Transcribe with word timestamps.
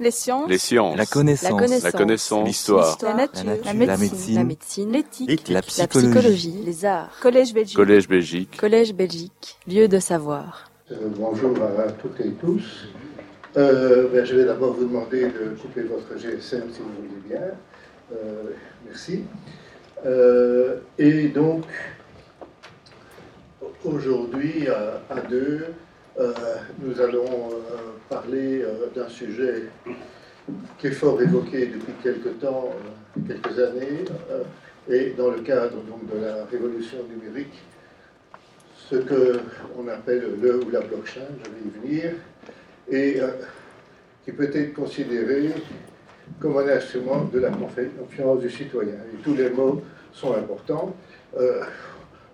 Les 0.00 0.10
sciences. 0.10 0.48
Les 0.48 0.56
sciences. 0.56 0.96
La 0.96 1.04
connaissance. 1.04 1.82
La 1.84 1.92
connaissance. 1.92 2.46
L'histoire. 2.48 2.96
La 3.02 3.14
nature. 3.14 3.44
La 3.44 3.72
La 3.74 3.74
nature. 3.74 3.98
médecine. 3.98 4.90
La. 4.90 4.98
L'éthique. 4.98 5.48
La 5.48 5.54
La 5.56 5.62
psychologie. 5.62 6.08
psychologie. 6.10 6.62
Les 6.64 6.84
arts. 6.86 7.10
Collège 7.20 7.52
Belgique. 7.52 7.76
Collège 7.76 8.08
Belgique. 8.08 8.56
Collège 8.56 8.94
Belgique. 8.94 9.58
Lieu 9.68 9.88
de 9.88 9.98
savoir. 9.98 10.70
Euh, 10.90 10.96
bonjour 11.16 11.54
à 11.86 11.92
toutes 11.92 12.18
et 12.20 12.30
tous. 12.32 12.88
Euh, 13.58 14.08
ben, 14.10 14.24
je 14.24 14.34
vais 14.36 14.44
d'abord 14.46 14.72
vous 14.72 14.86
demander 14.86 15.26
de 15.26 15.54
couper 15.60 15.82
votre 15.82 16.16
GSM 16.18 16.62
si 16.72 16.80
vous 16.80 16.88
voulez 16.96 17.28
bien. 17.28 17.42
Euh, 18.12 18.44
merci. 18.86 19.24
Euh, 20.06 20.76
et 20.98 21.28
donc, 21.28 21.64
aujourd'hui, 23.84 24.66
à, 24.68 25.02
à 25.14 25.20
deux, 25.20 25.66
euh, 26.18 26.32
nous 26.82 27.00
allons 27.00 27.24
euh, 27.24 27.76
parler 28.08 28.62
euh, 28.62 28.86
d'un 28.94 29.08
sujet 29.08 29.64
qui 30.78 30.88
est 30.88 30.92
fort 30.92 31.20
évoqué 31.22 31.66
depuis 31.66 31.92
quelque 32.02 32.30
temps, 32.30 32.70
quelques 33.28 33.58
années, 33.58 34.04
et 34.88 35.10
dans 35.10 35.30
le 35.30 35.40
cadre 35.42 35.76
donc, 35.82 36.12
de 36.12 36.24
la 36.24 36.44
révolution 36.46 36.98
numérique, 37.08 37.62
ce 38.74 38.96
qu'on 38.96 39.86
appelle 39.86 40.40
le 40.40 40.64
ou 40.64 40.70
la 40.70 40.80
blockchain, 40.80 41.28
je 41.44 41.50
vais 41.50 41.60
y 41.64 41.80
venir, 41.80 42.12
et 42.90 43.20
qui 44.24 44.32
peut 44.32 44.50
être 44.52 44.74
considéré 44.74 45.50
comme 46.40 46.56
un 46.56 46.66
instrument 46.66 47.22
de 47.32 47.38
la 47.38 47.50
confiance 47.50 48.40
du 48.40 48.50
citoyen. 48.50 48.94
Et 49.14 49.22
tous 49.22 49.34
les 49.34 49.50
mots 49.50 49.82
sont 50.12 50.34
importants. 50.34 50.96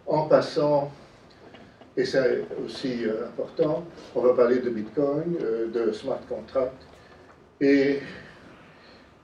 En 0.07 0.23
passant, 0.23 0.91
et 1.97 2.05
c'est 2.05 2.45
aussi 2.65 3.07
euh, 3.07 3.27
important, 3.27 3.85
on 4.15 4.21
va 4.21 4.35
parler 4.35 4.59
de 4.59 4.69
Bitcoin, 4.69 5.37
euh, 5.43 5.69
de 5.69 5.93
smart 5.93 6.21
contract, 6.29 6.77
et 7.61 8.01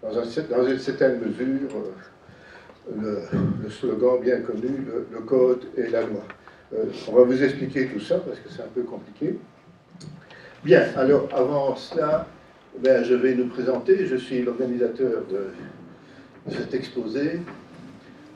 dans, 0.02 0.18
un, 0.18 0.42
dans 0.50 0.66
une 0.66 0.78
certaine 0.78 1.20
mesure, 1.20 1.68
euh, 2.96 3.26
le, 3.62 3.70
slogan 3.70 4.20
bien 4.20 4.40
connu, 4.40 4.86
le, 5.12 5.20
code 5.20 5.66
et 5.76 5.88
la 5.88 6.02
loi. 6.02 6.22
On 7.08 7.12
va 7.12 7.22
vous 7.24 7.42
expliquer 7.42 7.86
tout 7.86 8.00
ça 8.00 8.18
parce 8.18 8.38
que 8.38 8.48
c'est 8.48 8.62
un 8.62 8.72
peu 8.74 8.82
compliqué. 8.82 9.38
Bien, 10.64 10.86
alors 10.96 11.28
avant 11.32 11.76
cela, 11.76 12.26
ben, 12.78 13.04
je 13.04 13.14
vais 13.14 13.34
nous 13.34 13.48
présenter. 13.48 14.06
Je 14.06 14.16
suis 14.16 14.42
l'organisateur 14.42 15.22
de, 15.30 16.50
de 16.50 16.56
cet 16.56 16.72
exposé 16.74 17.40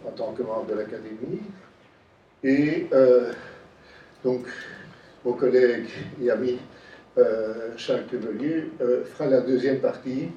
en 0.07 0.11
tant 0.11 0.33
que 0.33 0.43
membre 0.43 0.67
de 0.67 0.75
l'Académie. 0.75 1.41
Et 2.45 2.87
donc, 4.27 4.47
mon 5.25 5.35
collègue 5.35 5.89
et 6.21 6.31
ami 6.33 6.59
euh, 7.17 7.71
Charles 7.77 8.07
Cuvelier 8.07 8.73
euh, 8.81 9.05
fera 9.05 9.31
la 9.31 9.41
deuxième 9.41 9.79
partie 9.79 10.31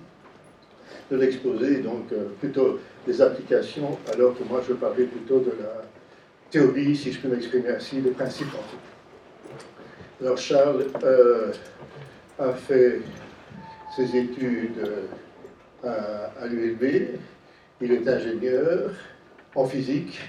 de 1.09 1.17
l'exposé, 1.17 1.77
donc 1.77 2.11
euh, 2.11 2.27
plutôt 2.39 2.79
des 3.07 3.19
applications, 3.19 3.97
alors 4.13 4.37
que 4.37 4.43
moi 4.43 4.61
je 4.67 4.73
parlerai 4.73 5.05
plutôt 5.05 5.39
de 5.39 5.53
la 5.59 5.81
théorie, 6.51 6.95
si 6.95 7.11
je 7.11 7.19
peux 7.19 7.29
m'exprimer 7.29 7.69
ainsi, 7.69 7.97
des 7.97 8.11
principes 8.11 8.53
en 8.53 8.63
fait. 8.69 10.23
Alors 10.23 10.37
Charles 10.37 10.85
euh, 11.03 11.51
a 12.37 12.53
fait 12.53 13.01
ses 13.95 14.15
études 14.15 14.87
à 15.83 16.45
l'ULB, 16.45 16.83
il 17.81 17.91
est 17.91 18.07
ingénieur 18.07 18.91
en 19.55 19.65
physique 19.65 20.19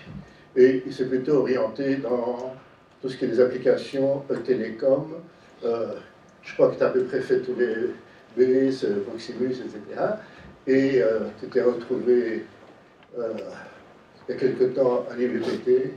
et 0.56 0.82
il 0.86 0.94
s'est 0.94 1.08
plutôt 1.08 1.40
orienté 1.40 1.96
dans 1.96 2.54
tout 3.00 3.08
ce 3.08 3.16
qui 3.16 3.24
est 3.24 3.28
les 3.28 3.40
applications 3.40 4.22
euh, 4.30 4.36
télécom. 4.36 5.14
Euh, 5.64 5.94
je 6.42 6.54
crois 6.54 6.70
que 6.70 6.76
tu 6.76 6.82
as 6.82 6.86
à 6.86 6.90
peu 6.90 7.04
près 7.04 7.20
fait 7.20 7.40
tous 7.40 7.54
les 7.54 7.90
BS, 8.36 8.86
Proximus, 9.06 9.52
etc. 9.52 10.02
Et 10.66 11.02
euh, 11.02 11.20
tu 11.40 11.48
t'es 11.48 11.62
retrouvé 11.62 12.44
euh, 13.18 13.32
il 14.28 14.34
y 14.34 14.36
a 14.36 14.40
quelque 14.40 14.64
temps 14.64 15.04
à 15.10 15.16
l'IVPT 15.16 15.92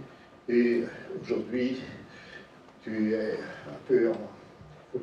et 0.49 0.83
aujourd'hui 1.21 1.81
tu 2.83 3.13
es 3.13 3.33
un 3.33 3.77
peu 3.87 4.09
en. 4.09 4.99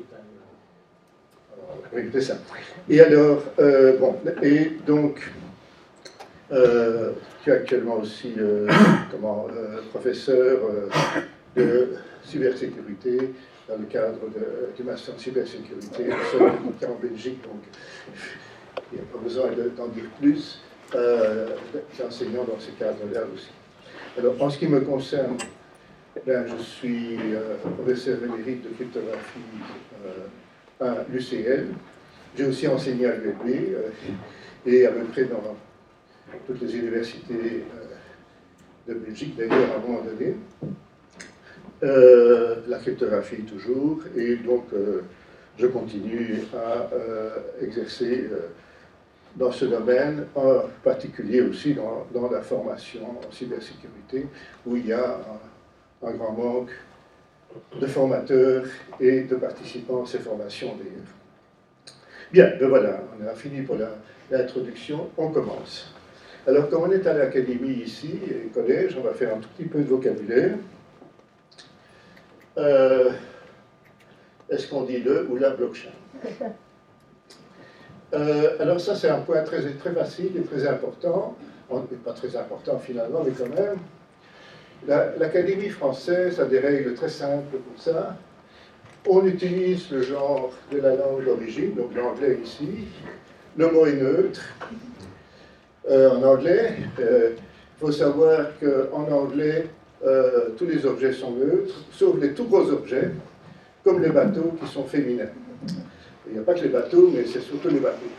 Oui, 1.93 2.03
c'est 2.11 2.21
ça. 2.21 2.37
Et 2.89 2.99
alors, 3.01 3.43
euh, 3.59 3.97
bon, 3.97 4.15
et 4.41 4.71
donc, 4.85 5.21
euh, 6.51 7.11
tu 7.43 7.49
es 7.49 7.53
actuellement 7.53 7.97
aussi 7.97 8.33
euh, 8.37 8.67
comment, 9.11 9.47
euh, 9.55 9.81
professeur 9.91 10.59
euh, 10.63 10.89
de 11.55 11.89
cybersécurité 12.23 13.33
dans 13.67 13.77
le 13.77 13.85
cadre 13.85 14.19
de- 14.29 14.75
du 14.75 14.83
master 14.83 15.15
en 15.15 15.17
cybersécurité, 15.17 16.05
en 16.87 16.95
Belgique, 17.01 17.41
donc 17.43 17.61
il 18.91 18.95
n'y 18.99 19.01
a 19.01 19.05
pas 19.11 19.17
besoin 19.19 19.51
de- 19.51 19.69
d'en 19.69 19.87
dire 19.87 20.09
plus. 20.19 20.61
Euh, 20.93 21.47
enseignant 22.05 22.43
dans 22.43 22.59
ce 22.59 22.71
cadre-là 22.71 23.21
aussi. 23.33 23.49
Alors, 24.17 24.41
en 24.43 24.49
ce 24.49 24.57
qui 24.57 24.67
me 24.67 24.81
concerne, 24.81 25.37
ben, 26.25 26.45
je 26.45 26.61
suis 26.61 27.15
euh, 27.33 27.55
professeur 27.77 28.17
émérite 28.21 28.63
de 28.63 28.75
cryptographie 28.75 29.39
euh, 30.05 30.85
à 30.85 31.05
l'UCL. 31.09 31.67
J'ai 32.37 32.45
aussi 32.45 32.67
enseigné 32.67 33.05
à 33.05 33.15
l'ULB 33.15 33.47
euh, 33.47 33.89
et 34.65 34.85
à 34.85 34.91
peu 34.91 35.05
près 35.05 35.23
dans 35.25 35.55
toutes 36.45 36.61
les 36.61 36.75
universités 36.75 37.63
de 38.89 38.93
Belgique, 38.93 39.37
d'ailleurs, 39.37 39.71
à 39.71 39.77
un 39.77 39.79
moment 39.87 40.01
donné. 40.03 40.35
Euh, 41.83 42.57
la 42.67 42.77
cryptographie 42.77 43.41
toujours, 43.41 44.01
et 44.15 44.35
donc 44.35 44.65
euh, 44.73 45.01
je 45.57 45.65
continue 45.65 46.43
à 46.53 46.93
euh, 46.93 47.29
exercer 47.59 48.29
dans 49.35 49.51
ce 49.51 49.65
domaine, 49.65 50.25
en 50.35 50.65
particulier 50.83 51.41
aussi 51.41 51.73
dans, 51.73 52.05
dans 52.13 52.29
la 52.29 52.41
formation 52.41 53.01
en 53.27 53.31
cybersécurité, 53.31 54.27
où 54.67 54.75
il 54.75 54.87
y 54.87 54.93
a 54.93 55.19
un, 56.03 56.11
grand 56.11 56.33
manque 56.33 56.71
de 57.79 57.87
formateurs 57.87 58.65
et 58.99 59.21
de 59.21 59.35
participants 59.35 60.03
à 60.03 60.05
ces 60.05 60.19
formations 60.19 60.75
d'ailleurs. 60.75 61.11
Bien, 62.31 62.59
ben 62.59 62.69
voilà, 62.69 63.01
on 63.19 63.27
a 63.27 63.33
fini 63.33 63.63
pour 63.63 63.77
l'introduction, 64.29 65.09
on 65.17 65.29
commence. 65.29 65.91
Alors, 66.47 66.69
comme 66.69 66.83
on 66.83 66.91
est 66.91 67.05
à 67.07 67.13
l'académie 67.13 67.83
ici, 67.83 68.19
et 68.27 68.47
collège, 68.49 68.95
on 68.99 69.03
va 69.03 69.13
faire 69.13 69.35
un 69.35 69.39
tout 69.39 69.49
petit 69.57 69.67
peu 69.67 69.79
de 69.79 69.89
vocabulaire. 69.89 70.57
Euh, 72.57 73.11
Est-ce 74.49 74.67
qu'on 74.67 74.83
dit 74.83 74.97
le 74.99 75.27
ou 75.29 75.37
la 75.37 75.51
blockchain 75.51 75.89
Euh, 78.13 78.57
Alors 78.59 78.81
ça, 78.81 78.93
c'est 78.95 79.07
un 79.07 79.19
point 79.21 79.41
très, 79.43 79.61
très 79.75 79.91
facile 79.93 80.35
et 80.35 80.41
très 80.41 80.67
important. 80.67 81.37
Pas 82.03 82.11
très 82.11 82.35
important 82.35 82.77
finalement, 82.77 83.23
mais 83.25 83.31
quand 83.31 83.47
même. 83.55 83.77
La- 84.85 85.15
L'Académie 85.15 85.69
française 85.69 86.37
a 86.41 86.43
des 86.45 86.59
règles 86.59 86.93
très 86.95 87.07
simples 87.07 87.57
pour 87.59 87.81
ça. 87.81 88.17
On 89.07 89.25
utilise 89.25 89.89
le 89.91 90.01
genre 90.01 90.51
de 90.73 90.79
la 90.79 90.95
langue 90.95 91.23
d'origine, 91.23 91.73
donc 91.75 91.95
l'anglais 91.95 92.37
ici. 92.43 92.87
Le 93.55 93.71
mot 93.71 93.85
est 93.85 93.93
neutre. 93.93 94.41
Euh, 95.89 96.09
en 96.11 96.21
anglais, 96.23 96.73
il 96.99 97.35
faut 97.79 97.93
savoir 97.93 98.47
qu'en 98.59 99.09
anglais, 99.09 99.67
euh, 100.05 100.49
tous 100.57 100.65
les 100.65 100.85
objets 100.85 101.13
sont 101.13 101.31
neutres, 101.31 101.75
sauf 101.91 102.19
les 102.19 102.33
tout 102.33 102.45
gros 102.45 102.69
objets, 102.71 103.11
comme 103.83 104.01
les 104.01 104.09
bateaux 104.09 104.53
qui 104.59 104.71
sont 104.71 104.83
féminins. 104.83 105.29
Il 106.27 106.33
n'y 106.33 106.39
a 106.39 106.43
pas 106.43 106.53
que 106.53 106.61
les 106.61 106.69
bateaux, 106.69 107.11
mais 107.13 107.25
c'est 107.25 107.41
surtout 107.41 107.69
les 107.69 107.79
bateaux. 107.79 108.09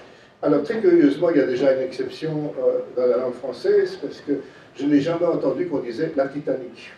Alors 0.42 0.62
très 0.62 0.80
curieusement, 0.80 1.30
il 1.30 1.38
y 1.38 1.40
a 1.40 1.46
déjà 1.46 1.72
une 1.74 1.82
exception 1.82 2.52
euh, 2.58 2.80
dans 2.96 3.06
la 3.06 3.16
langue 3.18 3.34
française, 3.34 3.98
parce 4.00 4.20
que 4.20 4.32
je 4.76 4.86
n'ai 4.86 5.00
jamais 5.00 5.26
entendu 5.26 5.66
qu'on 5.66 5.80
disait 5.80 6.12
la 6.16 6.28
Titanic. 6.28 6.92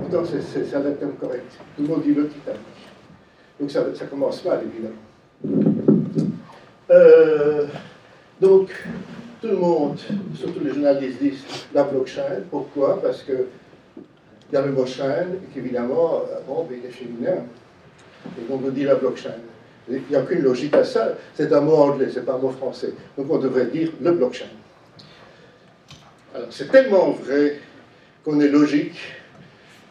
Pourtant, 0.00 0.24
c'est 0.24 0.42
c'est 0.42 0.76
un 0.76 0.82
terme 0.92 1.14
correct. 1.18 1.58
Tout 1.76 1.82
le 1.82 1.88
monde 1.88 2.02
dit 2.02 2.14
le 2.14 2.28
Titanic. 2.28 2.60
Donc 3.58 3.70
ça, 3.70 3.84
ça 3.94 4.04
commence 4.06 4.44
mal, 4.44 4.60
évidemment. 4.64 4.96
Euh, 6.90 7.66
donc, 8.40 8.70
tout 9.40 9.48
le 9.48 9.56
monde, 9.56 9.98
surtout 10.34 10.60
les 10.62 10.72
journalistes, 10.74 11.20
disent 11.20 11.44
la 11.74 11.84
blockchain. 11.84 12.42
Pourquoi? 12.50 13.00
Parce 13.00 13.22
que 13.22 13.46
a 14.54 14.60
le 14.60 14.72
mot 14.72 14.86
chain, 14.86 15.26
et 15.34 15.54
qu'évidemment, 15.54 16.22
euh, 16.30 16.40
bon, 16.46 16.66
ben, 16.68 16.78
il 16.80 16.86
est 16.86 16.92
féminin. 16.92 17.44
Et 18.38 18.50
donc 18.50 18.60
on 18.64 18.70
dit 18.70 18.84
la 18.84 18.96
blockchain. 18.96 19.34
Il 19.88 20.02
n'y 20.10 20.16
a 20.16 20.20
aucune 20.20 20.40
logique 20.40 20.74
à 20.74 20.84
ça. 20.84 21.14
C'est 21.34 21.52
un 21.52 21.60
mot 21.60 21.76
anglais, 21.76 22.08
c'est 22.12 22.24
pas 22.24 22.34
un 22.34 22.38
mot 22.38 22.50
français. 22.50 22.92
Donc 23.16 23.26
on 23.30 23.38
devrait 23.38 23.66
dire 23.66 23.92
le 24.00 24.12
blockchain. 24.12 24.46
Alors 26.34 26.48
c'est 26.50 26.70
tellement 26.70 27.10
vrai 27.12 27.60
qu'on 28.24 28.40
est 28.40 28.48
logique 28.48 28.98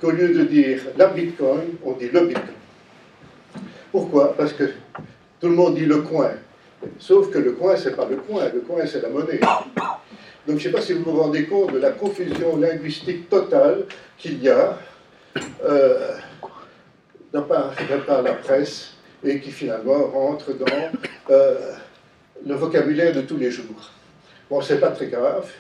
qu'au 0.02 0.12
lieu 0.12 0.34
de 0.34 0.44
dire 0.44 0.82
la 0.98 1.08
bitcoin, 1.08 1.78
on 1.84 1.94
dit 1.94 2.10
le 2.10 2.28
bitcoin. 2.28 2.56
Pourquoi? 3.92 4.36
Parce 4.36 4.52
que 4.52 4.66
tout 5.40 5.48
le 5.48 5.56
monde 5.56 5.76
dit 5.76 5.86
le 5.86 6.02
coin. 6.02 6.32
Sauf 7.00 7.32
que 7.32 7.38
le 7.38 7.54
coin, 7.54 7.76
c'est 7.78 7.96
pas 7.96 8.06
le 8.06 8.18
coin, 8.18 8.50
le 8.54 8.60
coin, 8.60 8.86
c'est 8.86 9.02
la 9.02 9.10
monnaie. 9.10 9.40
Donc 10.48 10.60
je 10.60 10.68
ne 10.68 10.72
sais 10.74 10.78
pas 10.78 10.82
si 10.82 10.94
vous 10.94 11.04
vous 11.04 11.20
rendez 11.20 11.46
compte 11.46 11.74
de 11.74 11.80
la 11.80 11.92
confusion 11.92 12.58
linguistique 12.58 13.30
totale 13.30 13.86
qu'il 14.18 14.42
y 14.44 14.50
a 14.50 14.78
euh, 15.64 16.12
par, 17.42 18.22
la 18.22 18.34
presse 18.34 18.94
et 19.24 19.40
qui 19.40 19.52
finalement 19.52 20.08
rentre 20.08 20.54
dans 20.54 20.92
euh, 21.32 21.72
le 22.46 22.56
vocabulaire 22.56 23.14
de 23.14 23.22
tous 23.22 23.38
les 23.38 23.50
jours. 23.50 23.92
Bon, 24.50 24.62
c'est 24.62 24.80
pas 24.80 24.92
très 24.92 25.08
grave. 25.08 25.52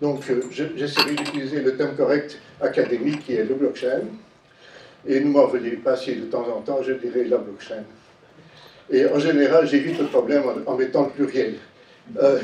Donc, 0.00 0.24
j'essaierai 0.50 1.14
d'utiliser 1.14 1.60
le 1.60 1.76
terme 1.76 1.94
correct 1.94 2.38
académique 2.60 3.24
qui 3.24 3.34
est 3.34 3.44
le 3.44 3.54
blockchain. 3.54 4.02
Et 5.06 5.20
ne 5.20 5.28
m'en 5.28 5.46
veuillez 5.46 5.76
pas 5.76 5.96
si 5.96 6.16
de 6.16 6.26
temps 6.26 6.46
en 6.48 6.60
temps 6.60 6.82
je 6.82 6.92
dirais 6.92 7.24
la 7.24 7.38
blockchain. 7.38 7.84
Et 8.90 9.06
en 9.06 9.18
général, 9.18 9.66
j'évite 9.66 9.98
le 9.98 10.06
problème 10.06 10.42
en, 10.66 10.76
mettant 10.76 11.04
le 11.04 11.10
pluriel. 11.10 11.54
Euh, 12.20 12.40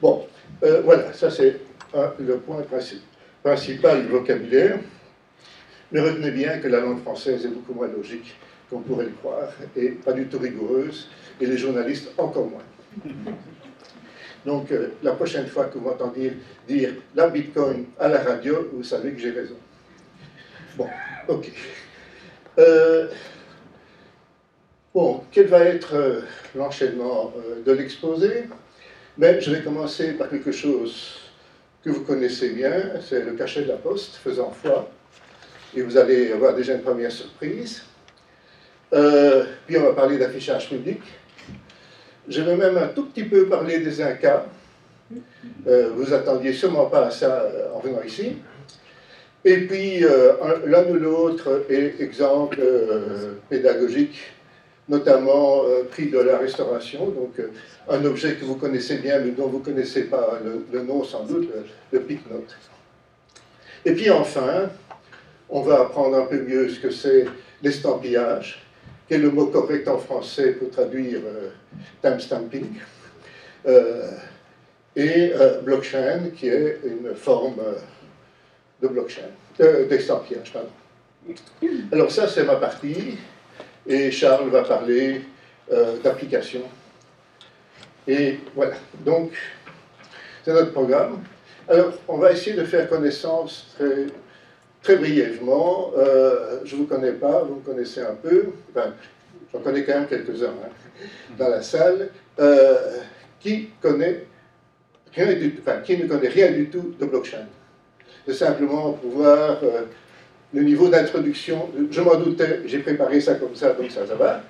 bon, 0.00 0.26
euh, 0.62 0.82
voilà, 0.82 1.12
ça 1.12 1.30
c'est 1.30 1.60
le 2.18 2.36
point 2.38 2.62
principal 3.42 4.02
du 4.02 4.08
vocabulaire. 4.08 4.78
Mais 5.92 6.00
retenez 6.00 6.30
bien 6.30 6.58
que 6.58 6.68
la 6.68 6.80
langue 6.80 7.00
française 7.02 7.44
est 7.44 7.50
beaucoup 7.50 7.74
moins 7.74 7.88
logique 7.88 8.34
qu'on 8.68 8.80
pourrait 8.80 9.04
le 9.04 9.12
croire, 9.12 9.50
et 9.76 9.90
pas 9.90 10.12
du 10.12 10.26
tout 10.26 10.38
rigoureuse, 10.38 11.08
et 11.40 11.46
les 11.46 11.56
journalistes 11.56 12.10
encore 12.18 12.48
moins. 12.48 13.04
Donc, 14.46 14.70
euh, 14.72 14.88
la 15.02 15.12
prochaine 15.12 15.46
fois 15.46 15.66
que 15.66 15.78
vous 15.78 15.84
m'entendez 15.84 16.34
dire 16.68 16.94
la 17.14 17.28
Bitcoin 17.28 17.86
à 17.98 18.08
la 18.08 18.22
radio, 18.22 18.70
vous 18.72 18.82
savez 18.82 19.12
que 19.12 19.20
j'ai 19.20 19.30
raison. 19.30 19.56
Bon, 20.76 20.88
ok. 21.28 21.50
Euh, 22.58 23.08
bon, 24.92 25.22
quel 25.30 25.46
va 25.46 25.60
être 25.60 25.94
euh, 25.94 26.20
l'enchaînement 26.54 27.32
de 27.64 27.72
l'exposé? 27.72 28.44
Mais 29.16 29.40
je 29.40 29.50
vais 29.50 29.62
commencer 29.62 30.12
par 30.12 30.28
quelque 30.28 30.52
chose 30.52 31.20
que 31.84 31.90
vous 31.90 32.02
connaissez 32.02 32.50
bien, 32.50 32.72
c'est 33.06 33.24
le 33.24 33.32
cachet 33.32 33.62
de 33.62 33.68
la 33.68 33.76
poste, 33.76 34.16
faisant 34.16 34.50
foi. 34.50 34.90
Et 35.76 35.82
vous 35.82 35.96
allez 35.96 36.32
avoir 36.32 36.54
déjà 36.54 36.74
une 36.74 36.82
première 36.82 37.12
surprise. 37.12 37.82
puis 38.90 39.76
on 39.76 39.82
va 39.82 39.92
parler 39.92 40.18
d'affichage 40.18 40.68
public. 40.68 41.00
Je 42.26 42.40
vais 42.40 42.56
même 42.56 42.78
un 42.78 42.88
tout 42.88 43.06
petit 43.06 43.24
peu 43.24 43.46
parler 43.46 43.80
des 43.80 44.00
Incas. 44.00 44.46
Euh, 45.66 45.90
vous 45.94 46.12
attendiez 46.12 46.52
sûrement 46.52 46.86
pas 46.86 47.06
à 47.06 47.10
ça 47.10 47.42
euh, 47.42 47.74
en 47.74 47.80
venant 47.80 48.02
ici. 48.02 48.36
Et 49.44 49.58
puis, 49.66 50.04
euh, 50.04 50.32
l'un 50.64 50.84
ou 50.88 50.94
l'autre 50.94 51.64
est 51.68 52.00
exemple 52.00 52.60
pédagogique, 53.50 54.32
notamment 54.88 55.62
prix 55.90 56.10
de 56.10 56.18
la 56.18 56.38
restauration, 56.38 57.06
donc 57.08 57.40
un 57.88 58.04
objet 58.04 58.34
que 58.34 58.44
vous 58.44 58.56
connaissez 58.56 58.98
bien, 58.98 59.18
mais 59.20 59.30
dont 59.30 59.48
vous 59.48 59.58
ne 59.58 59.64
connaissez 59.64 60.04
pas 60.04 60.38
le, 60.72 60.82
nom 60.82 61.04
sans 61.04 61.24
doute, 61.24 61.48
le, 61.92 61.98
le 61.98 62.06
note 62.30 62.56
Et 63.84 63.92
puis 63.92 64.10
enfin, 64.10 64.68
on 65.48 65.62
va 65.62 65.80
apprendre 65.82 66.16
un 66.16 66.26
peu 66.26 66.42
mieux 66.42 66.68
ce 66.68 66.80
que 66.80 66.90
c'est 66.90 67.26
l'estampillage, 67.62 68.62
qui 69.06 69.14
est 69.14 69.18
le 69.18 69.30
mot 69.30 69.46
correct 69.46 69.86
en 69.88 69.98
français 69.98 70.52
pour 70.52 70.70
traduire 70.70 71.20
euh, 71.24 71.50
timestamping, 72.02 72.74
euh, 73.66 74.10
et 74.96 75.32
euh, 75.34 75.60
blockchain, 75.60 76.30
qui 76.36 76.48
est 76.48 76.80
une 76.84 77.14
forme 77.14 77.60
de 78.80 78.88
blockchain, 78.88 79.30
d'estampillage. 79.58 80.52
Alors 81.92 82.10
ça, 82.10 82.28
c'est 82.28 82.44
ma 82.44 82.56
partie, 82.56 83.18
et 83.86 84.10
Charles 84.10 84.48
va 84.50 84.62
parler 84.62 85.22
d'application. 86.02 86.60
Et 88.06 88.38
voilà, 88.54 88.74
donc, 89.04 89.32
c'est 90.44 90.52
notre 90.52 90.72
programme. 90.72 91.22
Alors, 91.68 91.92
on 92.06 92.18
va 92.18 92.32
essayer 92.32 92.54
de 92.54 92.64
faire 92.64 92.88
connaissance 92.88 93.74
très 93.76 94.06
Très 94.84 94.96
brièvement, 94.96 95.92
euh, 95.96 96.58
je 96.62 96.76
ne 96.76 96.82
vous 96.82 96.86
connais 96.86 97.12
pas, 97.12 97.42
vous 97.42 97.54
me 97.54 97.60
connaissez 97.62 98.02
un 98.02 98.14
peu, 98.14 98.48
enfin, 98.68 98.92
j'en 99.50 99.60
connais 99.60 99.82
quand 99.82 99.94
même 99.94 100.06
quelques-uns 100.06 100.48
hein, 100.48 101.06
dans 101.38 101.48
la 101.48 101.62
salle, 101.62 102.10
euh, 102.38 102.98
qui, 103.40 103.70
connaît 103.80 104.26
rien 105.14 105.32
du, 105.32 105.58
enfin, 105.58 105.78
qui 105.78 105.96
ne 105.96 106.06
connaît 106.06 106.28
rien 106.28 106.52
du 106.52 106.68
tout 106.68 106.94
de 107.00 107.06
blockchain? 107.06 107.46
De 108.28 108.34
simplement 108.34 108.92
pouvoir 108.92 109.58
euh, 109.62 109.84
le 110.54 110.62
niveau 110.62 110.88
d'introduction, 110.88 111.68
je 111.90 112.00
m'en 112.00 112.14
doutais, 112.14 112.60
j'ai 112.66 112.78
préparé 112.78 113.20
ça 113.20 113.34
comme 113.34 113.56
ça, 113.56 113.72
donc 113.72 113.90
ça, 113.90 114.06
ça 114.06 114.14
va, 114.14 114.42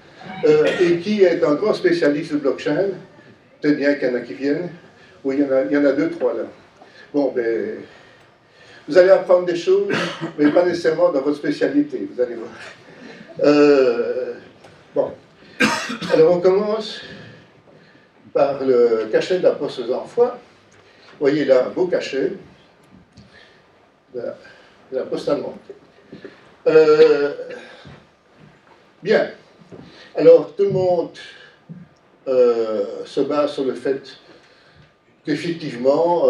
et 0.80 0.98
qui 0.98 1.22
est 1.22 1.42
un 1.42 1.54
grand 1.54 1.74
spécialiste 1.74 2.32
de 2.34 2.38
blockchain, 2.38 2.88
peut-être 3.60 3.76
bien 3.76 3.94
qu'il 3.94 4.08
y 4.08 4.10
en 4.10 4.14
a 4.14 4.20
qui 4.20 4.34
viennent, 4.34 4.68
oui, 5.24 5.36
il 5.38 5.44
y 5.44 5.48
en 5.48 5.52
a, 5.52 5.62
il 5.62 5.72
y 5.72 5.76
en 5.76 5.84
a 5.84 5.92
deux, 5.92 6.10
trois 6.10 6.34
là. 6.34 6.42
Bon, 7.12 7.32
ben, 7.34 7.76
vous 8.86 8.98
allez 8.98 9.10
apprendre 9.10 9.46
des 9.46 9.56
choses, 9.56 9.88
mais 10.38 10.50
pas 10.50 10.64
nécessairement 10.64 11.10
dans 11.10 11.22
votre 11.22 11.38
spécialité, 11.38 12.06
vous 12.12 12.20
allez 12.20 12.34
voir. 12.34 12.50
Euh, 13.42 14.34
bon. 14.94 15.12
Alors 16.12 16.36
on 16.36 16.40
commence 16.40 17.00
par 18.32 18.62
le 18.62 19.08
cachet 19.10 19.38
de 19.38 19.44
la 19.44 19.52
poste 19.52 19.80
aux 19.80 19.92
enfants. 19.92 20.32
Vous 21.12 21.20
voyez 21.20 21.44
là 21.44 21.66
un 21.66 21.70
beau 21.70 21.86
cachet 21.86 22.32
de 24.14 24.20
la, 24.92 25.02
poste 25.02 25.28
allemande. 25.28 25.54
Euh, 26.66 27.32
bien. 29.02 29.30
Alors 30.16 30.54
tout 30.56 30.64
le 30.64 30.70
monde 30.70 31.10
euh, 32.28 33.04
se 33.04 33.20
base 33.20 33.52
sur 33.52 33.64
le 33.64 33.74
fait 33.74 34.18
qu'effectivement, 35.24 36.24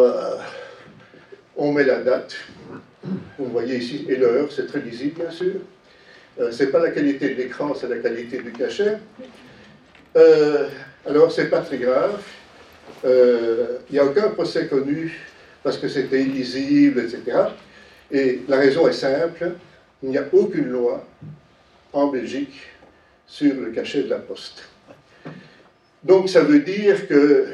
on 1.57 1.73
met 1.73 1.85
la 1.85 2.01
date. 2.01 2.37
Vous 3.39 3.47
voyez 3.47 3.77
ici, 3.77 4.07
et 4.09 4.17
l'heure, 4.17 4.51
c'est 4.51 4.67
très 4.67 4.81
lisible, 4.81 5.23
bien 5.23 5.31
sûr. 5.31 5.55
Euh, 6.41 6.51
ce 6.51 6.65
n'est 6.65 6.71
pas 6.71 6.81
la 6.81 6.91
qualité 6.91 7.35
de 7.35 7.35
l'écran, 7.35 7.75
c'est 7.75 7.89
la 7.89 7.99
qualité 7.99 8.39
du 8.39 8.53
cachet. 8.53 8.99
Euh, 10.17 10.69
alors, 11.07 11.31
c'est 11.31 11.49
pas 11.49 11.61
très 11.61 11.79
grave. 11.79 12.21
Il 13.05 13.11
euh, 13.11 13.79
n'y 13.91 13.99
a 13.99 14.05
aucun 14.05 14.31
procès 14.31 14.67
connu 14.67 15.21
parce 15.63 15.79
que 15.79 15.89
c'était 15.89 16.23
illisible, 16.23 17.01
etc. 17.01 17.39
Et 18.11 18.41
la 18.49 18.59
raison 18.59 18.89
est 18.89 18.93
simple, 18.93 19.53
il 20.05 20.11
n'y 20.11 20.19
a 20.19 20.25
aucune 20.35 20.69
loi 20.69 21.03
en 21.95 22.09
Belgique 22.09 22.61
sur 23.27 23.55
le 23.55 23.71
cachet 23.71 24.03
de 24.03 24.11
la 24.11 24.19
poste. 24.19 24.69
Donc 26.03 26.29
ça 26.29 26.43
veut 26.43 26.59
dire 26.59 27.09
que 27.09 27.47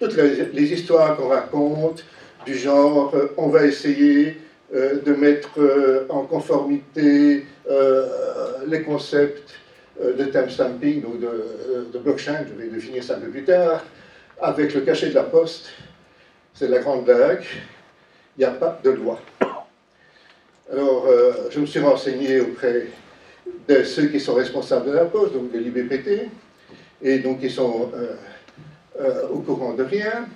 toutes 0.00 0.16
les 0.16 0.72
histoires 0.72 1.16
qu'on 1.16 1.28
raconte, 1.28 2.04
du 2.44 2.56
genre 2.56 3.14
euh, 3.14 3.32
on 3.36 3.48
va 3.48 3.64
essayer 3.64 4.38
euh, 4.74 5.00
de 5.00 5.12
mettre 5.12 5.60
euh, 5.60 6.06
en 6.08 6.22
conformité 6.24 7.46
les 8.66 8.82
concepts 8.82 9.54
de 10.00 10.24
timestamping 10.24 11.04
ou 11.04 11.16
de, 11.16 11.98
blockchain, 11.98 12.44
je 12.48 12.60
vais 12.60 12.68
définir 12.68 13.02
ça 13.02 13.16
un 13.16 13.20
peu 13.20 13.28
plus 13.28 13.44
tard, 13.44 13.84
avec 14.40 14.74
le 14.74 14.80
cachet 14.82 15.10
de 15.10 15.14
la 15.14 15.22
poste, 15.22 15.70
c'est 16.54 16.68
la 16.68 16.80
grande 16.80 17.04
blague, 17.04 17.44
il 18.36 18.40
n'y 18.40 18.44
a 18.44 18.50
pas 18.50 18.78
de 18.84 18.90
loi. 18.90 19.20
Alors, 20.72 21.06
je 21.50 21.60
me 21.60 21.66
suis 21.66 21.80
renseigné 21.80 22.40
auprès 22.40 22.86
de 23.68 23.84
ceux 23.84 24.06
qui 24.06 24.18
sont 24.18 24.32
responsables 24.32 24.86
de 24.86 24.92
la 24.92 25.04
poste, 25.04 25.34
donc 25.34 25.52
de 25.52 25.58
l'IBPT, 25.58 26.30
et 27.02 27.18
donc 27.18 27.40
ils 27.42 27.50
sont 27.50 27.90
au 29.30 29.38
courant 29.40 29.74
de 29.74 29.82
rien. 29.82 30.26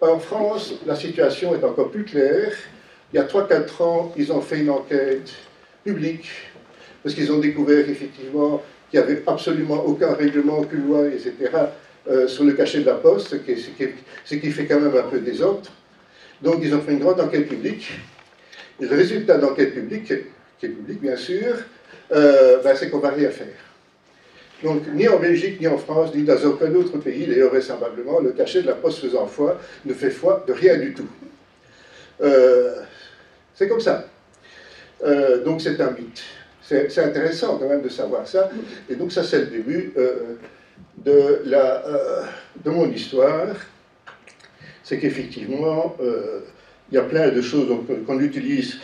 En 0.00 0.18
France, 0.18 0.74
la 0.86 0.96
situation 0.96 1.54
est 1.54 1.62
encore 1.62 1.90
plus 1.90 2.04
claire. 2.04 2.52
Il 3.12 3.16
y 3.16 3.18
a 3.18 3.24
3-4 3.24 3.82
ans, 3.82 4.12
ils 4.16 4.32
ont 4.32 4.40
fait 4.40 4.60
une 4.60 4.70
enquête 4.70 5.30
publique, 5.84 6.28
parce 7.02 7.14
qu'ils 7.14 7.30
ont 7.30 7.38
découvert 7.38 7.88
effectivement 7.88 8.62
qu'il 8.90 9.00
n'y 9.00 9.06
avait 9.06 9.22
absolument 9.26 9.84
aucun 9.84 10.14
règlement, 10.14 10.60
aucune 10.60 10.86
loi, 10.86 11.06
etc., 11.06 11.32
euh, 12.08 12.28
sur 12.28 12.44
le 12.44 12.52
cachet 12.52 12.80
de 12.80 12.86
la 12.86 12.94
poste, 12.94 13.28
ce 13.28 13.36
qui, 13.36 13.56
ce 14.24 14.34
qui 14.36 14.50
fait 14.50 14.66
quand 14.66 14.80
même 14.80 14.96
un 14.96 15.08
peu 15.08 15.18
désordre. 15.18 15.70
Donc 16.40 16.60
ils 16.62 16.74
ont 16.74 16.80
fait 16.80 16.92
une 16.92 17.00
grande 17.00 17.20
enquête 17.20 17.48
publique. 17.48 17.90
Le 18.78 18.88
résultat 18.88 19.38
d'enquête 19.38 19.74
publique, 19.74 20.12
qui 20.58 20.66
est 20.66 20.68
public 20.68 21.00
bien 21.00 21.16
sûr, 21.16 21.56
euh, 22.12 22.62
ben, 22.62 22.76
c'est 22.76 22.90
qu'on 22.90 22.98
va 22.98 23.10
rien 23.10 23.30
faire. 23.30 23.46
Donc, 24.62 24.82
ni 24.92 25.08
en 25.08 25.18
Belgique, 25.18 25.60
ni 25.60 25.66
en 25.66 25.78
France, 25.78 26.14
ni 26.14 26.22
dans 26.22 26.42
aucun 26.44 26.74
autre 26.74 26.98
pays, 26.98 27.26
d'ailleurs 27.26 27.50
vraisemblablement, 27.50 28.20
le 28.20 28.32
cachet 28.32 28.62
de 28.62 28.66
la 28.66 28.74
poste 28.74 29.00
faisant 29.00 29.26
foi 29.26 29.58
ne 29.84 29.92
fait 29.92 30.10
foi 30.10 30.44
de 30.46 30.52
rien 30.52 30.76
du 30.78 30.94
tout. 30.94 31.08
Euh, 32.22 32.74
c'est 33.54 33.68
comme 33.68 33.80
ça. 33.80 34.06
Euh, 35.04 35.42
donc, 35.42 35.60
c'est 35.60 35.80
un 35.80 35.90
mythe. 35.90 36.22
C'est 36.62 36.98
intéressant 36.98 37.58
quand 37.58 37.68
même 37.68 37.82
de 37.82 37.88
savoir 37.88 38.26
ça. 38.26 38.50
Et 38.90 38.96
donc, 38.96 39.12
ça, 39.12 39.22
c'est 39.22 39.38
le 39.38 39.46
début 39.46 39.92
de 41.04 42.70
mon 42.70 42.90
histoire. 42.90 43.54
C'est 44.82 44.98
qu'effectivement, 44.98 45.96
il 46.90 46.94
y 46.94 46.98
a 46.98 47.02
plein 47.02 47.28
de 47.28 47.40
choses 47.40 47.68
qu'on 48.06 48.20
utilise 48.20 48.78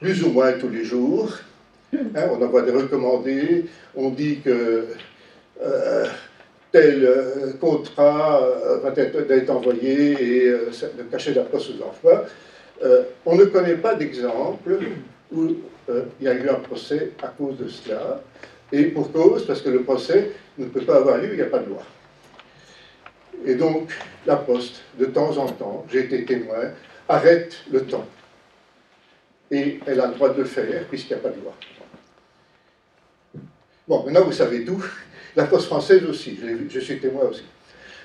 plus 0.00 0.22
ou 0.22 0.30
moins 0.30 0.52
tous 0.52 0.68
les 0.68 0.84
jours. 0.84 1.32
Hein, 1.94 2.28
on 2.32 2.42
envoie 2.42 2.62
des 2.62 2.72
recommandés, 2.72 3.66
on 3.94 4.10
dit 4.10 4.40
que 4.40 4.86
euh, 5.62 6.06
tel 6.72 7.04
euh, 7.04 7.52
contrat 7.60 8.42
euh, 8.42 8.78
va 8.78 8.92
être, 8.96 9.50
envoyé 9.50 10.10
et 10.10 10.50
le 10.50 11.04
cachet 11.10 11.30
de 11.30 11.36
la 11.36 11.44
poste 11.44 11.70
aux 11.70 11.84
emplois. 11.84 12.24
on 13.24 13.36
ne 13.36 13.44
connaît 13.44 13.76
pas 13.76 13.94
d'exemple 13.94 14.78
où 15.32 15.54
il 15.88 16.24
y 16.24 16.28
a 16.28 16.34
eu 16.34 16.48
un 16.48 16.54
procès 16.54 17.12
à 17.22 17.28
cause 17.28 17.56
de 17.58 17.68
cela. 17.68 18.22
Et 18.72 18.84
pour 18.86 19.12
cause, 19.12 19.46
parce 19.46 19.62
que 19.62 19.68
le 19.70 19.82
procès 19.82 20.30
ne 20.58 20.66
peut 20.66 20.80
pas 20.80 20.96
avoir 20.96 21.18
lieu, 21.18 21.28
il 21.30 21.36
n'y 21.36 21.42
a 21.42 21.46
pas 21.46 21.60
de 21.60 21.68
loi. 21.68 21.82
Et 23.46 23.54
donc, 23.54 23.90
la 24.26 24.36
Poste, 24.36 24.80
de 24.98 25.06
temps 25.06 25.36
en 25.36 25.46
temps, 25.46 25.84
j'ai 25.92 26.00
été 26.00 26.24
témoin, 26.24 26.70
arrête 27.08 27.56
le 27.70 27.84
temps. 27.84 28.06
Et 29.50 29.80
elle 29.86 30.00
a 30.00 30.08
le 30.08 30.14
droit 30.14 30.30
de 30.30 30.38
le 30.38 30.44
faire, 30.44 30.86
puisqu'il 30.88 31.14
n'y 31.14 31.20
a 31.20 31.22
pas 31.22 31.30
de 31.30 31.40
loi. 31.40 31.54
Bon, 33.86 34.04
maintenant 34.04 34.24
vous 34.24 34.32
savez 34.32 34.64
tout. 34.64 34.82
La 35.36 35.44
Poste 35.44 35.66
française 35.66 36.04
aussi, 36.04 36.38
je, 36.68 36.80
suis 36.80 37.00
témoin 37.00 37.24
aussi. 37.24 37.44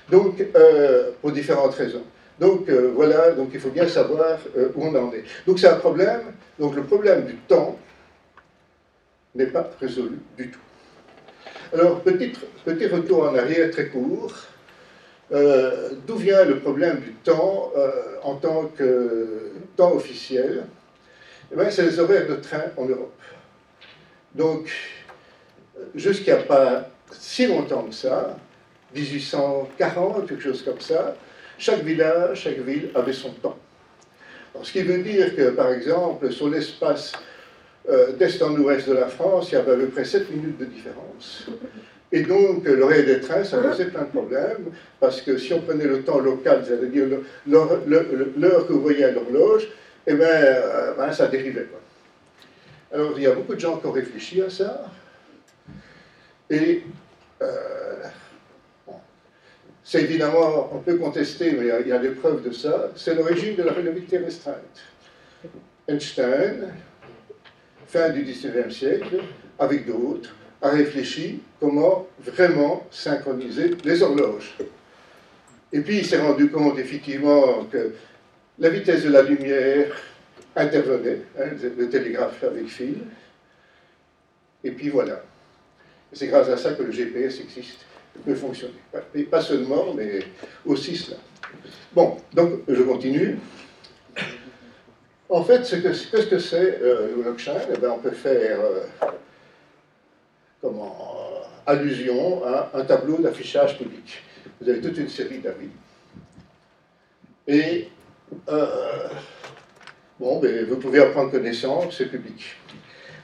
Donc, 0.09 0.43
euh, 0.55 1.11
pour 1.21 1.31
différentes 1.31 1.75
raisons. 1.75 2.03
Donc 2.39 2.69
euh, 2.69 2.91
voilà, 2.95 3.31
donc 3.31 3.49
il 3.53 3.59
faut 3.59 3.69
bien 3.69 3.87
savoir 3.87 4.39
euh, 4.57 4.69
où 4.75 4.85
on 4.85 4.95
en 4.95 5.11
est. 5.11 5.23
Donc 5.45 5.59
c'est 5.59 5.67
un 5.67 5.75
problème. 5.75 6.21
Donc 6.57 6.75
le 6.75 6.83
problème 6.83 7.25
du 7.25 7.35
temps 7.35 7.77
n'est 9.35 9.47
pas 9.47 9.69
résolu 9.79 10.19
du 10.37 10.49
tout. 10.49 10.59
Alors 11.73 12.01
petit 12.01 12.87
retour 12.87 13.23
en 13.23 13.35
arrière 13.35 13.69
très 13.71 13.87
court. 13.87 14.33
D'où 15.31 16.15
vient 16.15 16.43
le 16.43 16.59
problème 16.59 17.00
du 17.01 17.13
temps 17.13 17.71
en 18.24 18.36
tant 18.36 18.71
que 18.75 19.51
temps 19.75 19.93
officiel? 19.93 20.63
Eh 21.51 21.71
C'est 21.71 21.83
les 21.83 22.00
horaires 22.00 22.27
de 22.27 22.36
train 22.36 22.65
en 22.77 22.86
Europe. 22.86 23.21
Donc 24.33 24.71
jusqu'à 25.95 26.38
pas 26.38 26.89
si 27.12 27.48
longtemps 27.48 27.83
que 27.83 27.95
ça, 27.95 28.38
1840, 28.95 30.27
quelque 30.27 30.41
chose 30.41 30.63
comme 30.63 30.79
ça, 30.79 31.15
chaque 31.57 31.83
village, 31.83 32.41
chaque 32.41 32.59
ville 32.59 32.89
avait 32.95 33.13
son 33.13 33.31
temps. 33.31 33.57
ce 34.62 34.71
qui 34.71 34.81
veut 34.81 35.01
dire 35.03 35.36
que, 35.36 35.50
par 35.50 35.71
exemple, 35.71 36.31
sur 36.31 36.50
l'espace 36.50 37.13
euh, 37.89 38.13
d'est 38.13 38.41
en 38.41 38.55
ouest 38.55 38.88
de 38.88 38.93
la 38.93 39.07
France, 39.07 39.51
il 39.51 39.55
y 39.55 39.57
avait 39.57 39.74
à 39.74 39.75
peu 39.75 39.88
près 39.88 40.05
7 40.05 40.29
minutes 40.31 40.57
de 40.57 40.65
différence. 40.65 41.48
Et 42.11 42.23
donc, 42.23 42.65
l'oreille 42.65 43.05
des 43.05 43.19
trains, 43.19 43.43
ça 43.43 43.59
posait 43.59 43.85
plein 43.85 44.01
de 44.01 44.07
problèmes, 44.07 44.71
parce 44.99 45.21
que 45.21 45.37
si 45.37 45.53
on 45.53 45.61
prenait 45.61 45.85
le 45.85 46.01
temps 46.01 46.19
local, 46.19 46.63
c'est-à-dire 46.65 47.05
l'heure 47.45 48.67
que 48.67 48.73
vous 48.73 48.81
voyez 48.81 49.03
à 49.03 49.11
l'horloge, 49.11 49.67
eh 50.07 50.15
bien, 50.15 50.25
euh, 50.27 50.93
ben, 50.95 51.11
ça 51.11 51.27
dérivait. 51.27 51.67
Alors, 52.91 53.13
il 53.15 53.23
y 53.23 53.27
a 53.27 53.33
beaucoup 53.33 53.53
de 53.53 53.59
gens 53.59 53.77
qui 53.77 53.85
ont 53.85 53.91
réfléchi 53.91 54.41
à 54.41 54.49
ça. 54.49 54.89
Et 56.49 56.83
euh, 57.43 58.03
c'est 59.83 60.01
évidemment, 60.01 60.71
on 60.73 60.79
peut 60.79 60.97
contester, 60.97 61.51
mais 61.51 61.67
il 61.81 61.87
y, 61.87 61.91
a, 61.91 61.99
des 61.99 62.09
preuves 62.09 62.43
de 62.43 62.51
ça, 62.51 62.91
c'est 62.95 63.13
l'origine 63.13 63.55
de 63.55 63.63
la 63.63 63.73
relativité 63.73 64.17
restreinte. 64.17 64.81
Einstein, 65.87 66.73
fin 67.87 68.09
du 68.09 68.23
XIXe 68.23 68.75
siècle, 68.75 69.19
avec 69.59 69.85
d'autres, 69.85 70.35
a 70.61 70.69
réfléchi 70.69 71.41
comment 71.59 72.07
vraiment 72.19 72.85
synchroniser 72.91 73.75
les 73.83 74.01
horloges. 74.01 74.57
Et 75.71 75.81
puis 75.81 75.99
il 75.99 76.05
s'est 76.05 76.19
rendu 76.19 76.49
compte 76.49 76.77
effectivement 76.79 77.63
que 77.65 77.93
la 78.57 78.69
vitesse 78.69 79.03
de 79.03 79.09
la 79.09 79.21
lumière 79.21 79.95
intervenait, 80.55 81.21
hein, 81.39 81.49
le 81.77 81.89
télégraphe 81.89 82.43
avec 82.43 82.67
fil. 82.67 82.97
Et 84.63 84.71
puis 84.71 84.89
voilà. 84.89 85.23
C'est 86.11 86.27
grâce 86.27 86.49
à 86.49 86.57
ça 86.57 86.73
que 86.73 86.83
le 86.83 86.91
GPS 86.91 87.39
existe, 87.39 87.85
peut 88.25 88.35
fonctionner. 88.35 88.73
Et 89.15 89.23
pas 89.23 89.41
seulement, 89.41 89.93
mais 89.93 90.19
aussi 90.65 90.95
cela. 90.95 91.17
Bon, 91.93 92.17
donc 92.33 92.61
je 92.67 92.81
continue. 92.83 93.37
En 95.29 95.43
fait, 95.43 95.63
ce 95.63 95.75
que, 95.75 95.89
qu'est-ce 95.89 96.27
que 96.27 96.39
c'est 96.39 96.79
euh, 96.81 97.15
le 97.15 97.21
blockchain 97.21 97.57
eh 97.71 97.77
bien, 97.77 97.91
On 97.91 97.99
peut 97.99 98.11
faire 98.11 98.59
euh, 98.59 99.07
comment, 100.61 101.15
euh, 101.17 101.71
allusion 101.71 102.43
à 102.45 102.71
un 102.73 102.83
tableau 102.85 103.17
d'affichage 103.17 103.77
public. 103.77 104.23
Vous 104.59 104.69
avez 104.69 104.81
toute 104.81 104.97
une 104.97 105.09
série 105.09 105.39
d'avis. 105.39 105.69
Et 107.47 107.87
bon, 110.19 110.39
ben, 110.39 110.65
vous 110.65 110.77
pouvez 110.77 110.99
en 111.01 111.11
prendre 111.11 111.31
connaissance, 111.31 111.95
c'est 111.97 112.05
public. 112.05 112.57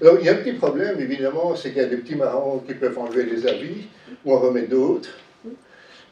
Alors, 0.02 0.18
il 0.20 0.26
y 0.26 0.30
a 0.30 0.34
un 0.34 0.36
petit 0.36 0.54
problème, 0.54 1.00
évidemment, 1.00 1.56
c'est 1.56 1.70
qu'il 1.70 1.82
y 1.82 1.86
a 1.86 1.88
des 1.88 1.98
petits 1.98 2.16
marrons 2.16 2.60
qui 2.60 2.74
peuvent 2.74 2.98
enlever 2.98 3.24
les 3.24 3.48
avis, 3.48 3.88
ou 4.26 4.34
en 4.34 4.40
remettre 4.40 4.70
d'autres. 4.70 5.10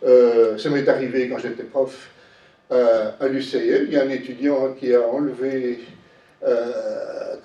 Euh, 0.06 0.58
ça 0.58 0.70
m'est 0.70 0.88
arrivé 0.88 1.30
quand 1.30 1.38
j'étais 1.38 1.64
prof 1.64 2.10
euh, 2.72 3.12
à 3.20 3.28
l'UCL. 3.28 3.86
Il 3.88 3.94
y 3.94 3.98
a 3.98 4.04
un 4.04 4.10
étudiant 4.10 4.74
qui 4.74 4.94
a 4.94 5.02
enlevé 5.02 5.80
euh, 6.46 7.36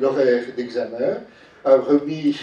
l'horaire 0.00 0.44
d'examen, 0.56 1.22
a 1.64 1.76
remis, 1.76 2.38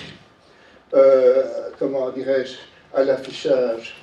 comment 1.80 2.10
dirais-je, 2.12 2.58
à 2.94 3.04
l'affichage 3.04 3.96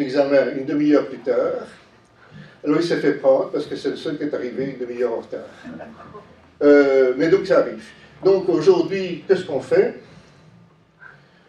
l'examen 0.00 0.52
une 0.56 0.64
demi-heure 0.64 1.06
plus 1.06 1.18
tard. 1.18 1.66
Alors 2.64 2.78
il 2.78 2.86
s'est 2.86 2.96
fait 2.96 3.14
prendre 3.14 3.50
parce 3.50 3.66
que 3.66 3.76
c'est 3.76 3.90
le 3.90 3.96
seul 3.96 4.16
qui 4.16 4.24
est 4.24 4.34
arrivé 4.34 4.76
une 4.76 4.86
demi-heure 4.86 5.12
en 5.12 5.20
retard. 5.20 5.48
Euh, 6.62 7.14
mais 7.16 7.28
donc 7.28 7.46
ça 7.46 7.60
arrive. 7.60 7.84
Donc 8.24 8.48
aujourd'hui, 8.48 9.24
qu'est-ce 9.26 9.44
qu'on 9.44 9.60
fait? 9.60 10.00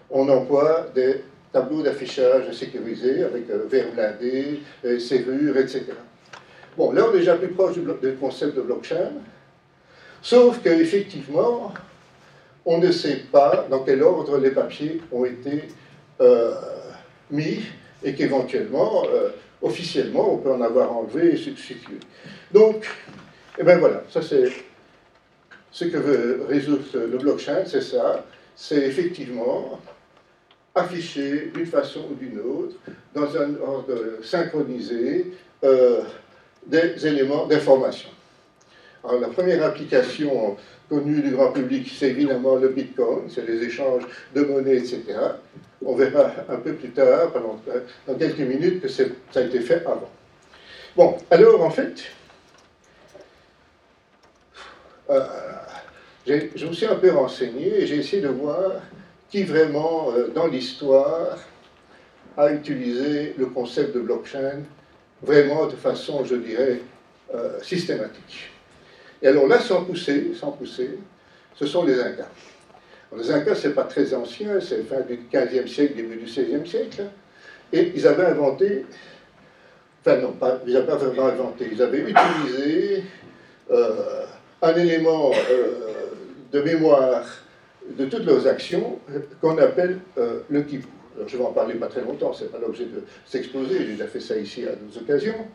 On 0.10 0.28
emploie 0.30 0.88
des 0.94 1.24
tableaux 1.52 1.82
d'affichage 1.82 2.52
sécurisés 2.54 3.24
avec 3.24 3.50
euh, 3.50 3.66
verre 3.70 3.92
blindé, 3.94 4.62
euh, 4.86 5.00
serrure, 5.00 5.58
etc. 5.58 5.86
Bon, 6.78 6.92
là 6.92 7.06
on 7.10 7.14
est 7.14 7.20
déjà 7.20 7.36
plus 7.36 7.50
proche 7.50 7.76
du, 7.76 8.14
concept 8.20 8.56
de 8.56 8.62
blockchain, 8.62 9.12
sauf 10.22 10.62
qu'effectivement, 10.64 11.74
on 12.66 12.78
ne 12.78 12.92
sait 12.92 13.24
pas 13.32 13.68
dans 13.70 13.80
quel 13.80 14.04
ordre 14.04 14.38
les 14.38 14.52
papiers 14.52 15.02
ont 15.12 15.26
été 15.26 15.64
mis 17.32 17.60
et 18.04 18.14
qu'éventuellement, 18.14 19.04
officiellement, 19.62 20.34
on 20.34 20.38
peut 20.38 20.52
en 20.52 20.62
avoir 20.62 20.96
enlevé 20.96 21.34
et 21.34 21.38
substitué. 21.38 21.96
Donc, 22.52 22.88
eh 23.58 23.64
bien 23.64 23.78
voilà, 23.78 24.04
ça 24.10 24.22
c'est 24.22 24.52
ce 25.72 25.86
que 25.86 25.98
veut 25.98 26.46
résoudre 26.48 26.84
le 26.94 27.18
blockchain, 27.18 27.64
c'est 27.66 27.82
ça, 27.82 28.26
c'est 28.56 28.86
effectivement 28.86 29.80
afficher 30.76 31.52
d'une 31.54 31.66
façon 31.66 32.02
ou 32.12 32.16
d'une 32.16 32.40
autre, 32.40 32.76
dans 33.14 33.36
un 33.38 33.56
ordre 33.62 34.24
synchronisé, 34.24 35.34
euh, 35.64 36.02
des 36.66 37.06
éléments 37.06 37.46
d'information. 37.46 38.10
Alors 39.04 39.20
la 39.20 39.28
première 39.30 39.64
application 39.64 40.58
connue 40.90 41.22
du 41.22 41.32
grand 41.32 41.52
public, 41.52 41.92
c'est 41.98 42.10
évidemment 42.10 42.56
le 42.56 42.70
Bitcoin, 42.70 43.30
c'est 43.30 43.48
les 43.48 43.64
échanges 43.64 44.04
de 44.36 44.42
monnaie, 44.44 44.78
etc. 44.78 45.04
On 45.84 45.96
verra 45.96 46.32
un 46.50 46.58
peu 46.58 46.74
plus 46.74 46.92
tard, 46.92 47.32
dans 48.08 48.16
quelques 48.16 48.40
minutes, 48.40 48.82
que 48.82 48.88
ça 48.88 49.04
a 49.36 49.42
été 49.42 49.62
fait 49.62 49.84
avant. 49.86 50.10
Bon, 50.96 51.18
alors 51.32 51.64
en 51.64 51.70
fait, 51.72 52.04
euh, 55.10 55.24
je 56.28 56.66
me 56.66 56.74
suis 56.74 56.86
un 56.86 56.96
peu 56.96 57.12
renseigné 57.12 57.82
et 57.82 57.88
j'ai 57.88 57.98
essayé 57.98 58.22
de 58.22 58.28
voir 58.28 58.74
qui 59.30 59.44
vraiment, 59.44 60.12
euh, 60.12 60.28
dans 60.28 60.48
l'histoire, 60.48 61.40
a 62.38 62.52
utilisé 62.52 63.34
le 63.38 63.48
concept 63.48 63.96
de 63.96 64.02
blockchain 64.02 64.60
vraiment 65.22 65.68
de 65.68 65.76
façon, 65.76 66.26
je 66.26 66.36
dirais, 66.36 66.82
euh, 67.34 67.62
systématique. 67.62 68.51
Et 69.22 69.28
alors 69.28 69.48
là, 69.48 69.60
sans 69.60 69.84
pousser, 69.84 70.32
sans 70.40 70.52
pousser, 70.52 70.98
ce 71.56 71.66
sont 71.66 71.84
les 71.86 72.00
Incas. 72.00 72.30
les 73.16 73.32
Incas, 73.32 73.56
ce 73.56 73.68
n'est 73.68 73.74
pas 73.74 73.84
très 73.84 74.14
ancien, 74.14 74.60
c'est 74.60 74.84
fin 74.84 75.02
du 75.02 75.20
15e 75.32 75.68
siècle, 75.68 75.96
début 75.96 76.16
du 76.16 76.26
16e 76.26 76.66
siècle. 76.66 77.04
Et 77.72 77.92
ils 77.96 78.08
avaient 78.08 78.26
inventé, 78.26 78.86
enfin 80.02 80.18
non, 80.18 80.36
ils 80.66 80.74
n'avaient 80.74 80.86
pas 80.86 80.96
vraiment 80.96 81.28
inventé, 81.28 81.70
ils 81.72 81.82
avaient 81.82 82.00
utilisé 82.00 83.04
euh, 83.70 84.26
un 84.62 84.76
élément 84.76 85.32
de 86.52 86.62
mémoire 86.62 87.24
de 87.90 88.06
toutes 88.06 88.26
leurs 88.26 88.48
actions 88.48 89.00
qu'on 89.42 89.58
appelle 89.58 90.00
euh, 90.18 90.42
le 90.50 90.62
kibbou. 90.62 90.88
Alors, 91.16 91.28
je 91.28 91.38
vais 91.38 91.44
en 91.44 91.52
parler 91.52 91.76
pas 91.76 91.88
très 91.88 92.02
longtemps, 92.02 92.34
c'est 92.34 92.52
pas 92.52 92.60
l'objet 92.60 92.86
de 92.86 93.04
s'exposer, 93.26 93.80
j'ai 93.80 93.94
déjà 93.94 94.08
fait 94.08 94.20
ça 94.20 94.38
ici 94.38 94.64
à 94.66 94.72
d'autres 94.72 95.02
occasions. 95.02 95.46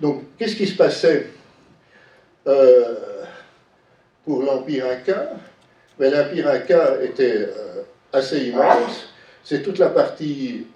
Donc, 0.00 0.24
qu'est-ce 0.38 0.56
qui 0.56 0.66
se 0.66 0.76
passait 0.76 1.26
euh, 2.46 2.94
pour 4.24 4.42
l'Empire 4.42 4.86
Inca. 4.86 5.30
Mais 5.98 6.10
L'Empire 6.10 6.48
Inca 6.48 7.02
était 7.02 7.36
euh, 7.36 7.82
assez 8.12 8.48
immense, 8.48 9.12
c'est 9.44 9.62
toute 9.62 9.78
la 9.78 9.90
partie 9.90 10.66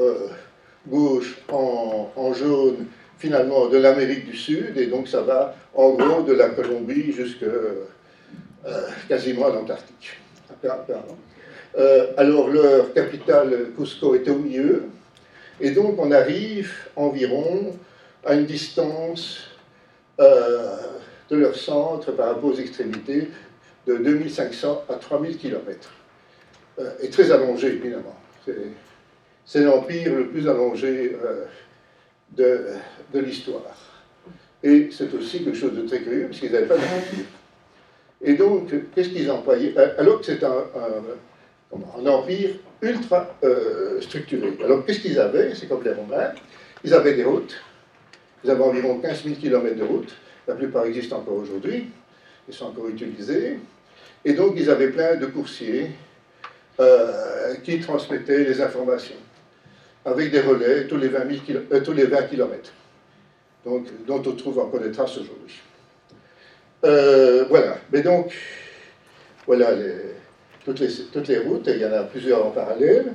gauche 0.86 1.38
en, 1.50 2.32
jaune, 2.34 2.86
finalement, 3.18 3.68
de 3.68 3.78
l'Amérique 3.78 4.26
du 4.26 4.36
Sud, 4.36 4.76
et 4.76 4.86
donc 4.86 5.08
ça 5.08 5.22
va 5.22 5.54
en 5.74 5.90
gros 5.90 6.22
de 6.22 6.32
la 6.32 6.50
Colombie 6.50 7.12
jusqu'à 7.12 7.46
euh, 7.46 8.88
quasiment 9.08 9.48
l'Antarctique. 9.48 10.18
Euh, 11.76 12.12
alors 12.16 12.48
leur 12.48 12.92
capitale 12.92 13.72
Cusco 13.76 14.14
était 14.14 14.30
au 14.30 14.38
milieu, 14.38 14.84
et 15.60 15.70
donc 15.70 15.98
on 15.98 16.12
arrive 16.12 16.72
environ 16.96 17.76
à 18.24 18.34
une 18.34 18.46
distance 18.46 19.48
euh, 20.20 20.76
de 21.30 21.36
leur 21.36 21.54
centre 21.54 22.12
par 22.12 22.28
rapport 22.28 22.50
aux 22.50 22.56
extrémités 22.56 23.28
de 23.86 23.96
2500 23.96 24.84
à 24.88 24.94
3000 24.94 25.38
km. 25.38 25.90
et 27.02 27.10
très 27.10 27.30
allongé, 27.30 27.68
évidemment. 27.68 28.16
c'est 29.44 29.62
l'empire 29.62 30.14
le 30.14 30.28
plus 30.28 30.48
allongé 30.48 31.16
de, 32.32 32.66
de 33.12 33.18
l'histoire. 33.20 33.76
Et 34.62 34.88
c'est 34.90 35.12
aussi 35.14 35.44
quelque 35.44 35.58
chose 35.58 35.74
de 35.74 35.86
très 35.86 36.00
curieux, 36.00 36.26
parce 36.28 36.40
qu'ils 36.40 36.52
n'avaient 36.52 36.66
pas 36.66 36.76
d'empire. 36.76 37.26
Et 38.22 38.34
donc, 38.34 38.72
qu'est-ce 38.94 39.10
qu'ils 39.10 39.30
employaient? 39.30 39.76
Alors 39.98 40.20
que 40.20 40.26
c'est 40.26 40.42
un, 40.42 40.64
un, 41.74 42.06
empire 42.06 42.50
ultra 42.80 43.36
structuré. 44.00 44.56
Alors, 44.64 44.84
qu'est-ce 44.84 45.00
qu'ils 45.00 45.18
avaient? 45.18 45.54
C'est 45.54 45.68
comme 45.68 45.84
les 45.84 45.92
Romains. 45.92 46.32
Ils 46.82 46.94
avaient 46.94 47.14
des 47.14 47.24
routes. 47.24 47.54
Ils 48.42 48.50
avaient 48.50 48.62
environ 48.62 48.98
15 48.98 49.24
000 49.24 49.36
km 49.36 49.76
de 49.76 49.84
routes. 49.84 50.14
La 50.46 50.54
plupart 50.54 50.84
existent 50.84 51.18
encore 51.18 51.36
aujourd'hui. 51.36 51.90
Ils 52.48 52.54
sont 52.54 52.66
encore 52.66 52.88
utilisés. 52.88 53.58
Et 54.24 54.32
donc, 54.34 54.54
ils 54.56 54.70
avaient 54.70 54.90
plein 54.90 55.16
de 55.16 55.26
coursiers 55.26 55.90
euh, 56.80 57.54
qui 57.62 57.80
transmettaient 57.80 58.44
les 58.44 58.60
informations 58.60 59.16
avec 60.04 60.30
des 60.30 60.40
relais 60.40 60.86
tous 60.86 60.96
les 60.96 61.08
20, 61.08 61.20
euh, 61.72 61.80
tous 61.82 61.92
les 61.92 62.04
20 62.04 62.22
km, 62.24 62.72
donc, 63.64 63.86
dont 64.06 64.22
on 64.26 64.32
trouve 64.32 64.58
encore 64.58 64.80
des 64.80 64.92
traces 64.92 65.16
aujourd'hui. 65.16 65.60
Euh, 66.84 67.44
voilà. 67.48 67.78
Mais 67.90 68.02
donc, 68.02 68.34
voilà 69.46 69.70
toutes, 70.64 70.80
les, 70.80 70.88
toutes 71.12 71.28
les 71.28 71.38
routes. 71.38 71.66
Il 71.68 71.78
y 71.78 71.86
en 71.86 71.92
a 71.92 72.02
plusieurs 72.02 72.44
en 72.46 72.50
parallèle. 72.50 73.12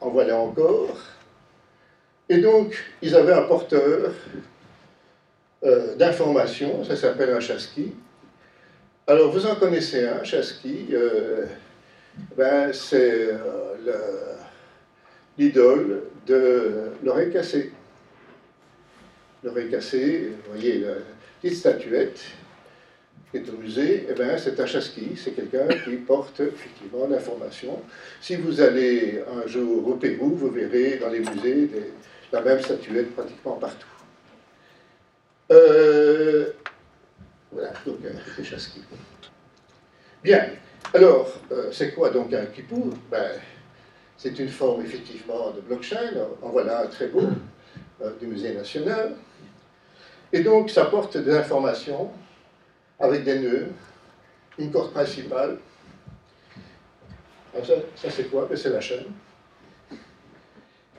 en 0.00 0.08
voilà 0.08 0.36
encore. 0.36 0.96
Et 2.28 2.38
donc, 2.38 2.76
ils 3.02 3.14
avaient 3.14 3.32
un 3.32 3.42
porteur 3.42 4.12
d'informations, 5.62 6.84
ça 6.84 6.96
s'appelle 6.96 7.30
un 7.30 7.40
chasqui, 7.40 7.92
alors, 9.10 9.32
vous 9.32 9.44
en 9.44 9.56
connaissez 9.56 10.06
un, 10.06 10.22
Chasqui. 10.22 10.86
Euh, 10.92 11.44
ben, 12.36 12.72
c'est 12.72 13.32
euh, 13.32 14.36
l'idole 15.36 16.02
de 16.28 16.90
l'oreille 17.02 17.32
cassée. 17.32 17.72
L'oreille 19.42 19.68
cassée, 19.68 20.28
vous 20.28 20.52
voyez 20.52 20.78
la 20.78 20.92
petite 21.42 21.58
statuette 21.58 22.20
qui 23.32 23.38
est 23.38 23.48
au 23.48 23.56
musée, 23.56 24.06
eh 24.08 24.12
ben, 24.12 24.38
c'est 24.38 24.60
un 24.60 24.66
Chasqui, 24.66 25.16
c'est 25.16 25.32
quelqu'un 25.32 25.66
qui 25.84 25.96
porte 25.96 26.38
effectivement 26.38 27.08
l'information. 27.08 27.82
Si 28.20 28.36
vous 28.36 28.60
allez 28.60 29.24
un 29.42 29.48
jour 29.48 29.88
au 29.88 29.94
Pérou, 29.94 30.36
vous 30.36 30.50
verrez 30.50 30.98
dans 30.98 31.08
les 31.08 31.18
musées 31.18 31.68
la 32.30 32.42
même 32.42 32.60
statuette 32.60 33.12
pratiquement 33.12 33.54
partout. 33.54 33.99
Euh, 35.50 36.52
voilà, 37.50 37.72
donc 37.84 37.98
un. 38.04 38.56
Bien, 40.22 40.50
alors, 40.94 41.32
euh, 41.50 41.72
c'est 41.72 41.92
quoi 41.94 42.10
donc 42.10 42.32
un 42.32 42.46
Kippour? 42.46 42.94
Ben, 43.10 43.40
C'est 44.16 44.38
une 44.38 44.48
forme 44.48 44.84
effectivement 44.84 45.50
de 45.50 45.60
blockchain, 45.60 46.12
en 46.42 46.50
voilà 46.50 46.82
un 46.82 46.86
très 46.86 47.06
beau 47.08 47.28
euh, 48.02 48.10
du 48.20 48.26
Musée 48.26 48.54
national. 48.54 49.16
Et 50.32 50.40
donc, 50.40 50.70
ça 50.70 50.84
porte 50.84 51.16
des 51.16 51.34
informations 51.34 52.10
avec 52.98 53.24
des 53.24 53.40
nœuds, 53.40 53.68
une 54.58 54.70
corde 54.70 54.92
principale. 54.92 55.58
ça, 57.64 57.74
ça 57.96 58.10
c'est 58.10 58.30
quoi? 58.30 58.46
Ben, 58.46 58.56
C'est 58.56 58.70
la 58.70 58.80
chaîne. 58.80 59.06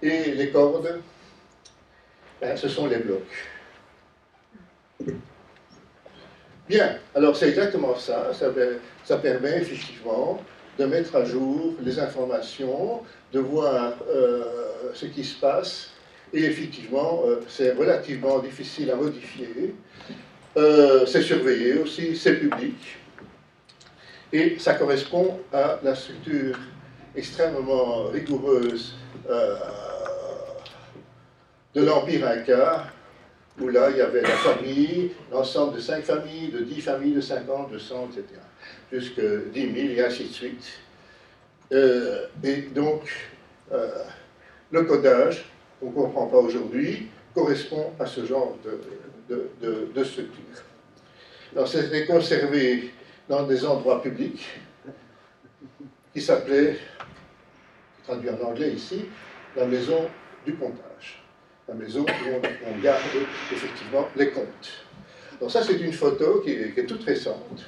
Et 0.01 0.31
les 0.31 0.51
cordes, 0.51 0.99
ben, 2.41 2.57
ce 2.57 2.67
sont 2.67 2.87
les 2.87 2.97
blocs. 2.97 3.21
Bien, 6.71 6.95
alors 7.13 7.35
c'est 7.35 7.49
exactement 7.49 7.97
ça. 7.97 8.31
ça. 9.03 9.17
permet 9.17 9.57
effectivement 9.57 10.41
de 10.79 10.85
mettre 10.85 11.17
à 11.17 11.25
jour 11.25 11.73
les 11.83 11.99
informations, 11.99 13.01
de 13.33 13.39
voir 13.41 13.95
euh, 14.09 14.45
ce 14.93 15.05
qui 15.07 15.25
se 15.25 15.37
passe. 15.37 15.89
Et 16.33 16.45
effectivement, 16.45 17.23
euh, 17.25 17.41
c'est 17.49 17.73
relativement 17.73 18.39
difficile 18.39 18.89
à 18.89 18.95
modifier. 18.95 19.75
Euh, 20.55 21.05
c'est 21.05 21.21
surveillé 21.21 21.73
aussi, 21.73 22.15
c'est 22.15 22.35
public. 22.35 22.77
Et 24.31 24.57
ça 24.57 24.75
correspond 24.75 25.41
à 25.51 25.77
la 25.83 25.93
structure 25.93 26.57
extrêmement 27.13 28.05
rigoureuse 28.05 28.95
de 31.75 31.81
l'Empire 31.81 32.29
Inca, 32.29 32.85
où 33.59 33.67
là, 33.67 33.89
il 33.89 33.97
y 33.97 34.01
avait 34.01 34.21
la 34.21 34.29
famille, 34.29 35.11
l'ensemble 35.31 35.75
de 35.75 35.79
cinq 35.79 36.03
familles, 36.03 36.49
de 36.49 36.59
10 36.59 36.81
familles, 36.81 37.13
de 37.13 37.21
50, 37.21 37.71
de 37.71 37.77
100, 37.77 38.09
etc. 38.11 38.23
Jusque 38.91 39.19
10 39.19 39.61
000 39.61 39.75
et 39.75 40.05
ainsi 40.05 40.25
de 40.25 40.33
suite. 40.33 40.79
Euh, 41.73 42.27
et 42.43 42.61
donc, 42.61 43.03
euh, 43.71 44.03
le 44.71 44.83
codage, 44.83 45.45
on 45.81 45.87
ne 45.87 45.91
comprend 45.91 46.27
pas 46.27 46.37
aujourd'hui, 46.37 47.07
correspond 47.33 47.91
à 47.99 48.05
ce 48.05 48.25
genre 48.25 48.57
de, 49.29 49.49
de, 49.93 50.03
structure. 50.03 50.41
Alors, 51.55 51.67
c'était 51.67 52.05
conservé 52.05 52.91
dans 53.29 53.43
des 53.43 53.65
endroits 53.65 54.01
publics 54.01 54.45
qui 56.13 56.21
s'appelaient, 56.21 56.77
traduit 58.03 58.29
en 58.29 58.47
anglais 58.47 58.71
ici, 58.71 59.05
la 59.55 59.65
maison 59.65 60.09
du 60.45 60.55
comptage 60.55 61.23
maison 61.73 62.01
où 62.01 62.67
on, 62.67 62.81
garde 62.81 63.01
effectivement 63.51 64.07
les 64.15 64.29
comptes. 64.29 64.85
Donc 65.39 65.51
ça, 65.51 65.63
c'est 65.63 65.79
une 65.79 65.93
photo 65.93 66.41
qui 66.41 66.51
est, 66.51 66.85
toute 66.85 67.03
récente, 67.03 67.65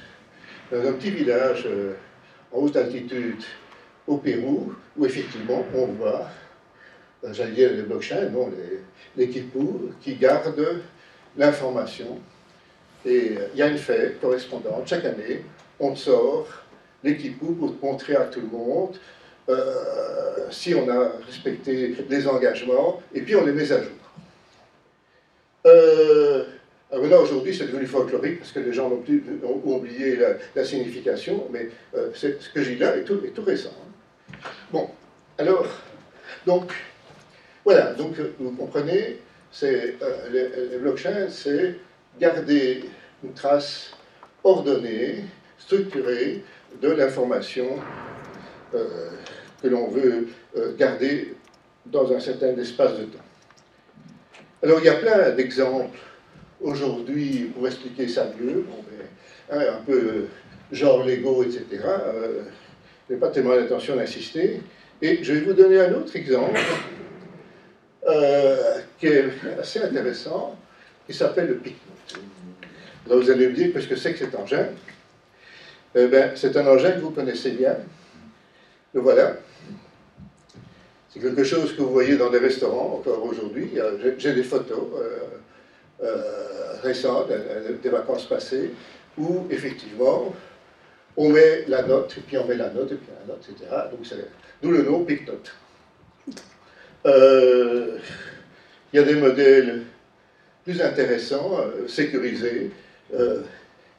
dans 0.70 0.86
un 0.86 0.92
petit 0.92 1.10
village 1.10 1.64
euh, 1.66 1.94
en 2.52 2.58
haute 2.60 2.76
altitude 2.76 3.42
au 4.06 4.18
Pérou, 4.18 4.74
où 4.96 5.06
effectivement 5.06 5.64
on 5.74 5.86
voit, 5.86 6.28
euh, 7.24 7.32
j'allais 7.32 7.52
dire 7.52 7.72
les 7.72 7.82
blockchains, 7.82 8.28
non, 8.30 8.50
les, 9.16 9.26
les 9.26 9.44
qui 10.00 10.14
gardent 10.16 10.82
l'information. 11.36 12.20
Et 13.04 13.36
euh, 13.36 13.48
il 13.54 13.58
y 13.58 13.62
a 13.62 13.68
une 13.68 13.78
fête 13.78 14.20
correspondante, 14.20 14.86
chaque 14.86 15.04
année, 15.04 15.44
on 15.80 15.94
sort 15.96 16.46
l'équipou 17.02 17.54
pour 17.54 17.74
montrer 17.82 18.16
à 18.16 18.24
tout 18.24 18.40
le 18.40 18.46
monde 18.46 18.96
euh, 19.48 20.50
si 20.50 20.74
on 20.74 20.88
a 20.88 21.12
respecté 21.26 21.94
les 22.08 22.26
engagements, 22.26 23.02
et 23.14 23.20
puis 23.20 23.36
on 23.36 23.44
les 23.44 23.52
met 23.52 23.70
à 23.70 23.82
jour. 23.82 23.92
Euh, 25.66 26.44
alors 26.90 27.06
là, 27.06 27.20
aujourd'hui, 27.20 27.54
c'est 27.54 27.66
devenu 27.66 27.86
folklorique 27.86 28.38
parce 28.38 28.52
que 28.52 28.60
les 28.60 28.72
gens 28.72 28.90
ont, 28.90 29.62
oublié 29.64 30.18
la, 30.54 30.64
signification, 30.64 31.48
mais 31.50 31.68
euh, 31.94 32.10
ce 32.14 32.28
que 32.52 32.62
j'ai 32.62 32.76
là 32.76 32.96
est 32.96 33.04
tout, 33.04 33.20
récent. 33.44 33.74
Bon, 34.70 34.88
alors, 35.38 35.66
donc, 36.46 36.72
voilà, 37.64 37.92
donc 37.94 38.14
vous 38.38 38.52
comprenez, 38.52 39.18
c'est, 39.50 39.96
les 40.30 40.78
blockchains, 40.78 41.28
c'est 41.28 41.76
garder 42.20 42.84
une 43.22 43.32
trace 43.32 43.92
ordonnée, 44.42 45.24
structurée 45.58 46.44
de 46.80 46.90
l'information 46.90 47.78
que 49.62 49.68
l'on 49.68 49.88
veut 49.88 50.28
euh, 50.56 50.76
garder 50.76 51.34
dans 51.86 52.12
un 52.12 52.20
certain 52.20 52.56
espace 52.58 52.98
de 52.98 53.04
temps. 53.04 53.18
Alors 54.62 54.78
il 54.80 54.86
y 54.86 54.88
a 54.88 54.94
plein 54.94 55.30
d'exemples 55.30 55.98
aujourd'hui 56.60 57.50
pour 57.54 57.66
expliquer 57.66 58.08
ça 58.08 58.30
mieux, 58.40 58.64
hein, 59.50 59.58
un 59.58 59.84
peu 59.84 60.26
genre 60.72 61.04
Lego, 61.04 61.42
etc. 61.42 61.64
Euh, 61.84 62.42
je 63.08 63.14
n'ai 63.14 63.20
pas 63.20 63.28
tellement 63.28 63.54
l'intention 63.54 63.96
d'insister. 63.96 64.60
Et 65.02 65.22
je 65.22 65.34
vais 65.34 65.40
vous 65.40 65.52
donner 65.52 65.80
un 65.80 65.92
autre 65.94 66.14
exemple 66.16 66.58
euh, 68.08 68.78
qui 68.98 69.06
est 69.06 69.24
assez 69.60 69.82
intéressant, 69.82 70.56
qui 71.06 71.14
s'appelle 71.14 71.48
le. 71.48 71.60
Alors 73.06 73.22
vous 73.22 73.30
allez 73.30 73.48
me 73.48 73.52
dire, 73.52 73.72
qu'est-ce 73.72 73.88
que 73.88 73.96
c'est 73.96 74.12
que 74.12 74.18
cet 74.20 74.34
engin? 74.34 74.68
Eh 75.94 76.06
ben, 76.06 76.32
C'est 76.34 76.56
un 76.56 76.66
engin 76.66 76.92
que 76.92 77.00
vous 77.00 77.10
connaissez 77.10 77.50
bien. 77.50 77.76
Le 78.94 79.00
voilà. 79.00 79.36
C'est 81.10 81.20
quelque 81.20 81.42
chose 81.42 81.76
que 81.76 81.82
vous 81.82 81.92
voyez 81.92 82.16
dans 82.16 82.30
des 82.30 82.38
restaurants 82.38 82.94
encore 82.98 83.24
aujourd'hui. 83.24 83.72
J'ai 84.18 84.34
des 84.34 84.44
photos 84.44 84.88
euh, 84.96 85.18
euh, 86.04 86.74
récentes, 86.82 87.28
des 87.82 87.88
vacances 87.88 88.26
passées, 88.26 88.70
où 89.18 89.46
effectivement, 89.50 90.32
on 91.16 91.28
met 91.28 91.64
la 91.66 91.82
note, 91.82 92.14
et 92.18 92.20
puis 92.20 92.38
on 92.38 92.46
met 92.46 92.56
la 92.56 92.70
note, 92.70 92.92
et 92.92 92.96
puis 92.96 93.08
la 93.20 93.34
note, 93.34 93.44
etc. 93.50 93.68
Donc 93.90 94.00
d'où 94.62 94.70
le 94.70 94.82
nom 94.82 95.04
PicNote. 95.04 95.54
Euh, 97.06 97.98
il 98.92 98.96
y 98.96 99.02
a 99.02 99.04
des 99.04 99.16
modèles 99.16 99.82
plus 100.62 100.80
intéressants, 100.80 101.58
sécurisés, 101.88 102.70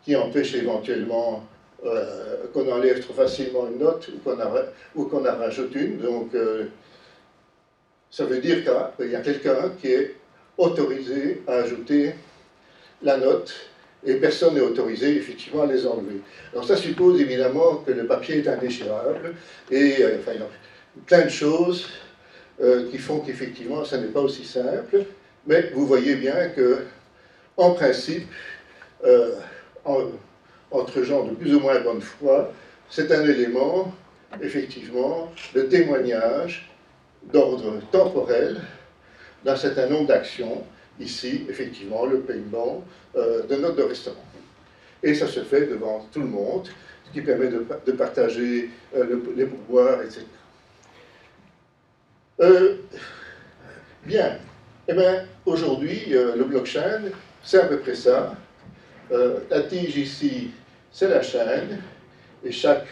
qui 0.04 0.16
empêchent 0.16 0.56
éventuellement 0.56 1.46
qu'on 2.54 2.72
enlève 2.72 3.00
trop 3.02 3.14
facilement 3.14 3.68
une 3.68 3.80
note 3.80 4.10
ou 4.96 5.06
qu'on 5.06 5.26
en 5.26 5.38
rajoute 5.38 5.76
une. 5.76 5.98
Donc, 5.98 6.32
ça 8.10 8.26
veut 8.26 8.40
dire 8.40 8.64
qu'il 8.98 9.12
y 9.12 9.16
a 9.16 9.22
quelqu'un 9.22 9.72
qui 9.80 9.88
est 9.92 10.16
autorisé 10.58 11.42
à 11.48 11.56
ajouter 11.56 12.14
la 13.02 13.18
note 13.18 13.54
et 14.06 14.16
personne 14.16 14.54
n'est 14.54 14.62
autorisé 14.62 15.18
effectivement 15.18 15.64
à 15.64 15.66
les 15.66 15.86
enlever. 15.86 16.22
Alors 16.54 16.66
ça 16.66 16.78
suppose 16.78 17.20
évidemment 17.20 17.78
que 17.86 17.92
le 17.92 18.06
papier 18.06 18.38
est 18.38 18.48
indéchirable 18.48 19.34
et 19.72 20.02
euh, 20.02 20.18
enfin, 20.20 20.34
plein 21.06 21.26
de 21.26 21.30
choses 21.30 21.90
euh, 22.62 22.90
qui 22.90 22.98
font 22.98 23.20
qu'effectivement, 23.20 23.84
ça 23.84 23.98
n'est 23.98 24.08
pas 24.08 24.22
aussi 24.22 24.46
simple. 24.46 25.06
Mais 25.48 25.72
vous 25.74 25.86
voyez 25.86 26.16
bien 26.16 26.50
que, 26.50 26.86
en 27.58 27.72
principe, 27.72 28.28
euh, 29.04 29.34
entre 30.72 31.04
gens 31.04 31.26
de 31.26 31.36
plus 31.36 31.56
ou 31.56 31.60
moins 31.60 31.80
bonne 31.80 32.02
foi, 32.02 32.52
c'est 32.90 33.12
un 33.12 33.24
élément, 33.24 33.94
effectivement, 34.42 35.32
de 35.54 35.62
témoignage 35.62 36.70
d'ordre 37.32 37.80
temporel 37.92 38.62
d'un 39.44 39.56
certain 39.56 39.88
nombre 39.88 40.08
d'actions. 40.08 40.64
Ici, 41.00 41.46
effectivement, 41.50 42.06
le 42.06 42.20
paiement 42.22 42.84
euh, 43.16 43.44
de 43.44 43.56
notes 43.56 43.76
de 43.76 43.84
restaurant. 43.84 44.24
Et 45.04 45.14
ça 45.14 45.28
se 45.28 45.42
fait 45.42 45.68
devant 45.68 46.08
tout 46.12 46.22
le 46.22 46.28
monde, 46.28 46.68
ce 47.06 47.12
qui 47.12 47.22
permet 47.22 47.48
de, 47.48 47.92
partager 47.92 48.70
les 49.36 49.46
pouvoirs, 49.46 50.02
etc. 50.02 50.22
Euh, 52.42 52.76
bien. 54.06 54.38
Eh 54.88 54.94
bien, 54.94 55.26
aujourd'hui, 55.46 56.06
euh, 56.12 56.36
le 56.36 56.44
blockchain, 56.44 57.04
c'est 57.44 57.60
à 57.60 57.66
peu 57.66 57.80
près 57.80 57.96
ça. 57.96 58.36
Euh, 59.12 59.40
la 59.50 59.62
tige 59.62 59.98
ici, 59.98 60.52
c'est 60.92 61.10
la 61.10 61.22
chaîne, 61.22 61.82
et 62.44 62.52
chaque 62.52 62.88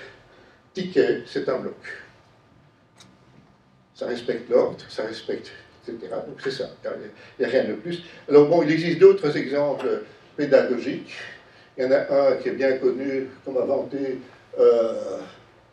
ticket, 0.73 1.23
c'est 1.25 1.47
un 1.49 1.59
bloc. 1.59 1.75
Ça 3.95 4.07
respecte 4.07 4.49
l'ordre, 4.49 4.77
ça 4.89 5.03
respecte, 5.03 5.51
etc. 5.87 6.13
Donc 6.27 6.37
c'est 6.43 6.51
ça, 6.51 6.69
il 6.83 6.89
n'y 7.39 7.45
a, 7.45 7.49
rien 7.49 7.69
de 7.69 7.73
plus. 7.73 8.03
Alors 8.27 8.47
bon, 8.47 8.63
il 8.63 8.71
existe 8.71 8.99
d'autres 8.99 9.35
exemples 9.37 10.03
pédagogiques. 10.35 11.13
Il 11.77 11.83
y 11.83 11.87
en 11.87 11.91
a 11.91 12.31
un 12.31 12.35
qui 12.37 12.49
est 12.49 12.53
bien 12.53 12.73
connu 12.77 13.29
comme 13.45 13.57
inventé, 13.57 14.19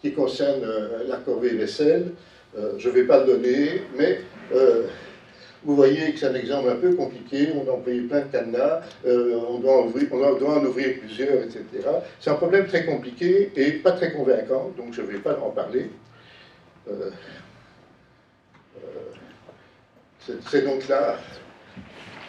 qui 0.01 0.13
concerne 0.13 0.63
la 1.07 1.17
corvée 1.17 1.51
vaisselle. 1.51 2.13
Euh, 2.59 2.73
je 2.79 2.89
ne 2.89 2.95
vais 2.95 3.05
pas 3.05 3.21
le 3.21 3.27
donner, 3.27 3.83
mais 3.97 4.21
euh, 4.53 4.87
vous 5.65 5.77
voyez 5.77 6.13
que 6.13 6.19
c'est 6.19 6.27
un 6.27 6.35
exemple 6.35 6.71
un 6.71 6.77
peu 6.77 6.95
compliqué, 6.95 7.49
on 7.55 7.69
a 7.69 7.75
envoyé 7.75 8.03
plein 8.03 8.21
de 8.21 8.33
cadenas, 8.33 8.81
euh, 9.07 9.39
on, 9.49 9.59
doit 9.59 9.83
en 9.83 10.65
ouvrir 10.65 10.99
plusieurs, 11.01 11.43
etc. 11.43 11.65
C'est 12.19 12.31
un 12.31 12.35
problème 12.35 12.67
très 12.67 12.87
compliqué 12.87 13.53
et 13.57 13.73
pas 13.73 13.93
très 13.93 14.13
convaincant, 14.13 14.73
donc 14.77 14.93
je 14.93 15.03
ne 15.03 15.07
vais 15.07 15.19
pas 15.19 15.39
en 15.39 15.51
parler. 15.51 15.91
c'est 20.51 20.65
donc 20.65 20.89
là 20.89 21.17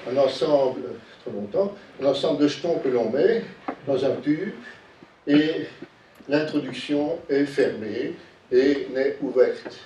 un 0.10 0.18
ensemble, 0.18 0.82
trop 1.22 1.32
longtemps, 1.32 1.76
un 2.02 2.34
de 2.34 2.48
jetons 2.48 2.80
que 2.80 2.90
l'on 2.90 3.10
met 3.10 3.44
dans 3.88 4.04
un 4.04 4.16
tube 4.16 4.54
et 5.28 5.68
l'introduction 6.28 7.20
est 7.30 7.46
fermée 7.46 8.16
et 8.52 8.88
n'est 8.94 9.18
ouverte 9.22 9.80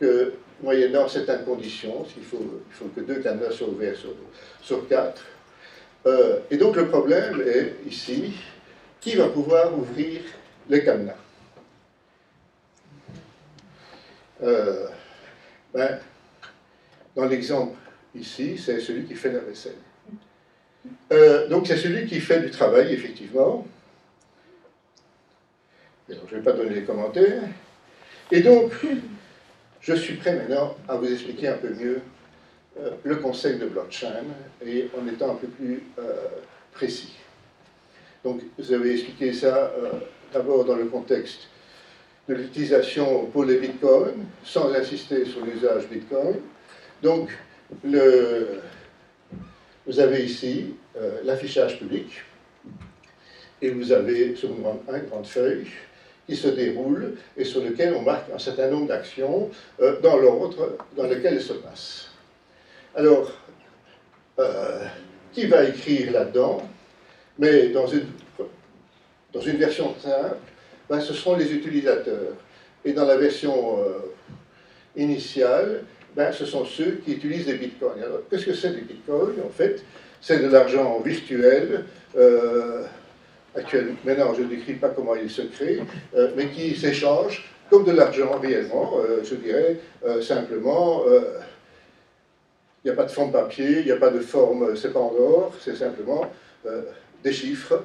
que, 0.00 0.34
moyennant 0.62 1.08
certaines 1.08 1.44
conditions, 1.44 2.04
il 2.16 2.22
faut, 2.22 2.62
il 2.68 2.74
faut 2.74 2.86
que 2.86 3.00
deux 3.00 3.20
cadenas 3.20 3.52
soient 3.52 3.68
ouverts 3.68 3.96
sur, 4.62 4.88
quatre. 4.88 5.22
Euh, 6.06 6.40
et 6.50 6.56
donc 6.56 6.76
le 6.76 6.88
problème 6.88 7.42
est 7.46 7.88
ici, 7.88 8.34
qui 9.00 9.16
va 9.16 9.28
pouvoir 9.28 9.76
ouvrir 9.76 10.20
les 10.68 10.84
cadenas 10.84 11.16
euh, 14.42 14.86
ben, 15.72 15.98
Dans 17.14 17.26
l'exemple 17.26 17.76
ici, 18.14 18.58
c'est 18.58 18.80
celui 18.80 19.04
qui 19.04 19.14
fait 19.14 19.32
la 19.32 19.40
vaisselle. 19.40 19.76
Euh, 21.12 21.48
donc 21.48 21.66
c'est 21.66 21.76
celui 21.76 22.06
qui 22.06 22.20
fait 22.20 22.40
du 22.40 22.50
travail, 22.50 22.92
effectivement. 22.92 23.66
je 26.08 26.14
ne 26.14 26.20
vais 26.20 26.42
pas 26.42 26.52
donner 26.52 26.74
les 26.74 26.84
commentaires. 26.84 27.42
Et 28.30 28.40
donc, 28.40 28.72
je 29.84 29.94
suis 29.94 30.14
prêt 30.14 30.34
maintenant 30.34 30.74
à 30.88 30.96
vous 30.96 31.12
expliquer 31.12 31.48
un 31.48 31.58
peu 31.58 31.68
mieux 31.68 32.00
euh, 32.80 32.90
le 33.04 33.16
concept 33.16 33.60
de 33.60 33.66
blockchain 33.66 34.24
et 34.64 34.88
en 34.98 35.06
étant 35.06 35.32
un 35.32 35.36
peu 35.36 35.46
plus 35.46 35.82
euh, 35.98 36.26
précis. 36.72 37.12
Donc, 38.24 38.40
vous 38.58 38.72
avez 38.72 38.94
expliqué 38.94 39.34
ça 39.34 39.72
euh, 39.76 39.92
d'abord 40.32 40.64
dans 40.64 40.76
le 40.76 40.86
contexte 40.86 41.48
de 42.26 42.34
l'utilisation 42.34 43.26
pour 43.26 43.44
les 43.44 43.58
bitcoins, 43.58 44.24
sans 44.42 44.72
insister 44.72 45.26
sur 45.26 45.44
l'usage 45.44 45.86
bitcoin. 45.88 46.36
Donc, 47.02 47.28
vous 49.86 50.00
avez 50.00 50.24
ici 50.24 50.74
l'affichage 51.24 51.78
public 51.78 52.22
et 53.60 53.68
vous 53.70 53.92
avez 53.92 54.34
sur 54.36 54.48
une 54.50 54.62
grande 54.62 55.26
feuille 55.26 55.66
qui 56.26 56.36
se 56.36 56.48
déroule 56.48 57.14
et 57.36 57.44
sur 57.44 57.62
lequel 57.62 57.94
on 57.94 58.02
marque 58.02 58.30
un 58.34 58.38
certain 58.38 58.68
nombre 58.68 58.88
d'actions 58.88 59.50
euh, 59.80 60.00
dans 60.00 60.16
l'ordre 60.16 60.76
dans 60.96 61.04
lequel 61.04 61.34
elles 61.34 61.42
se 61.42 61.52
passent. 61.54 62.10
Alors, 62.94 63.32
euh, 64.38 64.84
qui 65.32 65.46
va 65.46 65.64
écrire 65.64 66.12
là-dedans? 66.12 66.62
Mais 67.38 67.68
dans 67.68 67.86
une, 67.86 68.06
dans 69.32 69.40
une 69.40 69.56
version 69.56 69.94
simple, 69.98 70.36
ben, 70.88 71.00
ce 71.00 71.12
seront 71.12 71.36
les 71.36 71.52
utilisateurs. 71.52 72.34
Et 72.84 72.92
dans 72.92 73.04
la 73.04 73.16
version 73.16 73.80
euh, 73.80 74.12
initiale, 74.96 75.82
ben, 76.14 76.32
ce 76.32 76.46
sont 76.46 76.64
ceux 76.64 77.00
qui 77.04 77.14
utilisent 77.14 77.46
des 77.46 77.54
bitcoins. 77.54 78.00
Alors, 78.02 78.20
qu'est-ce 78.30 78.46
que 78.46 78.54
c'est 78.54 78.70
des 78.70 78.82
bitcoins? 78.82 79.34
En 79.44 79.50
fait, 79.50 79.82
c'est 80.20 80.38
de 80.38 80.48
l'argent 80.48 81.00
virtuel 81.00 81.84
actuellement, 83.56 83.96
maintenant 84.04 84.34
je 84.34 84.42
ne 84.42 84.48
décris 84.48 84.74
pas 84.74 84.90
comment 84.90 85.14
il 85.14 85.30
se 85.30 85.42
crée, 85.42 85.80
euh, 86.16 86.30
mais 86.36 86.48
qui 86.48 86.74
s'échange 86.74 87.48
comme 87.70 87.84
de 87.84 87.92
l'argent 87.92 88.38
réellement, 88.40 88.98
euh, 88.98 89.20
je 89.24 89.34
dirais 89.36 89.78
euh, 90.06 90.20
simplement, 90.20 91.04
il 92.84 92.88
n'y 92.88 92.90
a 92.90 92.94
pas 92.94 93.04
de 93.04 93.10
forme 93.10 93.32
papier, 93.32 93.80
il 93.80 93.86
n'y 93.86 93.92
a 93.92 93.96
pas 93.96 94.10
de 94.10 94.20
forme, 94.20 94.76
c'est 94.76 94.92
pas 94.92 95.00
en 95.00 95.14
or, 95.18 95.54
c'est 95.60 95.76
simplement 95.76 96.30
des 97.22 97.32
chiffres 97.32 97.82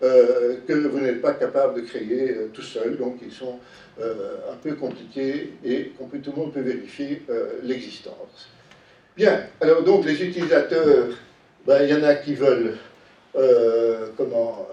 que 0.00 0.72
vous 0.72 1.00
n'êtes 1.00 1.20
pas 1.20 1.34
capable 1.34 1.82
de 1.82 1.86
créer 1.86 2.34
tout 2.54 2.62
seul, 2.62 2.96
donc 2.96 3.16
ils 3.22 3.32
sont 3.32 3.58
un 4.00 4.56
peu 4.62 4.74
compliqués 4.74 5.52
et 5.64 5.92
tout 5.98 6.32
le 6.34 6.40
monde 6.40 6.52
peut 6.54 6.60
vérifier 6.60 7.22
l'existence. 7.62 8.48
Bien, 9.16 9.42
alors 9.60 9.82
donc 9.82 10.06
les 10.06 10.22
utilisateurs, 10.22 11.08
ben, 11.66 11.82
il 11.82 11.90
y 11.90 11.94
en 11.94 12.04
a 12.04 12.14
qui 12.14 12.34
veulent 12.34 12.76
comment 14.16 14.68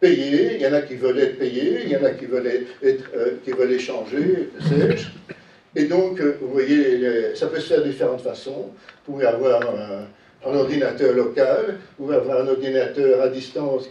payer, 0.00 0.56
il 0.56 0.60
y 0.60 0.66
en 0.66 0.72
a 0.72 0.82
qui 0.82 0.96
veulent 0.96 1.18
être 1.18 1.38
payés, 1.38 1.82
il 1.84 1.90
y 1.90 1.96
en 1.96 2.04
a 2.04 2.10
qui 2.10 2.26
veulent, 2.26 2.46
être, 2.46 3.04
euh, 3.14 3.36
qui 3.44 3.52
veulent 3.52 3.72
échanger, 3.72 4.50
sais-je. 4.60 5.08
Et 5.74 5.84
donc, 5.84 6.20
euh, 6.20 6.36
vous 6.40 6.48
voyez, 6.48 7.34
ça 7.34 7.48
peut 7.48 7.60
se 7.60 7.68
faire 7.68 7.82
de 7.82 7.88
différentes 7.88 8.22
façons. 8.22 8.70
Vous 9.06 9.12
pouvez 9.12 9.26
avoir 9.26 9.62
un, 9.62 10.06
ordinateur 10.44 11.12
local, 11.14 11.78
vous 11.98 12.06
pouvez 12.06 12.16
avoir 12.16 12.42
un 12.42 12.48
ordinateur 12.48 13.20
à 13.20 13.28
distance 13.28 13.88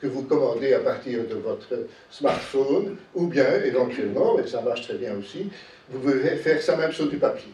que 0.00 0.06
vous 0.06 0.22
commandez 0.22 0.72
à 0.72 0.80
partir 0.80 1.20
de 1.28 1.34
votre 1.34 1.68
smartphone, 2.10 2.96
ou 3.14 3.26
bien, 3.26 3.62
éventuellement, 3.64 4.38
et 4.38 4.46
ça 4.46 4.62
marche 4.62 4.82
très 4.82 4.94
bien 4.94 5.14
aussi, 5.18 5.50
vous 5.90 5.98
pouvez 5.98 6.36
faire 6.36 6.62
ça 6.62 6.76
même 6.76 6.92
sur 6.92 7.08
du 7.08 7.18
papier. 7.18 7.52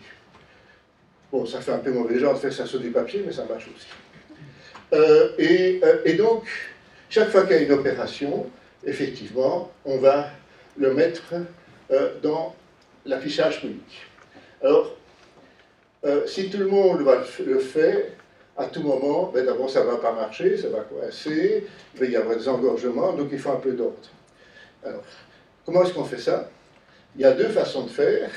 Bon, 1.33 1.45
ça 1.45 1.61
fait 1.61 1.73
un 1.73 1.79
peu 1.79 1.91
mauvais 1.91 2.19
genre 2.19 2.35
de 2.35 2.39
faire 2.39 2.53
ça 2.53 2.65
sur 2.65 2.81
du 2.81 2.91
papier, 2.91 3.23
mais 3.27 3.33
ça 3.33 3.45
marche 3.45 3.69
aussi. 3.75 3.89
Euh, 4.93 5.31
et, 5.39 5.81
et 6.05 6.15
donc, 6.15 6.45
chaque 7.11 7.31
fois 7.31 7.43
qu'il 7.43 7.57
y 7.57 7.59
a 7.59 7.63
une 7.63 7.73
opération, 7.73 8.47
effectivement, 8.85 9.71
on 9.85 9.99
va 9.99 10.31
le 10.77 10.95
mettre 10.95 11.35
euh, 11.91 12.15
dans 12.23 12.55
l'affichage 13.05 13.61
public. 13.61 14.07
Alors, 14.63 14.97
euh, 16.05 16.27
si 16.27 16.51
tout 16.51 16.59
le 16.59 16.67
monde 16.67 17.05
le 17.45 17.59
fait, 17.59 18.13
à 18.57 18.67
tout 18.67 18.83
moment, 18.83 19.31
ben 19.33 19.45
d'abord 19.47 19.71
ça 19.71 19.85
ne 19.85 19.91
va 19.91 19.97
pas 19.97 20.13
marcher, 20.13 20.57
ça 20.57 20.69
va 20.69 20.81
coincer, 20.81 21.67
il 21.95 22.01
va 22.01 22.07
y 22.07 22.17
avoir 22.17 22.37
des 22.37 22.49
engorgements, 22.49 23.13
donc 23.13 23.29
il 23.33 23.39
faut 23.39 23.53
un 23.53 23.57
peu 23.57 23.73
d'ordre. 23.73 23.97
Alors, 24.85 25.03
comment 25.65 25.83
est-ce 25.83 25.93
qu'on 25.93 26.05
fait 26.05 26.19
ça? 26.19 26.49
Il 27.15 27.23
y 27.23 27.25
a 27.25 27.33
deux 27.33 27.49
façons 27.49 27.85
de 27.85 27.91
faire. 27.91 28.31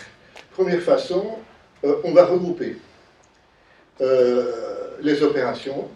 Première 0.51 0.81
façon, 0.81 1.37
euh, 1.83 1.95
on 2.03 2.11
va 2.11 2.25
regrouper 2.25 2.77
les 5.01 5.21
opérations, 5.21 5.87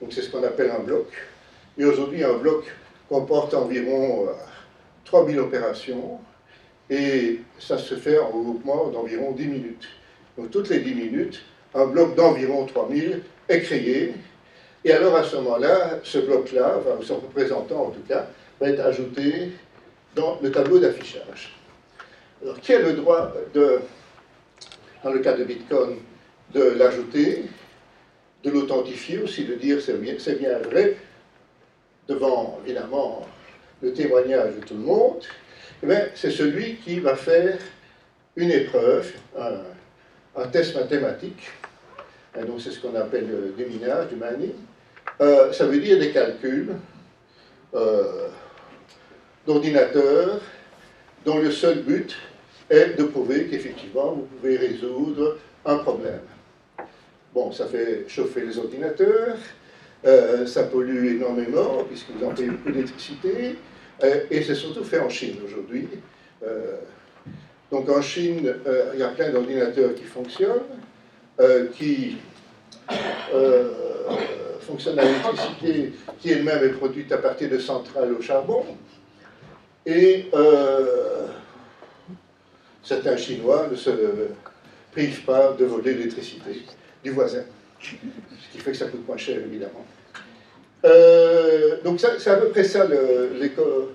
donc 0.00 0.12
c'est 0.12 0.22
ce 0.22 0.30
qu'on 0.30 0.42
appelle 0.42 0.70
un 0.70 0.80
bloc. 0.80 1.06
Et 1.78 1.84
aujourd'hui, 1.84 2.24
un 2.24 2.34
bloc 2.34 2.64
comporte 3.08 3.54
environ 3.54 4.28
3000 5.04 5.38
euh, 5.38 5.42
opérations 5.42 6.18
et 6.88 7.40
ça 7.58 7.78
se 7.78 7.94
fait 7.94 8.18
en 8.18 8.28
regroupement 8.28 8.88
d'environ 8.88 9.32
10 9.32 9.46
minutes. 9.46 9.88
Donc 10.36 10.50
toutes 10.50 10.68
les 10.68 10.80
10 10.80 10.94
minutes, 10.94 11.42
un 11.74 11.86
bloc 11.86 12.14
d'environ 12.14 12.66
3000 12.66 13.22
est 13.48 13.60
créé. 13.60 14.14
Et 14.84 14.92
alors 14.92 15.16
à 15.16 15.22
ce 15.22 15.36
moment-là, 15.36 16.00
ce 16.02 16.18
bloc-là, 16.18 16.78
enfin 16.78 17.04
son 17.04 17.16
représentant 17.16 17.86
en 17.86 17.90
tout 17.90 18.02
cas, 18.08 18.26
va 18.60 18.68
être 18.68 18.80
ajouté 18.80 19.52
dans 20.14 20.38
le 20.42 20.50
tableau 20.50 20.78
d'affichage. 20.78 21.54
Alors 22.42 22.58
qui 22.60 22.72
a 22.72 22.80
le 22.80 22.94
droit 22.94 23.32
de, 23.54 23.80
dans 25.04 25.12
le 25.12 25.18
cas 25.20 25.34
de 25.34 25.44
Bitcoin, 25.44 25.96
de 26.54 26.62
l'ajouter, 26.62 27.44
de 28.42 28.50
l'authentifier 28.50 29.18
aussi, 29.18 29.44
de 29.44 29.54
dire 29.54 29.80
c'est 29.80 30.00
bien, 30.00 30.14
bien 30.38 30.58
vrai, 30.58 30.96
devant 32.08 32.58
évidemment 32.64 33.26
le 33.82 33.92
témoignage 33.92 34.56
de 34.56 34.60
tout 34.60 34.74
le 34.74 34.80
monde, 34.80 35.22
eh 35.82 35.86
c'est 36.14 36.30
celui 36.30 36.76
qui 36.76 37.00
va 37.00 37.16
faire 37.16 37.58
une 38.36 38.50
épreuve, 38.50 39.12
un, 39.38 40.46
test 40.48 40.74
mathématique, 40.74 41.50
donc 42.46 42.60
c'est 42.60 42.70
ce 42.70 42.80
qu'on 42.80 42.94
appelle 42.94 43.52
du 43.56 43.64
minage, 43.66 44.08
du 44.08 44.16
mining. 44.16 44.54
ça 45.52 45.66
veut 45.66 45.78
dire 45.78 45.98
des 45.98 46.10
calculs 46.10 46.74
d'ordinateur 49.46 50.40
dont 51.24 51.38
le 51.38 51.50
seul 51.50 51.80
but 51.80 52.16
est 52.68 52.96
de 52.98 53.04
prouver 53.04 53.46
qu'effectivement 53.46 54.12
vous 54.12 54.22
pouvez 54.22 54.56
résoudre 54.56 55.38
un 55.64 55.76
problème. 55.76 56.20
Bon, 57.32 57.52
ça 57.52 57.66
fait 57.66 58.06
chauffer 58.08 58.40
les 58.40 58.58
ordinateurs, 58.58 59.36
euh, 60.04 60.46
ça 60.46 60.64
pollue 60.64 61.14
énormément 61.14 61.84
puisque 61.84 62.10
vous 62.10 62.26
en 62.26 62.34
payez 62.34 62.48
beaucoup 62.48 62.72
d'électricité, 62.72 63.54
euh, 64.02 64.24
et 64.28 64.42
c'est 64.42 64.56
surtout 64.56 64.82
fait 64.82 64.98
en 64.98 65.08
Chine 65.08 65.36
aujourd'hui. 65.44 65.86
Euh, 66.42 66.78
donc 67.70 67.88
en 67.88 68.02
Chine, 68.02 68.52
il 68.94 68.98
y 68.98 69.02
a 69.04 69.08
plein 69.10 69.30
d'ordinateurs 69.30 69.94
qui 69.94 70.02
fonctionnent, 70.02 70.64
qui 71.74 72.16
fonctionnent 74.62 74.98
à 74.98 75.04
l'électricité 75.04 75.92
qui 76.18 76.32
elle-même 76.32 76.64
est 76.64 76.70
produite 76.70 77.12
à 77.12 77.18
partir 77.18 77.48
de 77.48 77.58
centrales 77.58 78.12
au 78.12 78.20
charbon. 78.20 78.64
Et 79.86 80.28
certains 82.82 83.16
Chinois 83.16 83.68
ne 83.70 83.76
se 83.76 83.90
privent 84.90 85.24
pas 85.24 85.52
de 85.52 85.64
voler 85.64 85.94
l'électricité 85.94 86.64
du 87.02 87.10
voisin, 87.10 87.44
ce 87.80 87.88
qui 88.52 88.58
fait 88.58 88.72
que 88.72 88.76
ça 88.76 88.86
coûte 88.86 89.06
moins 89.06 89.16
cher, 89.16 89.38
évidemment. 89.38 89.84
Euh, 90.84 91.76
donc 91.84 92.00
c'est 92.00 92.30
à 92.30 92.36
peu 92.36 92.48
près 92.48 92.64
ça 92.64 92.86
le, 92.86 92.96
euh, 92.96 93.86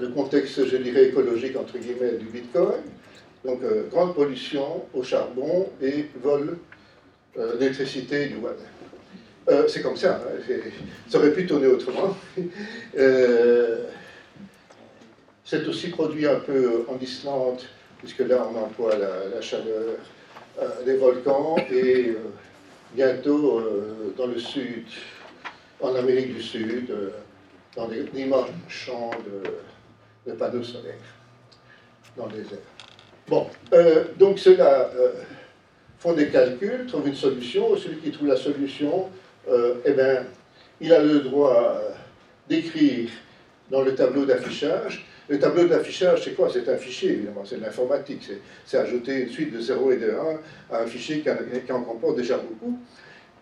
le, 0.00 0.08
contexte, 0.08 0.66
je 0.66 0.76
dirais, 0.76 1.08
écologique, 1.08 1.56
entre 1.56 1.78
guillemets, 1.78 2.12
du 2.12 2.26
Bitcoin. 2.26 2.80
Donc, 3.44 3.62
euh, 3.62 3.82
grande 3.90 4.14
pollution 4.14 4.84
au 4.94 5.02
charbon 5.02 5.68
et 5.82 6.06
vol 6.22 6.56
d'électricité 7.58 8.28
du 8.28 8.36
voisin. 8.36 8.64
c'est 9.68 9.82
comme 9.82 9.98
ça, 9.98 10.22
hein, 10.26 10.54
ça 11.06 11.18
aurait 11.18 11.32
pu 11.32 11.44
tourner 11.46 11.66
autrement. 11.66 12.16
c'est 15.44 15.68
aussi 15.68 15.88
produit 15.88 16.26
un 16.26 16.40
peu 16.40 16.86
en 16.88 16.98
Islande, 16.98 17.60
puisque 17.98 18.20
là 18.20 18.48
on 18.50 18.56
emploie 18.56 18.96
la 18.96 19.42
chaleur 19.42 19.98
euh, 20.58 20.84
des 20.86 20.96
volcans 20.96 21.56
et 21.70 22.08
euh, 22.08 22.16
bientôt 22.94 23.58
euh, 23.58 24.14
dans 24.16 24.26
le 24.26 24.38
sud, 24.38 24.84
en 25.82 25.94
Amérique 25.94 26.34
du 26.34 26.42
Sud, 26.42 26.90
dans 27.76 27.88
des 27.88 28.06
immenses 28.14 28.48
champs 28.66 29.10
de, 30.26 30.32
panneaux 30.32 30.62
solaires 30.62 30.94
dans 32.16 32.24
le 32.26 32.42
désert. 32.42 32.58
Bon, 33.28 33.48
donc 34.18 34.38
ceux-là 34.38 34.90
font 35.98 36.14
des 36.14 36.28
calculs, 36.28 36.86
trouvent 36.86 37.06
une 37.06 37.14
solution. 37.14 37.76
Celui 37.76 37.98
qui 37.98 38.10
trouve 38.10 38.28
la 38.28 38.36
solution, 38.36 39.10
eh 39.84 39.92
bien, 39.92 40.24
il 40.80 40.94
a 40.94 41.02
le 41.02 41.20
droit 41.20 41.78
d'écrire 42.48 43.10
dans 43.70 43.82
le 43.82 43.94
tableau 43.94 44.24
d'affichage 44.24 45.04
le 45.28 45.38
tableau 45.38 45.64
d'affichage, 45.64 46.24
c'est 46.24 46.34
quoi? 46.34 46.48
C'est 46.52 46.68
un 46.68 46.76
fichier, 46.76 47.10
évidemment, 47.12 47.42
c'est 47.44 47.56
de 47.56 47.62
l'informatique. 47.62 48.30
C'est 48.64 48.78
ajouter 48.78 49.22
une 49.22 49.28
suite 49.28 49.52
de 49.52 49.60
0 49.60 49.92
et 49.92 49.96
de 49.96 50.10
1 50.70 50.74
à 50.74 50.82
un 50.82 50.86
fichier 50.86 51.20
qui 51.20 51.72
en, 51.72 51.82
comporte 51.82 52.16
déjà 52.16 52.38
beaucoup. 52.38 52.78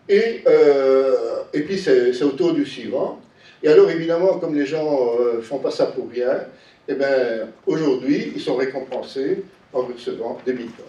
Et, 0.09 0.43
euh, 0.47 1.43
puis, 1.53 1.77
c'est 1.77 2.23
au 2.23 2.31
tour 2.31 2.53
du 2.53 2.65
suivant. 2.65 3.19
Et 3.61 3.69
alors, 3.69 3.89
évidemment, 3.89 4.37
comme 4.39 4.55
les 4.55 4.65
gens 4.65 4.83
ne 4.83 5.21
euh, 5.37 5.41
font 5.41 5.59
pas 5.59 5.71
ça 5.71 5.87
pour 5.87 6.09
rien, 6.09 6.41
eh 6.87 6.93
bien, 6.95 7.49
aujourd'hui, 7.65 8.33
ils 8.35 8.41
sont 8.41 8.55
récompensés 8.55 9.43
en 9.73 9.81
recevant 9.81 10.39
des 10.45 10.53
bitcoins. 10.53 10.85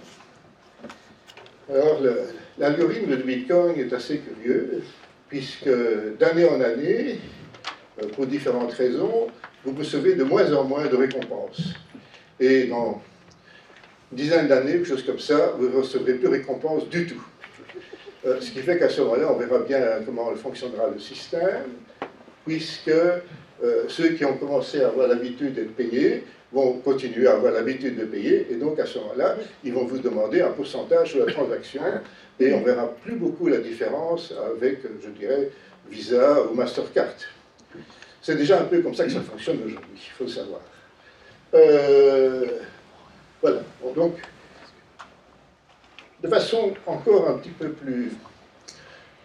Alors, 1.72 2.00
l'algorithme 2.58 3.10
de 3.10 3.22
Bitcoin 3.22 3.78
est 3.78 3.92
assez 3.92 4.18
curieux, 4.18 4.82
puisque 5.28 5.68
d'année 6.18 6.44
en 6.44 6.60
année, 6.60 7.18
euh, 8.00 8.08
pour 8.14 8.26
différentes 8.26 8.72
raisons, 8.74 9.28
vous 9.66 9.76
recevez 9.76 10.14
de 10.14 10.24
moins 10.24 10.52
en 10.52 10.64
moins 10.64 10.86
de 10.86 10.96
récompenses. 10.96 11.74
Et 12.38 12.64
dans 12.64 13.02
une 14.12 14.16
dizaine 14.16 14.46
d'années, 14.46 14.74
quelque 14.74 14.88
chose 14.88 15.04
comme 15.04 15.18
ça, 15.18 15.54
vous 15.58 15.68
ne 15.68 15.76
recevrez 15.76 16.14
plus 16.14 16.22
de 16.22 16.28
récompenses 16.28 16.88
du 16.88 17.06
tout. 17.06 17.22
Euh, 18.24 18.40
ce 18.40 18.50
qui 18.52 18.60
fait 18.60 18.78
qu'à 18.78 18.88
ce 18.88 19.00
moment-là, 19.02 19.32
on 19.32 19.36
verra 19.36 19.58
bien 19.58 19.80
comment 20.04 20.34
fonctionnera 20.36 20.88
le 20.92 21.00
système, 21.00 21.72
puisque 22.46 22.88
euh, 22.88 23.84
ceux 23.88 24.10
qui 24.10 24.24
ont 24.24 24.36
commencé 24.36 24.82
à 24.82 24.88
avoir 24.88 25.08
l'habitude 25.08 25.54
d'être 25.54 25.74
payés 25.74 26.24
vont 26.52 26.74
continuer 26.74 27.26
à 27.26 27.32
avoir 27.32 27.52
l'habitude 27.52 27.98
de 27.98 28.04
payer, 28.04 28.46
et 28.50 28.54
donc 28.54 28.78
à 28.78 28.86
ce 28.86 28.98
moment-là, 28.98 29.36
ils 29.64 29.72
vont 29.72 29.84
vous 29.84 29.98
demander 29.98 30.42
un 30.42 30.50
pourcentage 30.50 31.10
sur 31.10 31.26
la 31.26 31.32
transaction, 31.32 31.82
et 32.38 32.54
on 32.54 32.62
verra 32.62 32.86
plus 33.04 33.16
beaucoup 33.16 33.48
la 33.48 33.58
différence 33.58 34.32
avec, 34.54 34.78
je 35.02 35.08
dirais, 35.10 35.50
Visa 35.90 36.42
ou 36.42 36.54
Mastercard. 36.54 37.14
C'est 38.26 38.34
déjà 38.34 38.58
un 38.58 38.64
peu 38.64 38.80
comme 38.80 38.92
ça 38.92 39.04
que 39.04 39.12
ça 39.12 39.20
fonctionne 39.20 39.58
aujourd'hui, 39.64 39.94
il 39.94 40.10
faut 40.18 40.24
le 40.24 40.30
savoir. 40.30 40.60
Euh, 41.54 42.44
voilà, 43.40 43.60
donc, 43.94 44.16
de 46.20 46.26
façon 46.28 46.74
encore 46.86 47.28
un 47.28 47.34
petit 47.34 47.50
peu 47.50 47.68
plus, 47.68 48.10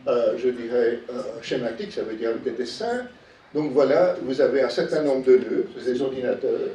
euh, 0.07 0.37
je 0.37 0.49
dirais, 0.49 0.99
euh, 1.09 1.23
schématique, 1.41 1.91
ça 1.93 2.03
veut 2.03 2.13
dire 2.13 2.37
des 2.45 2.51
dessins. 2.51 3.07
Donc 3.55 3.71
voilà, 3.71 4.17
vous 4.21 4.39
avez 4.39 4.61
un 4.61 4.69
certain 4.69 5.01
nombre 5.01 5.25
de 5.25 5.35
nœuds, 5.35 5.67
des 5.83 5.99
ordinateurs. 5.99 6.69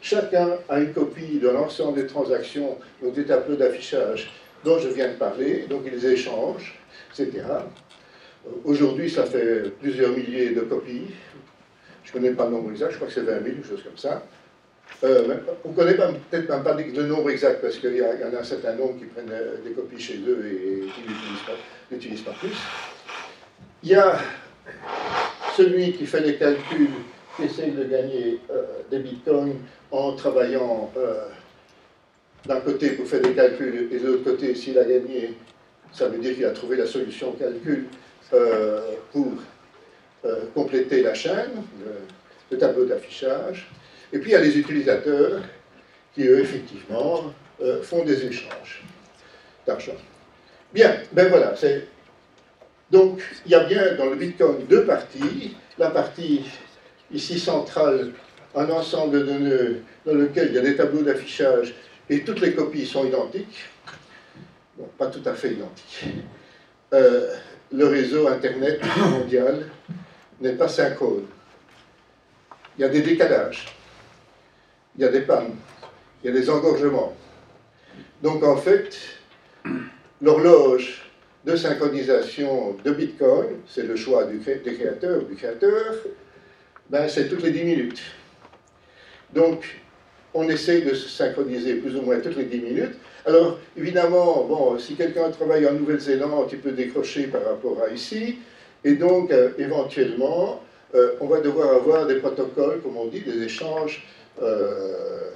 Chacun 0.00 0.58
a 0.68 0.78
une 0.78 0.92
copie 0.92 1.40
de 1.40 1.48
l'ensemble 1.48 2.00
des 2.00 2.06
transactions, 2.06 2.78
donc 3.02 3.14
des 3.14 3.24
tableaux 3.24 3.56
d'affichage 3.56 4.30
dont 4.62 4.78
je 4.78 4.90
viens 4.90 5.08
de 5.08 5.14
parler, 5.14 5.66
donc 5.68 5.82
ils 5.92 6.06
échangent, 6.06 6.78
etc. 7.10 7.42
Aujourd'hui, 8.64 9.10
ça 9.10 9.24
fait 9.24 9.70
plusieurs 9.80 10.10
milliers 10.10 10.50
de 10.50 10.60
copies. 10.60 11.06
Je 12.04 12.10
ne 12.10 12.12
connais 12.12 12.30
pas 12.30 12.44
le 12.44 12.52
nombre 12.52 12.70
exact, 12.70 12.90
je 12.92 12.96
crois 12.96 13.08
que 13.08 13.14
c'est 13.14 13.22
20 13.22 13.32
000, 13.32 13.44
quelque 13.44 13.68
chose 13.68 13.82
comme 13.82 13.96
ça. 13.96 14.22
Euh, 15.04 15.36
on 15.64 15.70
ne 15.70 15.74
connaît 15.74 15.94
peut-être 15.94 16.48
même 16.48 16.62
pas 16.62 16.74
le 16.74 17.02
nombre 17.06 17.30
exact, 17.30 17.60
parce 17.60 17.76
qu'il 17.76 17.96
y, 17.96 18.02
en 18.02 18.34
a 18.34 18.40
un 18.40 18.44
certain 18.44 18.74
nombre 18.74 18.98
qui 18.98 19.06
prennent 19.06 19.30
euh, 19.30 19.56
des 19.64 19.72
copies 19.72 20.00
chez 20.00 20.18
eux 20.26 20.46
et, 20.46 20.86
qui 20.92 21.94
n'utilisent 21.94 22.22
pas, 22.22 22.32
plus. 22.32 22.56
Il 23.82 23.90
y 23.90 23.94
a 23.94 24.18
celui 25.56 25.92
qui 25.92 26.06
fait 26.06 26.20
les 26.20 26.36
calculs, 26.36 26.88
qui 27.36 27.42
essaye 27.42 27.72
de 27.72 27.84
gagner 27.84 28.40
euh, 28.50 28.62
des 28.90 29.00
bitcoins 29.00 29.56
en 29.90 30.12
travaillant 30.12 30.90
d'un 32.46 32.60
côté 32.60 32.90
pour 32.90 33.06
faire 33.06 33.20
des 33.20 33.32
calculs 33.32 33.88
et 33.90 33.98
de 33.98 34.06
l'autre 34.06 34.24
côté, 34.24 34.54
s'il 34.54 34.78
a 34.78 34.84
gagné, 34.84 35.34
ça 35.92 36.08
veut 36.08 36.18
dire 36.18 36.34
qu'il 36.34 36.44
a 36.44 36.50
trouvé 36.50 36.76
la 36.76 36.86
solution 36.86 37.30
au 37.30 37.32
calcul 37.32 37.86
euh, 38.32 38.94
pour 39.12 39.34
euh, 40.24 40.46
compléter 40.52 41.00
la 41.02 41.14
chaîne, 41.14 41.62
le, 42.50 42.58
tableau 42.58 42.84
d'affichage. 42.84 43.68
Et 44.12 44.18
puis 44.18 44.30
il 44.30 44.32
y 44.32 44.36
a 44.36 44.40
les 44.40 44.58
utilisateurs 44.58 45.42
qui, 46.12 46.26
eux, 46.26 46.40
effectivement, 46.40 47.32
euh, 47.60 47.82
font 47.82 48.04
des 48.04 48.24
échanges 48.26 48.82
d'argent. 49.64 49.96
Bien, 50.72 50.96
ben 51.12 51.28
voilà. 51.28 51.54
Donc, 52.90 53.20
il 53.44 53.52
y 53.52 53.54
a 53.54 53.64
bien 53.64 53.94
dans 53.94 54.06
le 54.06 54.16
Bitcoin 54.16 54.66
deux 54.68 54.84
parties. 54.84 55.56
La 55.78 55.90
partie 55.90 56.42
ici 57.12 57.38
centrale, 57.38 58.12
un 58.56 58.68
ensemble 58.70 59.24
de 59.24 59.32
nœuds 59.32 59.82
dans 60.04 60.14
lequel 60.14 60.48
il 60.48 60.54
y 60.54 60.58
a 60.58 60.62
des 60.62 60.76
tableaux 60.76 61.02
d'affichage 61.02 61.74
et 62.10 62.24
toutes 62.24 62.40
les 62.40 62.54
copies 62.54 62.86
sont 62.86 63.06
identiques. 63.06 63.66
Bon, 64.76 64.88
pas 64.98 65.06
tout 65.06 65.22
à 65.24 65.34
fait 65.34 65.52
identiques 65.52 66.06
le 67.72 67.86
réseau 67.86 68.28
Internet 68.28 68.80
mondial 69.10 69.66
n'est 70.40 70.54
pas 70.54 70.68
synchrone. 70.68 71.26
Il 72.78 72.82
y 72.82 72.84
a 72.84 72.88
des 72.88 73.02
décalages, 73.02 73.66
il 74.96 75.02
y 75.02 75.04
a 75.04 75.08
des 75.08 75.22
pannes, 75.22 75.54
il 76.22 76.26
y 76.26 76.30
a 76.30 76.38
des 76.38 76.50
engorgements. 76.50 77.16
Donc 78.22 78.42
en 78.44 78.56
fait, 78.56 78.96
l'horloge 80.20 81.02
de 81.44 81.56
synchronisation 81.56 82.76
de 82.84 82.90
Bitcoin, 82.90 83.60
c'est 83.66 83.84
le 83.84 83.96
choix 83.96 84.24
du, 84.24 84.38
des 84.38 84.74
créateurs, 84.74 85.22
du 85.22 85.36
créateur, 85.36 85.94
ben, 86.90 87.08
c'est 87.08 87.28
toutes 87.28 87.42
les 87.42 87.50
10 87.50 87.64
minutes. 87.64 88.02
Donc 89.32 89.80
on 90.36 90.48
essaye 90.48 90.82
de 90.82 90.94
se 90.94 91.08
synchroniser 91.08 91.74
plus 91.74 91.96
ou 91.96 92.02
moins 92.02 92.20
toutes 92.20 92.36
les 92.36 92.44
10 92.44 92.60
minutes, 92.60 92.94
alors, 93.26 93.58
évidemment, 93.76 94.44
bon, 94.44 94.78
si 94.78 94.94
quelqu'un 94.94 95.30
travaille 95.30 95.66
en 95.66 95.72
Nouvelle-Zélande, 95.72 96.48
il 96.52 96.60
peut 96.60 96.70
décrocher 96.70 97.26
par 97.26 97.44
rapport 97.44 97.82
à 97.82 97.92
ici, 97.92 98.38
et 98.84 98.92
donc, 98.92 99.32
euh, 99.32 99.50
éventuellement, 99.58 100.62
euh, 100.94 101.14
on 101.20 101.26
va 101.26 101.40
devoir 101.40 101.74
avoir 101.74 102.06
des 102.06 102.20
protocoles, 102.20 102.80
comme 102.82 102.96
on 102.96 103.06
dit, 103.06 103.22
des 103.22 103.42
échanges, 103.42 104.06
euh, 104.40 105.30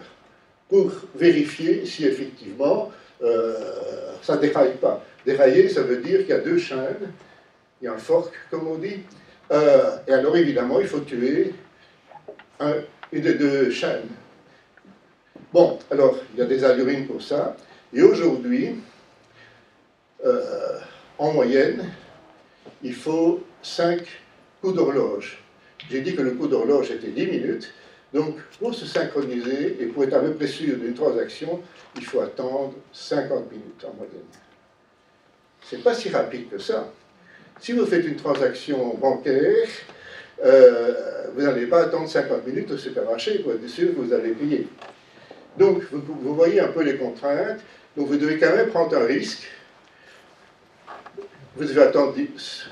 pour 0.69 0.93
vérifier 1.17 1.85
si 1.85 2.07
effectivement 2.07 2.93
ça 4.23 4.37
ne 4.37 4.41
déraille 4.41 4.77
pas. 4.81 5.05
Dérailler, 5.27 5.69
ça 5.69 5.83
veut 5.83 5.97
dire 5.97 6.21
qu'il 6.21 6.29
y 6.29 6.33
a 6.33 6.39
deux 6.39 6.59
chaînes, 6.59 7.11
il 7.83 7.87
y 7.87 7.89
a 7.89 7.93
un 7.93 7.99
fork, 7.99 8.33
comme 8.51 8.69
on 8.69 8.77
dit, 8.77 9.01
et 9.51 10.13
alors 10.13 10.37
évidemment, 10.37 10.81
il 10.81 10.87
faut 10.87 11.01
tuer 11.01 11.53
une 12.61 13.21
des 13.21 13.35
deux 13.35 13.71
chaînes. 13.71 14.09
Bon, 15.53 15.79
alors, 15.91 16.17
il 16.33 16.39
y 16.39 16.43
a 16.43 16.47
des 16.47 16.63
algorithmes 16.63 17.07
pour 17.07 17.23
ça. 17.23 17.57
Et 17.93 18.03
aujourd'hui, 18.03 18.77
euh, 20.25 20.79
en 21.19 21.33
moyenne, 21.33 21.91
il 22.83 22.95
faut 22.95 23.43
5 23.63 24.01
coups 24.61 24.75
d'horloge. 24.75 25.43
J'ai 25.91 26.03
dit 26.03 26.15
que 26.15 26.23
le 26.23 26.33
coup 26.33 26.47
d'horloge 26.47 26.93
était 26.93 27.09
10 27.09 27.27
minutes. 27.27 27.73
Donc, 28.15 28.37
pour 28.61 28.75
se 28.75 28.87
synchroniser 28.87 29.77
et 29.81 29.87
pour 29.87 30.05
être 30.05 30.15
à 30.15 30.21
peu 30.21 30.35
près 30.35 30.47
sûr 30.47 30.77
d'une 30.77 30.95
transaction, 30.95 31.61
il 31.97 32.05
faut 32.05 32.21
attendre 32.21 32.75
50 32.93 33.51
minutes 33.51 33.85
en 33.85 33.95
moyenne. 33.95 34.21
C'est 35.63 35.83
pas 35.83 35.95
si 35.95 36.11
rapide 36.11 36.49
que 36.49 36.59
ça. 36.59 36.93
Si 37.61 37.73
vous 37.73 37.87
faites 37.87 38.07
une 38.07 38.17
transaction 38.17 38.95
bancaire, 38.95 39.69
euh, 40.45 41.27
vous 41.35 41.43
n'allez 41.43 41.67
pas 41.67 41.83
attendre 41.83 42.09
50 42.09 42.47
minutes 42.47 42.71
au 42.71 42.79
supermarché 42.79 43.41
pour 43.41 43.53
être 43.53 43.69
sûr 43.69 43.89
que 43.89 44.01
vous 44.01 44.13
allez 44.13 44.31
payer. 44.31 44.69
Donc, 45.59 45.83
vous, 45.91 46.35
voyez 46.35 46.61
un 46.61 46.69
peu 46.69 46.83
les 46.83 46.97
contraintes. 46.97 47.61
Donc, 47.97 48.09
vous 48.09 48.17
devez 48.17 48.39
quand 48.39 48.55
même 48.55 48.69
prendre 48.69 48.97
un 48.97 49.05
risque. 49.05 49.49
Vous 51.57 51.65
devez 51.65 51.83
attendre 51.83 52.15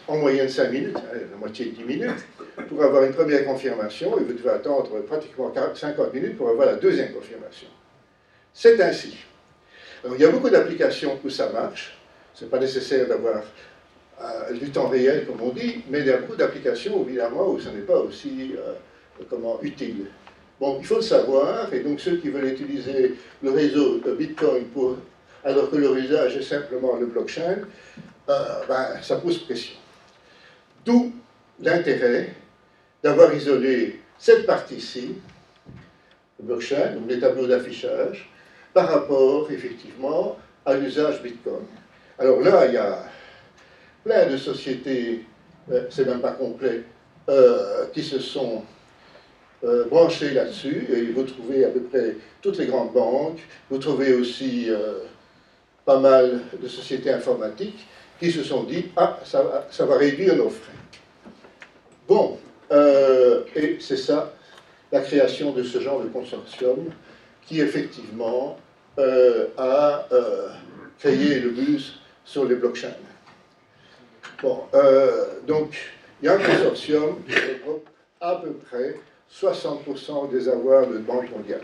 en 0.06 0.16
moyenne 0.16 0.48
5 0.48 0.70
minutes, 0.70 0.96
hein, 0.96 1.18
la 1.30 1.36
moitié 1.36 1.66
de 1.66 1.70
10 1.72 1.84
minutes, 1.84 2.24
pour 2.68 2.82
avoir 2.82 3.02
une 3.02 3.12
première 3.12 3.44
confirmation, 3.44 4.18
et 4.18 4.22
vous 4.22 4.32
devez 4.32 4.50
attendre 4.50 5.00
pratiquement 5.00 5.52
50 5.74 6.14
minutes 6.14 6.36
pour 6.36 6.48
avoir 6.48 6.66
la 6.66 6.76
deuxième 6.76 7.12
confirmation. 7.12 7.68
C'est 8.54 8.80
ainsi. 8.80 9.16
Alors, 10.04 10.16
il 10.16 10.22
y 10.22 10.24
a 10.24 10.30
beaucoup 10.30 10.48
d'applications 10.48 11.18
où 11.24 11.30
ça 11.30 11.50
marche. 11.50 11.98
Ce 12.34 12.44
n'est 12.44 12.50
pas 12.50 12.60
nécessaire 12.60 13.08
d'avoir 13.08 13.42
euh, 14.20 14.52
du 14.52 14.70
temps 14.70 14.88
réel, 14.88 15.26
comme 15.26 15.40
on 15.42 15.50
dit, 15.50 15.82
mais 15.90 16.00
il 16.00 16.06
y 16.06 16.10
a 16.10 16.18
beaucoup 16.18 16.36
d'applications, 16.36 17.02
évidemment, 17.02 17.50
où 17.50 17.60
ce 17.60 17.68
n'est 17.68 17.82
pas 17.82 17.98
aussi 17.98 18.54
euh, 18.56 18.74
comment, 19.28 19.60
utile. 19.62 20.06
Bon, 20.60 20.78
il 20.80 20.86
faut 20.86 20.96
le 20.96 21.02
savoir, 21.02 21.72
et 21.72 21.80
donc 21.80 22.00
ceux 22.00 22.16
qui 22.16 22.30
veulent 22.30 22.48
utiliser 22.48 23.14
le 23.42 23.50
réseau 23.50 24.00
Bitcoin 24.18 24.64
pour, 24.66 24.96
alors 25.44 25.70
que 25.70 25.76
leur 25.76 25.94
usage 25.96 26.36
est 26.36 26.42
simplement 26.42 26.96
le 26.96 27.06
blockchain, 27.06 27.58
euh, 28.28 28.34
ben, 28.66 29.00
ça 29.00 29.16
pose 29.16 29.38
pression. 29.38 29.76
D'où 30.84 31.12
l'intérêt 31.60 32.34
d'avoir 33.04 33.32
isolé 33.32 34.00
cette 34.18 34.46
partie-ci, 34.46 35.14
le 36.40 36.44
blockchain, 36.44 36.94
donc 36.94 37.08
les 37.08 37.20
tableaux 37.20 37.46
d'affichage, 37.46 38.28
par 38.74 38.88
rapport 38.88 39.48
effectivement 39.52 40.36
à 40.66 40.74
l'usage 40.74 41.22
Bitcoin. 41.22 41.66
Alors 42.18 42.40
là, 42.40 42.66
il 42.66 42.74
y 42.74 42.76
a 42.76 43.04
plein 44.02 44.26
de 44.26 44.36
sociétés, 44.36 45.24
euh, 45.70 45.86
c'est 45.88 46.04
même 46.04 46.20
pas 46.20 46.32
complet, 46.32 46.82
euh, 47.28 47.86
qui 47.92 48.02
se 48.02 48.18
sont 48.18 48.64
euh, 49.64 49.84
branchées 49.86 50.30
là-dessus, 50.30 50.86
et 50.92 51.12
vous 51.12 51.24
trouvez 51.24 51.64
à 51.64 51.68
peu 51.68 51.80
près 51.80 52.16
toutes 52.42 52.58
les 52.58 52.66
grandes 52.66 52.92
banques, 52.92 53.40
vous 53.70 53.78
trouvez 53.78 54.14
aussi 54.14 54.68
pas 55.84 55.98
mal 55.98 56.40
de 56.60 56.68
sociétés 56.68 57.10
informatiques 57.10 57.86
qui 58.20 58.30
se 58.30 58.42
sont 58.42 58.64
dit, 58.64 58.86
ah, 58.96 59.18
ça 59.24 59.42
va, 59.42 59.96
réduire 59.96 60.36
nos 60.36 60.50
frais. 60.50 60.72
Bon, 62.06 62.38
et 62.70 63.78
c'est 63.80 63.96
ça, 63.96 64.32
la 64.92 65.00
création 65.00 65.52
de 65.52 65.62
ce 65.62 65.80
genre 65.80 66.02
de 66.02 66.08
consortium 66.08 66.90
qui 67.46 67.60
effectivement 67.60 68.58
a 68.96 70.06
créé 70.98 71.40
le 71.40 71.50
bus 71.50 72.00
sur 72.24 72.44
les 72.44 72.54
blockchains. 72.54 72.94
Bon, 74.42 74.64
euh, 74.74 75.40
donc, 75.46 75.76
il 76.22 76.26
y 76.26 76.28
a 76.28 76.34
un 76.34 76.38
consortium 76.38 77.20
qui 77.26 77.34
regroupe 77.34 77.88
à 78.20 78.36
peu 78.36 78.52
près 78.52 79.00
60% 79.32 80.30
des 80.30 80.48
avoirs 80.48 80.86
de 80.86 80.98
Banque 80.98 81.30
mondiale 81.30 81.62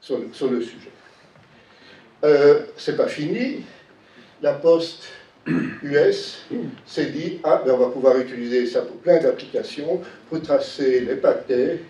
sur 0.00 0.18
le, 0.18 0.60
sujet. 0.60 0.90
Euh, 2.24 2.62
c'est 2.76 2.96
pas 2.96 3.06
fini. 3.06 3.64
La 4.42 4.54
Poste 4.54 5.04
US 5.46 6.44
s'est 6.86 7.06
dit 7.06 7.40
ah, 7.44 7.62
ben 7.64 7.74
on 7.74 7.78
va 7.78 7.88
pouvoir 7.88 8.16
utiliser 8.18 8.66
ça 8.66 8.82
pour 8.82 8.96
plein 8.96 9.20
d'applications, 9.20 10.00
pour 10.28 10.42
tracer 10.42 11.00
les 11.00 11.16
paquets, 11.16 11.80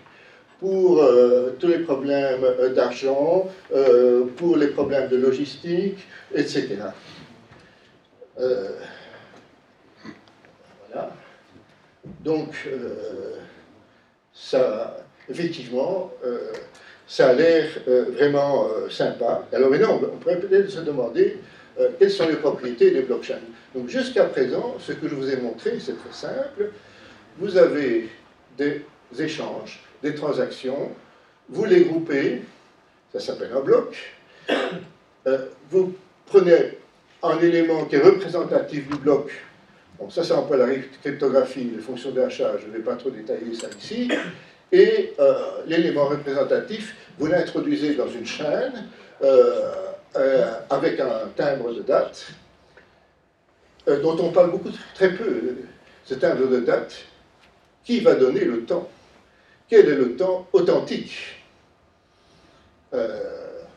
pour 0.59 1.01
euh, 1.01 1.55
tous 1.59 1.67
les 1.67 1.79
problèmes 1.79 2.43
euh, 2.43 2.69
d'argent, 2.69 3.49
pour 4.37 4.57
les 4.57 4.67
problèmes 4.67 5.09
de 5.09 5.17
logistique, 5.17 6.07
etc. 6.33 6.77
Donc, 12.23 12.55
euh, 12.67 13.35
ça, 14.33 14.97
effectivement, 15.29 16.11
euh, 16.25 16.51
ça 17.07 17.29
a 17.29 17.33
l'air 17.33 17.65
euh, 17.87 18.05
vraiment 18.13 18.67
sympa. 18.89 19.47
Alors 19.53 19.69
maintenant, 19.69 19.99
on 20.01 20.17
pourrait 20.17 20.39
peut-être 20.39 20.69
se 20.69 20.79
demander 20.79 21.39
quelles 21.97 22.11
sont 22.11 22.27
les 22.27 22.35
propriétés 22.35 22.91
des 22.91 23.01
blockchains. 23.01 23.39
Donc 23.73 23.89
jusqu'à 23.89 24.25
présent, 24.25 24.75
ce 24.79 24.91
que 24.91 25.07
je 25.07 25.15
vous 25.15 25.27
ai 25.31 25.37
montré, 25.37 25.79
c'est 25.79 25.97
très 25.97 26.13
simple. 26.13 26.69
Vous 27.39 27.57
avez 27.57 28.09
des 28.57 28.83
échanges, 29.17 29.83
des 30.03 30.13
transactions, 30.13 30.91
vous 31.49 31.65
les 31.65 31.85
groupez, 31.85 32.43
ça 33.11 33.19
s'appelle 33.19 33.51
un 33.55 33.61
bloc. 33.61 33.97
vous 35.71 35.95
prenez 36.27 36.77
un 37.23 37.39
élément 37.39 37.85
qui 37.85 37.95
est 37.95 38.01
représentatif 38.01 38.87
du 38.87 38.97
bloc 38.97 39.31
Bon, 39.99 40.09
ça, 40.09 40.23
c'est 40.23 40.33
un 40.33 40.41
peu 40.41 40.57
la 40.57 40.67
cryptographie, 41.01 41.71
les 41.75 41.81
fonctions 41.81 42.11
d'achat, 42.11 42.53
je 42.59 42.67
ne 42.67 42.71
vais 42.71 42.83
pas 42.83 42.95
trop 42.95 43.09
détailler 43.09 43.53
ça 43.53 43.67
ici. 43.79 44.09
Et 44.71 45.13
euh, 45.19 45.63
l'élément 45.67 46.05
représentatif, 46.05 46.95
vous 47.19 47.27
l'introduisez 47.27 47.93
dans 47.93 48.07
une 48.07 48.25
chaîne 48.25 48.87
euh, 49.21 49.71
euh, 50.15 50.53
avec 50.69 50.99
un 50.99 51.29
timbre 51.35 51.73
de 51.73 51.81
date, 51.83 52.25
dont 53.85 54.17
on 54.19 54.31
parle 54.31 54.49
beaucoup, 54.49 54.71
très 54.95 55.13
peu, 55.13 55.57
ce 56.05 56.15
timbre 56.15 56.47
de 56.47 56.61
date, 56.61 57.05
qui 57.83 57.99
va 57.99 58.15
donner 58.15 58.45
le 58.45 58.63
temps. 58.63 58.89
Quel 59.69 59.87
est 59.89 59.95
le 59.95 60.15
temps 60.15 60.47
authentique? 60.53 61.43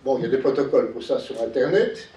Bon, 0.05 0.19
il 0.19 0.23
y 0.23 0.27
a 0.27 0.29
des 0.29 0.39
protocoles 0.39 0.93
pour 0.93 1.03
ça 1.03 1.19
sur 1.19 1.43
Internet, 1.43 2.09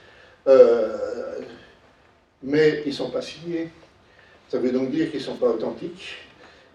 mais 2.43 2.83
ils 2.85 2.89
ne 2.89 2.93
sont 2.93 3.09
pas 3.09 3.21
signés. 3.21 3.71
Ça 4.49 4.57
veut 4.57 4.71
donc 4.71 4.91
dire 4.91 5.09
qu'ils 5.11 5.19
ne 5.19 5.25
sont 5.25 5.35
pas 5.35 5.47
authentiques. 5.47 6.17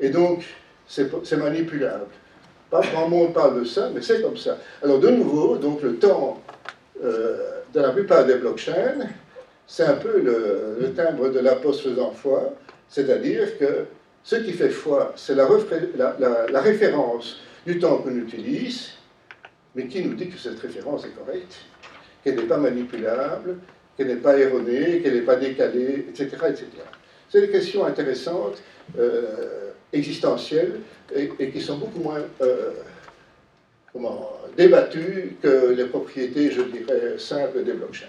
Et 0.01 0.09
donc, 0.09 0.45
c'est 0.87 1.37
manipulable. 1.37 2.07
Pas 2.71 2.81
grand 2.81 3.09
monde 3.09 3.33
parle 3.33 3.61
de 3.61 3.65
ça, 3.65 3.91
mais 3.95 4.03
c'est 4.03 4.23
comme 4.23 4.37
ça. 4.37 4.59
Alors, 4.83 4.99
de 4.99 5.09
nouveau, 5.09 5.57
donc 5.57 5.83
le 5.83 5.97
temps 5.97 6.43
euh, 7.03 7.61
dans 7.73 7.83
la 7.83 7.91
plupart 7.91 8.25
des 8.25 8.37
blockchains, 8.37 9.09
c'est 9.67 9.85
un 9.85 9.95
peu 9.95 10.21
le, 10.21 10.93
timbre 10.95 11.29
de 11.31 11.41
la 11.41 11.57
poste 11.57 11.81
faisant 11.81 12.13
foi, 12.13 12.55
c'est-à-dire 12.89 13.59
que 13.59 13.87
ce 14.23 14.37
qui 14.37 14.53
fait 14.53 14.71
foi, 14.71 15.13
c'est 15.17 15.35
la, 15.35 16.61
référence 16.61 17.41
du 17.67 17.79
temps 17.79 17.99
qu'on 17.99 18.17
utilise, 18.17 18.91
mais 19.75 19.87
qui 19.87 20.05
nous 20.05 20.15
dit 20.15 20.29
que 20.29 20.39
cette 20.39 20.61
référence 20.61 21.05
est 21.05 21.11
correcte, 21.11 21.57
qu'elle 22.23 22.37
n'est 22.37 22.43
pas 22.43 22.59
manipulable, 22.59 23.59
qu'elle 23.97 24.09
n'est 24.09 24.17
pas 24.17 24.39
erronée, 24.39 25.01
qu'elle 25.03 25.15
n'est 25.15 25.23
pas 25.23 25.37
décalée, 25.37 26.07
etc. 26.09 26.29
etc. 26.49 26.67
C'est 27.35 27.41
des 27.41 27.49
questions 27.49 27.85
intéressantes, 27.85 28.63
euh, 28.97 29.73
existentielles, 29.93 30.79
et, 31.13 31.51
qui 31.51 31.61
sont 31.61 31.79
beaucoup 31.79 31.99
moins 31.99 32.21
euh, 32.41 32.71
comment, 33.93 34.31
débattues 34.57 35.37
que 35.43 35.73
les 35.73 35.87
propriétés, 35.87 36.53
je 36.53 36.63
dirais, 36.63 37.19
simples 37.19 37.65
des 37.65 37.73
blockchains. 37.73 38.07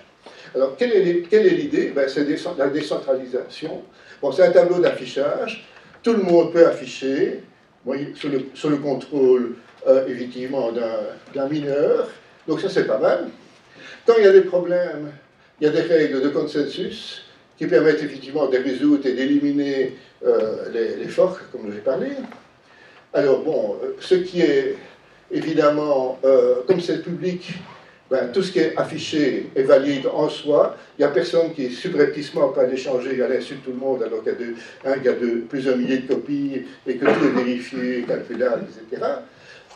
Alors, 0.53 0.77
quelle 0.77 0.91
est 0.91 1.49
l'idée 1.49 1.88
ben, 1.88 2.07
C'est 2.07 2.23
la 2.55 2.69
décentralisation. 2.69 3.81
Bon, 4.21 4.31
c'est 4.31 4.43
un 4.43 4.51
tableau 4.51 4.77
d'affichage. 4.77 5.67
Tout 6.03 6.13
le 6.13 6.21
monde 6.21 6.53
peut 6.53 6.67
afficher, 6.67 7.39
sous, 8.13 8.30
le, 8.30 8.78
contrôle, 8.78 9.55
euh, 9.88 10.05
effectivement, 10.07 10.71
d'un 11.34 11.49
mineur. 11.49 12.11
Donc, 12.47 12.61
ça, 12.61 12.69
c'est 12.69 12.86
pas 12.86 12.99
mal. 12.99 13.30
Quand 14.05 14.13
il 14.19 14.23
y 14.23 14.28
a 14.28 14.34
des 14.34 14.41
problèmes, 14.41 15.11
il 15.59 15.63
y 15.65 15.67
a 15.67 15.71
des 15.71 15.82
règles 15.82 16.21
de 16.21 16.30
consensus 16.30 17.24
qui 17.58 17.68
permettent 17.68 18.03
effectivement 18.03 18.47
de 18.47 18.58
résoudre 18.58 19.06
et 19.06 19.14
d'éliminer 19.14 19.93
euh, 20.26 20.97
les, 20.99 21.08
forks, 21.08 21.41
comme 21.51 21.72
j'ai 21.72 21.80
parlé. 21.80 22.08
Alors 23.14 23.41
bon, 23.41 23.78
ce 23.99 24.16
qui 24.16 24.41
est 24.41 24.76
évidemment, 25.32 26.20
euh, 26.26 26.56
comme 26.68 26.82
c'est 26.82 27.01
public, 27.01 27.53
ben, 28.10 28.32
tout 28.32 28.43
ce 28.43 28.51
qui 28.51 28.60
est 28.60 28.78
affiché 28.78 29.49
est 29.56 29.64
valide 29.64 30.08
en 30.14 30.30
soi. 30.30 30.78
Il 30.97 31.01
n'y 31.01 31.06
a 31.06 31.10
personne 31.12 31.53
qui 31.53 31.72
subrepticement 31.72 32.49
peut 32.49 32.62
aller 32.62 32.78
changer 32.78 33.22
à 33.24 33.28
l'insu 33.28 33.56
de 33.56 33.60
tout 33.62 33.72
le 33.72 33.78
monde 33.78 34.03
alors 34.03 34.22
qu'il 34.24 34.32
y 34.32 34.36
a, 34.36 34.38
de, 34.38 34.53
hein, 34.86 35.01
il 35.03 35.03
de, 35.03 35.41
plusieurs 35.49 35.76
milliers 35.76 35.99
de 35.99 36.14
copies 36.14 36.62
et 36.86 36.95
que 36.97 37.06
tout 37.06 37.26
est 37.26 37.43
vérifié, 37.43 38.06
calculable, 38.08 38.66
etc. 38.89 39.01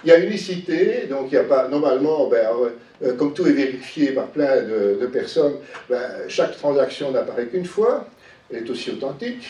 Il 0.04 0.10
y 0.10 0.14
a 0.14 0.20
unicité, 0.20 1.08
donc 1.10 1.28
il 1.30 1.32
n'y 1.32 1.38
a 1.38 1.44
pas, 1.44 1.68
normalement, 1.68 2.28
ben, 2.28 2.48
euh, 3.04 3.16
comme 3.16 3.34
tout 3.34 3.46
est 3.48 3.52
vérifié 3.52 4.14
par 4.14 4.28
plein 4.28 4.62
de, 4.62 5.06
personnes, 5.08 5.56
ben, 5.90 6.00
chaque 6.30 6.56
transaction 6.56 7.12
n'apparaît 7.12 7.48
qu'une 7.48 7.66
fois, 7.66 8.08
elle 8.50 8.66
est 8.66 8.70
aussi 8.70 8.92
authentique. 8.92 9.50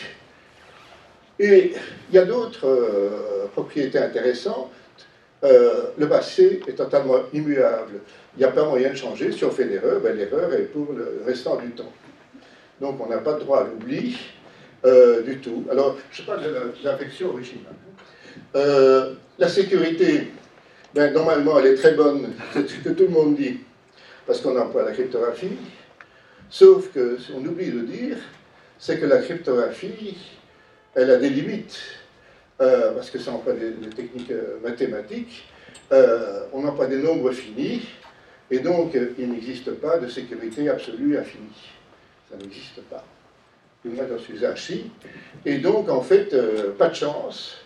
Et 1.38 1.72
il 2.10 2.14
y 2.14 2.18
a 2.18 2.24
d'autres 2.24 2.66
euh, 2.66 3.46
propriétés 3.52 3.98
intéressantes. 3.98 4.70
le 5.42 6.06
passé 6.08 6.60
est 6.66 6.74
totalement 6.74 7.20
immuable. 7.32 8.00
Il 8.36 8.40
n'y 8.40 8.44
a 8.44 8.50
pas 8.50 8.64
moyen 8.64 8.90
de 8.90 8.96
changer. 8.96 9.32
Si 9.32 9.44
on 9.44 9.50
fait 9.50 9.64
l'erreur, 9.64 10.00
ben, 10.00 10.16
l'erreur 10.16 10.52
est 10.52 10.68
pour 10.72 10.92
le 10.92 11.22
restant 11.24 11.56
du 11.56 11.70
temps. 11.70 11.92
Donc 12.80 13.00
on 13.00 13.08
n'a 13.08 13.18
pas 13.18 13.34
de 13.34 13.40
droit 13.40 13.60
à 13.60 13.64
l'oubli 13.64 14.18
du 15.24 15.38
tout. 15.38 15.64
Alors, 15.70 15.96
je 16.10 16.22
parle 16.22 16.42
de 16.42 16.72
l'infection 16.82 17.28
originale. 17.28 17.76
la 19.38 19.48
sécurité, 19.48 20.28
ben, 20.94 21.12
normalement, 21.12 21.58
elle 21.58 21.66
est 21.66 21.74
très 21.76 21.92
bonne, 21.92 22.32
c'est 22.52 22.68
ce 22.68 22.74
que 22.76 22.88
tout 22.90 23.04
le 23.04 23.10
monde 23.10 23.36
dit, 23.36 23.60
parce 24.26 24.40
qu'on 24.40 24.58
emploie 24.58 24.84
la 24.84 24.92
cryptographie. 24.92 25.56
Sauf 26.48 26.92
que, 26.92 27.16
on 27.34 27.46
oublie 27.46 27.70
de 27.70 27.80
dire, 27.80 28.16
c'est 28.76 28.98
que 28.98 29.06
la 29.06 29.18
cryptographie, 29.18 30.18
elle 30.94 31.10
a 31.10 31.16
des 31.16 31.30
limites, 31.30 31.78
euh, 32.60 32.92
parce 32.92 33.08
que 33.08 33.20
ça 33.20 33.30
emploie 33.30 33.52
des, 33.52 33.72
techniques 33.90 34.32
euh, 34.32 34.58
mathématiques, 34.62 35.48
euh, 35.92 36.46
on 36.52 36.66
emploie 36.66 36.88
des 36.88 36.98
nombres 36.98 37.30
finis, 37.30 37.82
et 38.50 38.58
donc 38.58 38.96
il 39.16 39.30
n'existe 39.30 39.70
pas 39.72 39.98
de 39.98 40.08
sécurité 40.08 40.68
absolue 40.68 41.16
infinie. 41.16 41.70
Ça 42.28 42.36
n'existe 42.36 42.80
pas. 42.90 43.04
Du 43.84 43.90
moins 43.90 44.04
dans 44.04 44.18
ce 44.18 44.32
usage-ci. 44.32 44.90
Et 45.46 45.58
donc, 45.58 45.88
en 45.88 46.02
fait, 46.02 46.34
pas 46.76 46.88
de 46.88 46.94
chance. 46.94 47.58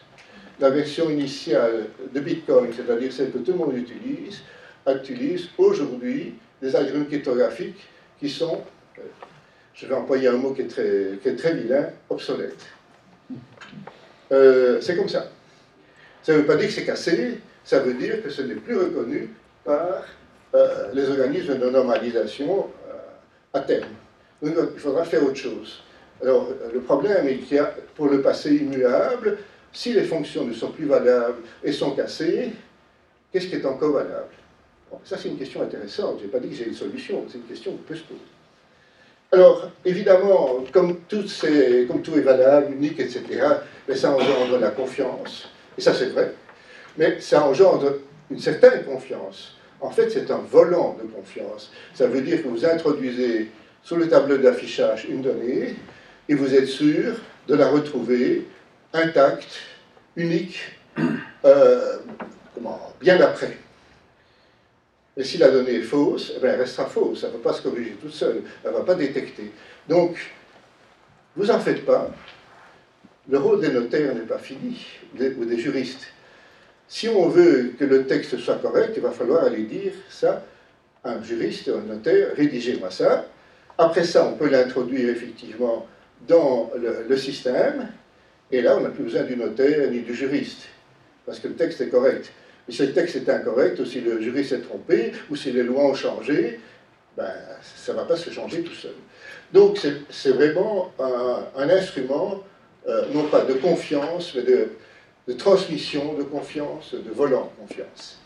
La 0.61 0.70
version 0.70 1.11
initiale 1.11 1.86
de 2.12 2.20
Bitcoin, 2.20 2.70
c'est-à-dire 2.74 3.12
celle 3.12 3.32
que 3.32 3.38
tout 3.38 3.52
le 3.52 3.59
monde 3.59 3.76
utilise, 3.76 4.40
utilise 4.86 5.48
aujourd'hui 5.59 6.34
des 6.62 6.74
algorithmes 6.76 7.07
cryptographiques 7.07 7.88
qui 8.20 8.30
sont 8.30 8.62
je 9.74 9.86
vais 9.86 9.94
employer 9.94 10.28
un 10.28 10.36
mot 10.36 10.52
qui 10.52 10.62
est 10.62 10.68
très, 10.68 11.18
qui 11.20 11.28
est 11.28 11.36
très 11.36 11.55
vilain, 11.55 11.88
obsolète. 12.09 12.64
Euh, 14.32 14.80
c'est 14.80 14.96
comme 14.96 15.09
ça. 15.09 15.28
Ça 16.22 16.32
ne 16.32 16.38
veut 16.38 16.46
pas 16.46 16.57
dire 16.57 16.68
que 16.68 16.74
c'est 16.74 16.84
cassé, 16.84 17.40
ça 17.64 17.80
veut 17.80 17.94
dire 17.94 18.22
que 18.22 18.30
ce 18.30 18.42
n'est 18.42 18.55
plus 18.55 18.76
reconnu 18.76 19.30
par 19.64 20.05
euh, 20.55 20.88
les 20.94 21.09
organismes 21.11 21.59
de 21.59 21.68
normalisation 21.68 22.70
euh, 22.88 23.59
à 23.59 23.61
terme. 23.61 23.88
Donc 24.40 24.55
il 24.74 24.80
faudra 24.80 25.05
faire 25.05 25.24
autre 25.24 25.36
chose. 25.36 25.82
Alors 26.22 26.48
le 26.72 26.80
problème 26.80 27.26
est 27.26 27.38
qu'il 27.38 27.57
y 27.57 27.61
a 27.61 27.74
pour 27.96 28.09
le 28.09 28.22
passé 28.22 28.55
immuable, 28.55 29.38
si 29.75 29.93
les 29.93 30.05
fonctions 30.05 30.47
ne 30.47 30.55
sont 30.55 30.70
plus 30.70 30.87
valables 30.87 31.43
et 31.62 31.72
sont 31.72 31.91
cassées, 31.91 32.53
qu'est-ce 33.31 33.49
qui 33.49 33.57
est 33.57 33.66
encore 33.66 33.93
valable? 33.93 34.33
Ça 35.05 35.18
c'est 35.18 35.29
une 35.29 35.37
question 35.37 35.61
intéressante. 35.61 36.18
Je 36.20 36.25
n'ai 36.25 36.31
pas 36.31 36.39
dit 36.39 36.49
que 36.49 36.55
j'ai 36.55 36.68
une 36.68 36.75
solution, 36.75 37.25
c'est 37.29 37.39
une 37.39 37.45
question 37.45 37.72
qu'on 37.72 37.83
peut 37.83 37.97
se 37.97 38.05
poser. 38.05 38.20
Alors, 39.33 39.68
évidemment, 39.85 40.64
comme 40.72 41.01
tout, 41.09 41.25
comme 41.89 42.03
tout 42.03 42.14
est 42.16 42.20
valable, 42.20 42.72
unique, 42.72 43.01
etc., 43.01 43.25
mais 43.89 43.97
ça 43.97 44.14
engendre 44.14 44.61
la 44.61 44.70
confiance. 44.70 45.51
Et 45.77 45.81
ça, 45.81 45.93
c'est 45.93 46.11
vrai. 46.11 46.35
Mais 46.97 47.20
ça 47.20 47.45
engendre 47.45 47.95
une 48.31 48.39
certaine 48.39 48.85
confiance. 48.85 49.57
En 49.81 49.91
fait, 49.91 50.09
c'est 50.09 50.31
un 50.31 50.39
volant 50.39 50.97
de 51.03 51.09
confiance. 51.09 51.72
Ça 51.95 52.07
veut 52.07 52.20
dire 52.20 52.45
que 52.45 52.49
vous 52.49 52.64
introduisez 52.64 53.51
sur 53.83 53.97
le 53.97 54.09
tableau 54.09 54.39
d'affichage 54.39 55.07
une 55.07 55.22
donnée 55.22 55.75
et 56.29 56.35
vous 56.35 56.55
êtes 56.55 56.68
sûr 56.68 57.16
de 57.49 57.55
la 57.57 57.68
retrouver 57.68 58.47
intacte, 58.95 59.61
unique, 60.16 60.59
euh, 61.45 61.99
bien 63.01 63.20
après. 63.20 63.59
Et 65.16 65.22
si 65.22 65.38
la 65.38 65.51
donnée 65.51 65.74
est 65.74 65.82
fausse, 65.82 66.32
eh 66.34 66.45
elle 66.45 66.61
restera 66.61 66.86
fausse, 66.86 67.22
elle 67.22 67.32
ne 67.32 67.36
va 67.36 67.51
pas 67.51 67.53
se 67.53 67.62
corriger 67.62 67.92
toute 68.01 68.12
seule, 68.12 68.42
elle 68.64 68.72
ne 68.72 68.76
va 68.78 68.84
pas 68.84 68.95
détecter. 68.95 69.53
Donc, 69.88 70.16
vous 71.36 71.51
en 71.51 71.61
faites 71.61 71.84
pas, 71.84 72.11
le 73.28 73.38
rôle 73.38 73.61
des 73.61 73.70
notaires 73.70 74.14
n'est 74.14 74.22
pas 74.22 74.38
fini, 74.38 74.86
ou 75.38 75.45
des 75.45 75.59
juristes. 75.59 76.07
Si 76.88 77.09
on 77.09 77.28
veut 77.28 77.74
que 77.78 77.84
le 77.84 78.07
texte 78.07 78.38
soit 78.38 78.57
correct, 78.57 78.92
il 78.97 79.03
va 79.03 79.11
falloir 79.11 79.45
aller 79.45 79.62
dire 79.64 79.92
ça 80.09 80.45
à 81.03 81.12
un 81.12 81.22
juriste, 81.22 81.68
un 81.68 81.80
notaire, 81.80 82.34
rédigez-moi 82.36 82.90
ça. 82.90 83.26
Après 83.78 84.05
ça, 84.05 84.26
on 84.26 84.36
peut 84.36 84.49
l'introduire 84.49 85.11
effectivement 85.11 85.86
dans 86.26 86.70
le, 86.76 87.16
système, 87.16 87.88
et 88.51 88.61
là, 88.61 88.76
on 88.76 88.80
n'a 88.80 88.90
plus 88.90 89.05
besoin 89.05 89.22
du 89.22 89.36
notaire 89.36 89.90
ni 89.90 90.01
du 90.01 90.14
juriste, 90.14 90.68
parce 91.26 91.38
que 91.38 91.49
le 91.49 91.55
texte 91.55 91.80
est 91.80 91.88
correct. 91.88 92.30
Mais 92.66 92.74
si 92.74 92.86
le 92.86 92.92
texte 92.92 93.16
est 93.16 93.28
incorrect, 93.28 93.78
ou 93.78 93.84
si 93.84 94.01
le 94.01 94.20
jury 94.20 94.45
s'est 94.45 94.61
trompé, 94.61 95.12
ou 95.30 95.36
si 95.36 95.53
les 95.53 95.62
lois 95.62 95.84
ont 95.84 95.95
changé, 95.95 96.61
ben, 97.16 97.30
ça 97.76 97.92
ne 97.92 97.99
va 97.99 98.05
pas 98.05 98.16
se 98.16 98.30
changer 98.30 98.62
tout 98.62 98.74
seul. 98.74 98.95
Donc 99.53 99.78
c'est 100.11 100.30
vraiment 100.30 100.92
un, 100.99 101.68
instrument, 101.68 102.42
euh, 102.88 103.05
non 103.12 103.24
pas 103.24 103.42
de 103.42 103.55
confiance, 103.55 104.34
mais 104.34 104.42
de, 104.42 104.68
transmission 105.34 106.14
de 106.14 106.22
confiance, 106.22 106.95
de 106.95 107.11
volant 107.11 107.53
de 107.57 107.66
confiance. 107.66 108.18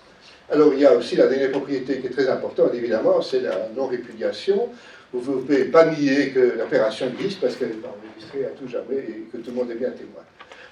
Alors 0.51 0.73
il 0.73 0.81
y 0.81 0.87
a 0.87 0.95
aussi 0.95 1.17
la 1.17 1.27
dernière 1.27 1.51
propriété 1.51 2.01
qui 2.01 2.07
est 2.07 2.11
très 2.11 2.29
importante, 2.29 2.73
évidemment, 2.75 3.21
c'est 3.21 3.41
la 3.41 3.69
non-répudiation. 3.77 4.71
Vous 5.13 5.37
ne 5.37 5.41
pouvez 5.41 5.65
pas 5.67 5.87
nier 5.87 6.31
que 6.31 6.57
l'opération 6.59 7.07
existe 7.09 7.41
parce 7.41 7.57
qu'elle 7.57 7.71
est 7.71 8.08
à 8.45 8.51
tout 8.51 8.69
jamais 8.69 8.97
et 8.97 9.29
que 9.33 9.39
tout 9.39 9.51
le 9.51 9.57
monde 9.57 9.71
est 9.71 9.77
bien 9.77 9.91
témoin. 9.91 10.23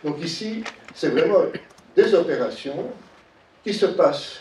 Donc 0.05 0.23
ici, 0.23 0.63
c'est 0.95 1.09
vraiment 1.09 1.45
des 1.95 2.15
opérations 2.15 2.91
qui 3.65 3.73
se 3.73 3.87
passe 3.87 4.41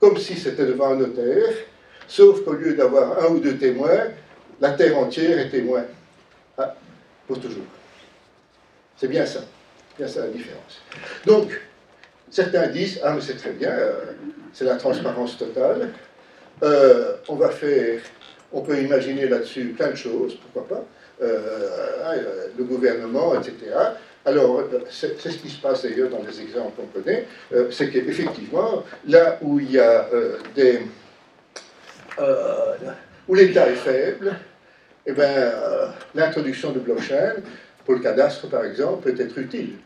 comme 0.00 0.16
si 0.16 0.34
c'était 0.34 0.64
devant 0.64 0.92
un 0.92 0.96
notaire, 0.96 1.52
sauf 2.08 2.42
qu'au 2.42 2.54
lieu 2.54 2.74
d'avoir 2.74 3.22
un 3.22 3.28
ou 3.28 3.38
deux 3.38 3.58
témoins, 3.58 4.08
la 4.60 4.72
terre 4.72 4.96
entière 4.98 5.38
est 5.38 5.50
témoin. 5.50 5.84
Ah, 6.56 6.74
pour 7.26 7.38
toujours. 7.38 7.64
C'est 8.96 9.08
bien 9.08 9.26
ça. 9.26 9.40
Bien 9.96 10.08
ça 10.08 10.20
la 10.20 10.28
différence. 10.28 10.80
Donc, 11.26 11.60
certains 12.30 12.68
disent, 12.68 13.00
ah 13.04 13.12
mais 13.14 13.20
c'est 13.20 13.36
très 13.36 13.52
bien, 13.52 13.70
euh, 13.70 13.92
c'est 14.52 14.64
la 14.64 14.76
transparence 14.76 15.36
totale. 15.36 15.90
Euh, 16.62 17.16
on 17.28 17.36
va 17.36 17.50
faire, 17.50 18.00
on 18.52 18.62
peut 18.62 18.80
imaginer 18.82 19.28
là-dessus 19.28 19.74
plein 19.76 19.90
de 19.90 19.96
choses, 19.96 20.36
pourquoi 20.36 20.76
pas, 20.76 20.84
euh, 21.22 22.46
le 22.56 22.64
gouvernement, 22.64 23.34
etc. 23.34 23.54
Alors, 24.24 24.64
c'est 24.90 25.18
ce 25.18 25.38
qui 25.38 25.48
se 25.48 25.60
passe 25.60 25.82
d'ailleurs 25.82 26.10
dans 26.10 26.22
les 26.22 26.40
exemples 26.40 26.72
qu'on 26.76 27.00
connaît, 27.00 27.26
euh, 27.52 27.70
c'est 27.70 27.90
qu'effectivement, 27.90 28.84
là 29.06 29.38
où 29.40 29.58
il 29.58 29.72
y 29.72 29.78
a 29.78 30.08
euh, 30.12 30.36
des. 30.54 30.80
où 33.28 33.34
l'État 33.34 33.68
est 33.68 33.76
faible, 33.76 34.34
eh 35.06 35.12
ben, 35.12 35.52
l'introduction 36.14 36.72
de 36.72 36.80
blockchain, 36.80 37.36
pour 37.84 37.94
le 37.94 38.00
cadastre 38.00 38.48
par 38.48 38.64
exemple, 38.64 39.10
peut 39.10 39.22
être 39.22 39.38
utile. 39.38 39.76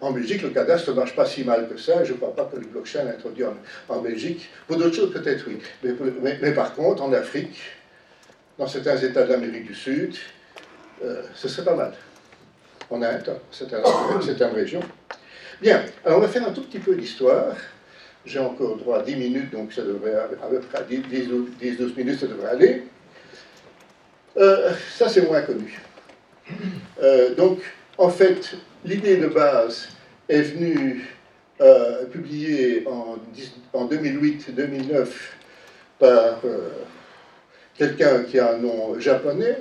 En 0.00 0.10
Belgique, 0.10 0.42
le 0.42 0.50
cadastre 0.50 0.90
ne 0.90 0.96
marche 0.96 1.14
pas 1.14 1.26
si 1.26 1.44
mal 1.44 1.68
que 1.68 1.76
ça. 1.76 2.04
Je 2.04 2.12
ne 2.12 2.16
crois 2.18 2.34
pas 2.34 2.44
que 2.52 2.56
le 2.56 2.66
blockchain 2.66 3.06
introduit 3.06 3.44
en, 3.88 4.00
Belgique. 4.00 4.48
Pour 4.66 4.76
d'autres 4.76 4.96
choses, 4.96 5.12
peut-être 5.12 5.44
oui. 5.46 5.58
Mais, 6.42 6.52
par 6.52 6.74
contre, 6.74 7.02
en 7.02 7.12
Afrique, 7.12 7.56
dans 8.58 8.66
certains 8.66 8.96
États 8.96 9.24
de 9.24 9.32
l'Amérique 9.32 9.66
du 9.66 9.74
Sud, 9.74 10.14
ce 11.34 11.48
serait 11.48 11.64
pas 11.64 11.76
mal 11.76 11.92
en 12.90 13.02
Inde, 13.02 13.38
certaines 13.50 14.54
régions. 14.54 14.82
Bien, 15.60 15.84
alors 16.04 16.18
on 16.18 16.20
va 16.22 16.28
faire 16.28 16.46
un 16.46 16.52
tout 16.52 16.62
petit 16.62 16.78
peu 16.78 16.94
d'histoire. 16.94 17.54
J'ai 18.24 18.38
encore 18.38 18.76
droit 18.76 18.98
à 18.98 19.02
10 19.02 19.16
minutes, 19.16 19.52
donc 19.52 19.72
ça 19.72 19.82
devrait, 19.82 20.14
à 20.14 20.46
peu 20.48 20.58
près 20.60 20.82
10-12 20.82 21.96
minutes, 21.96 22.20
ça 22.20 22.26
devrait 22.26 22.50
aller. 22.50 22.82
Euh, 24.36 24.72
ça, 24.94 25.08
c'est 25.08 25.22
moins 25.22 25.42
connu. 25.42 25.80
Euh, 27.02 27.34
donc, 27.34 27.60
en 27.96 28.10
fait, 28.10 28.56
l'idée 28.84 29.16
de 29.16 29.28
base 29.28 29.88
est 30.28 30.42
venue 30.42 31.06
euh, 31.60 32.04
publiée 32.06 32.84
en, 32.86 33.16
en 33.72 33.86
2008-2009 33.86 35.06
par 35.98 36.40
quelqu'un 37.78 38.24
qui 38.24 38.38
a 38.38 38.54
un 38.54 38.58
nom 38.58 38.98
japonais, 38.98 39.58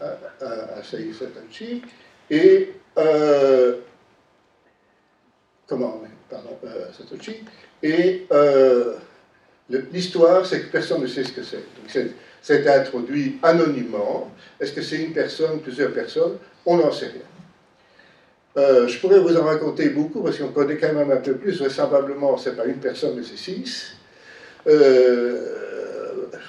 à, 0.00 0.82
Saïd 0.82 1.14
Satoshi, 1.14 1.82
et 2.30 2.72
euh, 2.98 3.76
comment, 5.66 6.02
pardon, 6.28 6.56
euh, 6.64 6.86
Satoshi, 6.96 7.44
et 7.82 8.26
euh, 8.32 8.94
l'histoire, 9.92 10.44
c'est 10.46 10.62
que 10.62 10.72
personne 10.72 11.02
ne 11.02 11.06
sait 11.06 11.24
ce 11.24 11.32
que 11.32 11.42
c'est. 11.42 11.56
Donc 11.56 12.12
c'est 12.40 12.66
introduit 12.68 13.38
anonymement. 13.42 14.30
Est-ce 14.60 14.72
que 14.72 14.82
c'est 14.82 14.96
une 14.96 15.12
personne, 15.12 15.60
plusieurs 15.60 15.92
personnes? 15.92 16.38
On 16.64 16.76
n'en 16.76 16.92
sait 16.92 17.08
rien. 17.08 18.86
je 18.86 18.98
pourrais 18.98 19.20
vous 19.20 19.36
en 19.36 19.44
raconter 19.44 19.90
beaucoup 19.90 20.22
parce 20.22 20.38
qu'on 20.38 20.48
connaît 20.48 20.76
quand 20.76 20.92
même 20.92 21.10
un 21.10 21.18
peu 21.18 21.34
plus. 21.34 21.58
Vraisemblablement, 21.58 22.36
c'est 22.36 22.56
pas 22.56 22.66
une 22.66 22.78
personne, 22.78 23.16
mais 23.16 23.22
c'est 23.22 23.36
six. 23.36 23.96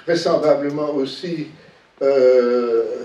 Vraisemblablement 0.04 0.94
aussi, 0.94 1.48
euh, 2.02 3.04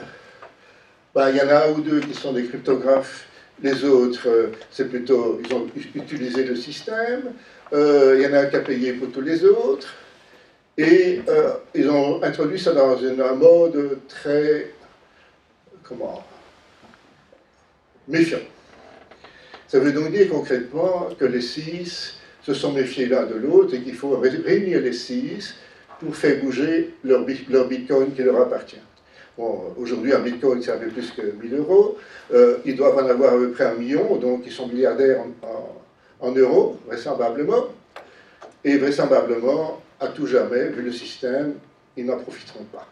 bah, 1.14 1.30
il 1.32 1.38
y 1.38 1.42
en 1.42 1.50
a 1.50 1.68
un 1.68 1.72
ou 1.72 1.82
deux 1.82 2.00
qui 2.00 2.14
sont 2.14 2.34
des 2.34 2.46
cryptographes, 2.46 3.28
les 3.62 3.84
autres, 3.86 4.28
euh, 4.28 4.48
c'est 4.70 4.90
plutôt, 4.90 5.40
ils 5.44 5.54
ont 5.54 5.68
utilisé 5.96 6.44
le 6.44 6.56
système, 6.56 7.34
euh, 7.74 8.16
il 8.18 8.24
y 8.24 8.28
en 8.28 8.34
a 8.34 8.42
un 8.42 8.46
qui 8.46 8.56
a 8.56 8.62
payé 8.62 8.94
pour 8.94 9.12
tous 9.12 9.22
les 9.22 9.44
autres, 9.46 9.94
et 10.78 11.22
ils 11.74 11.90
ont 11.90 12.22
introduit 12.22 12.60
ça 12.60 12.74
dans 12.74 12.98
un 13.02 13.34
mode 13.36 14.00
très, 14.10 14.74
comment, 15.84 16.22
méfiant. 18.10 18.40
Ça 19.70 19.80
veut 19.80 19.94
donc 19.94 20.12
dire 20.12 20.28
concrètement 20.30 21.08
que 21.18 21.24
les 21.24 21.40
six 21.40 22.18
se 22.46 22.54
sont 22.54 22.74
méfiés 22.74 23.08
l'un 23.08 23.26
de 23.26 23.36
l'autre 23.36 23.74
et 23.74 23.82
qu'il 23.82 23.96
faut 23.96 24.18
réunir 24.18 24.82
les 24.82 24.94
six 24.94 25.56
pour 26.00 26.16
faire 26.16 26.42
bouger 26.42 26.96
leur, 27.04 27.26
bitcoin 27.26 28.14
qui 28.14 28.24
leur 28.24 28.42
appartient. 28.42 28.82
Bon, 29.38 29.74
aujourd'hui, 29.78 30.14
un 30.14 30.20
bitcoin, 30.20 30.62
c'est 30.62 30.72
un 30.72 30.78
peu 30.78 30.88
plus 30.88 31.12
que 31.12 31.22
1000 31.22 31.56
euros. 31.56 31.98
Euh, 32.34 32.58
ils 32.66 32.76
doivent 32.76 32.98
en 32.98 33.08
avoir 33.08 33.34
à 33.34 33.38
peu 33.38 33.52
près 33.52 33.66
un 33.66 33.76
million, 33.76 34.16
donc 34.16 34.44
ils 34.46 34.52
sont 34.52 34.68
milliardaires 34.68 35.24
en, 36.22 36.32
euros, 36.32 36.80
vraisemblablement. 36.88 37.66
Et 38.64 38.78
vraisemblablement, 38.78 39.82
à 40.00 40.08
tout 40.08 40.26
jamais, 40.26 40.70
vu 40.70 40.82
le 40.82 40.92
système, 40.92 41.56
ils 41.98 42.06
n'en 42.06 42.18
profiteront 42.18 42.64
pas. 42.66 42.88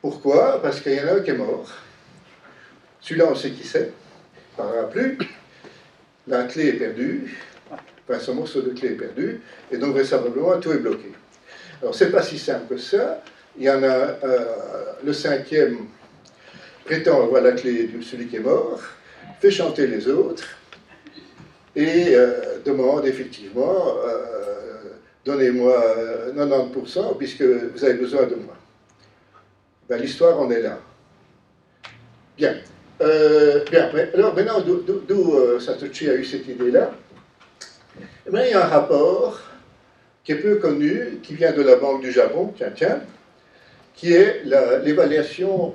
Pourquoi? 0.00 0.60
Parce 0.62 0.80
qu'il 0.80 0.94
y 0.94 1.00
en 1.00 1.08
a 1.08 1.12
un 1.14 1.20
qui 1.20 1.30
est 1.30 1.36
mort. 1.36 1.70
Celui-là, 3.00 3.26
on 3.30 3.34
sait 3.34 3.50
qui 3.50 3.66
c'est. 3.66 3.92
Il 4.58 4.62
ne 4.62 4.68
parlera 4.68 4.88
plus. 4.88 5.18
La 6.26 6.44
clé 6.44 6.68
est 6.68 6.72
perdue. 6.74 7.36
Enfin, 8.08 8.20
son 8.20 8.34
morceau 8.34 8.62
de 8.62 8.70
clé 8.70 8.90
est 8.90 8.96
perdu. 8.96 9.40
Et 9.70 9.78
donc, 9.78 9.92
vraisemblablement, 9.92 10.58
tout 10.60 10.72
est 10.72 10.78
bloqué. 10.78 11.12
Alors, 11.82 11.94
c'est 11.94 12.10
pas 12.10 12.22
si 12.22 12.38
simple 12.38 12.74
que 12.74 12.80
ça. 12.80 13.22
Il 13.56 13.64
y 13.64 13.70
en 13.70 13.82
a 13.82 13.86
euh, 13.86 14.12
le 15.02 15.12
cinquième 15.12 15.86
prétend 16.84 17.22
avoir 17.22 17.42
la 17.42 17.52
clé 17.52 17.86
de 17.86 18.02
celui 18.02 18.26
qui 18.26 18.36
est 18.36 18.40
mort, 18.40 18.80
fait 19.40 19.50
chanter 19.50 19.86
les 19.86 20.08
autres 20.08 20.44
et 21.74 22.14
euh, 22.14 22.58
demande 22.64 23.06
effectivement 23.06 23.96
euh, 24.04 24.96
donnez-moi 25.24 25.84
90% 26.36 27.16
puisque 27.16 27.42
vous 27.42 27.84
avez 27.84 27.94
besoin 27.94 28.24
de 28.24 28.34
moi. 28.36 28.56
Ben, 29.88 30.00
L'histoire 30.00 30.38
en 30.38 30.50
est 30.50 30.62
là. 30.62 30.78
Bien. 32.36 32.56
bien. 33.70 33.90
Alors 34.14 34.34
maintenant, 34.34 34.60
d'où 34.60 35.60
Satoshi 35.60 36.08
a 36.08 36.14
eu 36.14 36.24
cette 36.24 36.46
idée-là? 36.46 36.92
Eh 38.00 38.30
Il 38.32 38.50
y 38.50 38.52
a 38.52 38.64
un 38.64 38.68
rapport 38.68 39.49
qui 40.24 40.32
est 40.32 40.36
peu 40.36 40.56
connu, 40.56 41.18
qui 41.22 41.34
vient 41.34 41.52
de 41.52 41.62
la 41.62 41.76
Banque 41.76 42.02
du 42.02 42.12
Japon, 42.12 42.52
tiens, 42.56 42.72
tiens, 42.74 43.00
qui 43.94 44.12
est 44.12 44.42
l'évaluation 44.44 45.74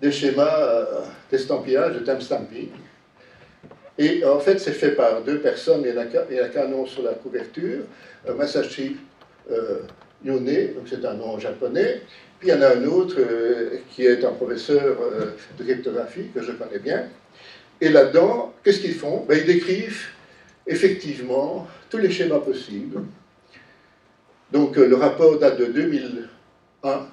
des 0.00 0.10
schémas 0.10 0.58
euh, 0.60 0.84
d'estampillage, 1.30 1.94
de 1.94 2.00
timestamping. 2.00 2.68
Et 3.98 4.24
en 4.24 4.40
fait, 4.40 4.58
c'est 4.58 4.72
fait 4.72 4.92
par 4.92 5.22
deux 5.22 5.38
personnes, 5.38 5.84
il 5.86 6.34
y 6.34 6.40
a 6.40 6.48
qu'un 6.48 6.68
nom 6.68 6.86
sur 6.86 7.02
la 7.02 7.12
couverture, 7.12 7.84
euh, 8.28 8.34
Masashi 8.34 8.96
euh, 9.50 9.80
Yone, 10.24 10.74
donc 10.74 10.88
c'est 10.88 11.04
un 11.04 11.14
nom 11.14 11.38
japonais, 11.38 12.02
puis 12.38 12.48
il 12.48 12.54
y 12.54 12.54
en 12.54 12.62
a 12.62 12.74
un 12.74 12.84
autre 12.84 13.16
qui 13.90 14.04
est 14.04 14.24
un 14.24 14.32
professeur 14.32 14.96
de 15.58 15.64
cryptographie 15.64 16.28
que 16.34 16.42
je 16.42 16.52
connais 16.52 16.80
bien. 16.80 17.04
Et 17.80 17.88
là-dedans, 17.88 18.52
qu'est-ce 18.64 18.80
qu'ils 18.80 18.94
font? 18.94 19.24
Ben, 19.28 19.38
Ils 19.38 19.46
décrivent 19.46 20.08
effectivement 20.66 21.68
tous 21.88 21.98
les 21.98 22.10
schémas 22.10 22.40
possibles 22.40 23.02
donc 24.52 24.76
euh, 24.76 24.86
le 24.86 24.96
rapport 24.96 25.38
date 25.38 25.58
de 25.58 25.66
2001. 25.66 27.08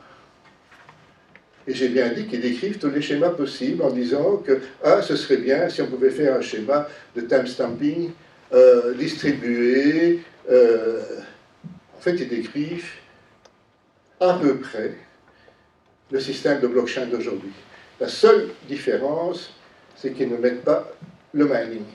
Et 1.67 1.73
j'ai 1.73 1.89
bien 1.89 2.09
dit 2.09 2.25
qu'ils 2.27 2.41
décrivent 2.41 2.79
tous 2.79 2.89
les 2.89 3.01
schémas 3.01 3.29
possibles 3.29 3.83
en 3.83 3.91
disant 3.91 4.37
que 4.37 4.59
ah, 4.83 5.01
ce 5.01 5.15
serait 5.15 5.37
bien 5.37 5.69
si 5.69 5.81
on 5.81 5.87
pouvait 5.87 6.09
faire 6.09 6.35
un 6.35 6.41
schéma 6.41 6.87
de 7.15 7.21
timestamping 7.21 8.11
euh, 8.53 8.93
distribué. 8.95 10.19
Euh, 10.49 11.01
en 11.97 12.01
fait, 12.01 12.15
ils 12.15 12.27
décrivent 12.27 12.91
à 14.19 14.33
peu 14.33 14.57
près 14.57 14.95
le 16.11 16.19
système 16.19 16.59
de 16.59 16.67
blockchain 16.67 17.05
d'aujourd'hui. 17.05 17.51
La 17.99 18.07
seule 18.07 18.49
différence, 18.67 19.53
c'est 19.95 20.11
qu'ils 20.11 20.29
ne 20.29 20.37
mettent 20.37 20.63
pas 20.63 20.91
le 21.33 21.45
mining. 21.45 21.85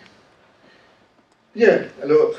Bien, 1.57 1.83
alors, 2.03 2.35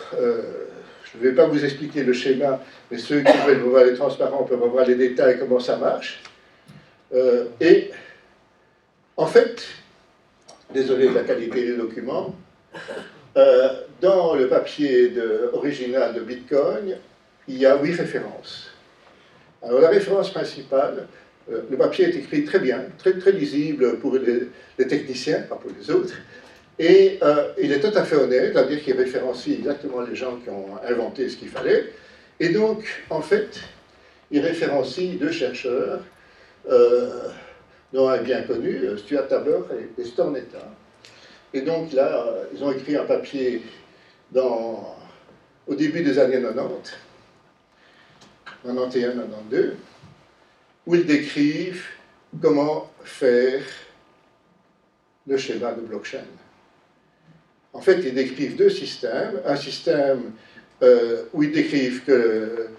je 1.20 1.26
ne 1.26 1.30
vais 1.30 1.36
pas 1.36 1.46
vous 1.46 1.64
expliquer 1.64 2.04
le 2.04 2.14
schéma, 2.14 2.62
mais 2.92 2.98
ceux 2.98 3.22
qui 3.22 3.38
veulent 3.46 3.60
voir 3.60 3.86
les 3.86 3.94
transparents 3.94 4.44
peuvent 4.44 4.60
voir 4.60 4.86
les 4.86 4.96
détails, 4.96 5.40
comment 5.40 5.60
ça 5.60 5.78
marche. 5.78 6.22
Euh, 7.14 7.46
et 7.62 7.92
en 9.16 9.26
fait, 9.26 9.66
désolé 10.74 11.10
de 11.10 11.14
la 11.14 11.24
qualité 11.24 11.66
des 11.66 11.78
documents, 11.78 12.36
euh, 13.38 13.70
dans 14.02 14.36
le 14.36 14.48
papier 14.48 15.14
original 15.54 16.14
de 16.14 16.22
Bitcoin, 16.22 16.98
il 17.48 17.58
y 17.58 17.66
a 17.66 17.82
huit 17.82 17.94
références. 17.94 18.72
Alors 19.64 19.82
la 19.82 19.90
référence 19.90 20.32
principale, 20.32 21.08
euh, 21.52 21.62
le 21.70 21.78
papier 21.78 22.06
est 22.06 22.16
écrit 22.16 22.44
très 22.44 22.60
bien, 22.60 22.86
très, 22.98 23.18
très 23.18 23.32
lisible 23.32 24.00
pour 24.00 24.16
les 24.16 24.88
techniciens, 24.88 25.42
pas 25.42 25.56
pour 25.56 25.72
les 25.78 25.90
autres. 25.92 26.16
Et 26.78 27.20
euh, 27.22 27.54
il 27.62 27.72
est 27.72 27.80
tout 27.80 27.98
à 27.98 28.04
fait 28.04 28.16
honnête, 28.16 28.54
c'est-à-dire 28.54 28.84
qu'il 28.84 28.98
référencie 28.98 29.54
exactement 29.54 30.02
les 30.02 30.16
gens 30.16 30.38
qui 30.38 30.50
ont 30.50 30.78
inventé 30.88 31.30
ce 31.30 31.38
qu'il 31.38 31.48
fallait. 31.48 31.92
Et 32.40 32.50
donc, 32.50 32.86
en 33.10 33.22
fait, 33.22 33.62
il 34.30 34.42
référencie 34.42 35.16
deux 35.16 35.32
chercheurs, 35.32 36.02
euh, 36.70 37.30
dont 37.94 38.10
un 38.10 38.18
bien 38.18 38.42
connu, 38.42 38.82
Stuart 38.98 39.28
Tabler 39.28 39.60
et, 39.98 40.04
Stornetta. 40.04 40.70
Et 41.54 41.62
donc 41.62 41.94
là, 41.94 42.26
ils 42.54 42.62
ont 42.62 42.72
écrit 42.74 42.98
un 42.98 43.06
papier 43.06 43.62
dans, 44.32 44.98
au 45.68 45.76
début 45.76 46.04
des 46.04 46.20
années 46.20 46.42
90, 46.42 46.94
91, 48.64 48.94
92, 48.94 49.74
où 50.88 50.96
ils 50.96 51.06
décrivent 51.06 51.86
comment 52.42 52.92
faire 53.04 53.62
le 55.26 55.38
schéma 55.38 55.72
de 55.72 55.82
blockchain. 55.82 56.26
En 57.76 57.82
fait, 57.82 58.00
ils 58.06 58.14
décrivent 58.14 58.56
deux 58.56 58.70
systèmes. 58.70 59.42
Un 59.46 59.58
système 59.58 60.32
euh, 60.82 61.24
où 61.34 61.44
ils 61.44 61.52
décrivent 61.52 62.06
que, 62.06 62.70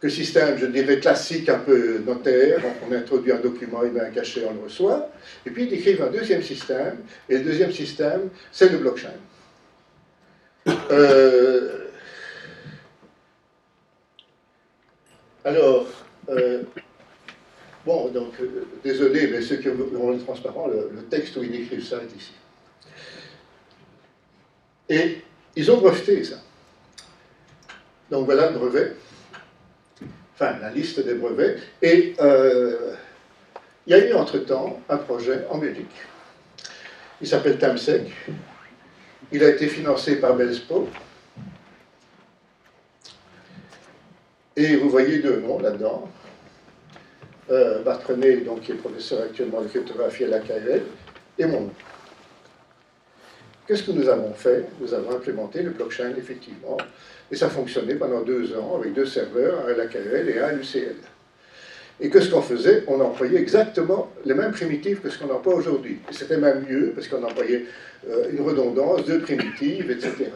que 0.00 0.08
système, 0.08 0.56
je 0.56 0.64
dirais, 0.64 0.98
classique, 0.98 1.50
un 1.50 1.58
peu 1.58 1.98
notaire, 1.98 2.62
on 2.88 2.92
introduit 2.92 3.32
un 3.32 3.38
document, 3.38 3.84
il 3.84 3.92
met 3.92 4.00
un 4.00 4.10
cachet, 4.10 4.42
on 4.48 4.54
le 4.54 4.60
reçoit. 4.60 5.10
Et 5.44 5.50
puis 5.50 5.64
ils 5.64 5.68
décrivent 5.68 6.02
un 6.02 6.10
deuxième 6.10 6.42
système, 6.42 6.96
et 7.28 7.36
le 7.36 7.44
deuxième 7.44 7.70
système, 7.70 8.30
c'est 8.50 8.70
le 8.70 8.78
blockchain. 8.78 9.12
Euh, 10.90 11.88
alors, 15.44 15.86
euh, 16.30 16.62
bon, 17.84 18.08
donc, 18.08 18.32
désolé, 18.82 19.26
mais 19.26 19.42
ceux 19.42 19.56
qui 19.56 19.68
ont 19.68 20.10
le 20.10 20.18
transparent, 20.18 20.66
le 20.68 21.02
texte 21.10 21.36
où 21.36 21.42
ils 21.42 21.52
décrivent 21.52 21.84
ça 21.84 21.96
est 21.96 22.16
ici. 22.16 22.32
Et 24.90 25.22
ils 25.56 25.70
ont 25.70 25.78
breveté 25.78 26.22
ça. 26.24 26.36
Donc 28.10 28.26
voilà 28.26 28.50
le 28.50 28.58
brevet, 28.58 28.96
enfin 30.34 30.58
la 30.60 30.70
liste 30.70 31.00
des 31.00 31.14
brevets. 31.14 31.58
Et 31.80 32.14
euh, 32.20 32.94
il 33.86 33.92
y 33.92 33.94
a 33.94 34.06
eu 34.06 34.12
entre-temps 34.12 34.80
un 34.88 34.96
projet 34.98 35.46
en 35.48 35.58
Belgique. 35.58 35.94
Il 37.20 37.28
s'appelle 37.28 37.58
Tamsec. 37.58 38.10
Il 39.32 39.44
a 39.44 39.48
été 39.48 39.68
financé 39.68 40.16
par 40.16 40.34
Belspo. 40.34 40.88
Et 44.56 44.76
vous 44.76 44.90
voyez 44.90 45.20
deux 45.20 45.40
noms 45.40 45.60
là-dedans. 45.60 46.10
Euh, 47.50 47.82
donc, 48.44 48.60
qui 48.60 48.72
est 48.72 48.76
professeur 48.76 49.22
actuellement 49.22 49.62
de 49.62 49.68
cryptographie 49.68 50.24
à 50.24 50.28
la 50.28 50.38
KL, 50.38 50.82
et 51.38 51.46
mon 51.46 51.62
nom. 51.62 51.72
Qu'est-ce 53.70 53.84
que 53.84 53.92
nous 53.92 54.08
avons 54.08 54.32
fait? 54.32 54.64
Nous 54.80 54.92
avons 54.92 55.12
implémenté 55.12 55.62
le 55.62 55.70
blockchain, 55.70 56.12
effectivement, 56.18 56.76
et 57.30 57.36
ça 57.36 57.48
fonctionnait 57.48 57.94
pendant 57.94 58.22
deux 58.22 58.52
ans 58.56 58.74
avec 58.76 58.94
deux 58.94 59.06
serveurs, 59.06 59.64
un 59.64 59.76
l'AKL 59.76 60.28
et 60.28 60.40
un 60.40 60.46
à 60.46 60.52
l'UCL. 60.54 60.96
Et 62.00 62.10
qu'est-ce 62.10 62.30
qu'on 62.30 62.42
faisait? 62.42 62.82
On 62.88 62.98
employait 62.98 63.38
exactement 63.38 64.10
les 64.24 64.34
mêmes 64.34 64.50
primitives 64.50 64.98
que 64.98 65.08
ce 65.08 65.16
qu'on 65.20 65.32
emploie 65.32 65.54
aujourd'hui. 65.54 66.00
Et 66.10 66.12
c'était 66.12 66.38
même 66.38 66.66
mieux, 66.68 66.90
parce 66.96 67.06
qu'on 67.06 67.22
employait 67.22 67.66
euh, 68.08 68.32
une 68.32 68.40
redondance, 68.40 69.04
deux 69.04 69.20
primitives, 69.20 69.88
etc. 69.88 70.32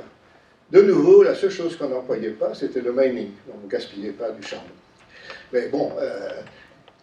De 0.70 0.82
nouveau, 0.82 1.24
la 1.24 1.34
seule 1.34 1.50
chose 1.50 1.76
qu'on 1.76 1.88
n'employait 1.88 2.30
pas, 2.30 2.54
c'était 2.54 2.82
le 2.82 2.92
mining. 2.92 3.30
On 3.52 3.64
ne 3.64 3.68
gaspillait 3.68 4.12
pas 4.12 4.30
du 4.30 4.46
charbon. 4.46 4.68
Mais 5.52 5.66
bon, 5.66 5.90
euh, 5.98 6.30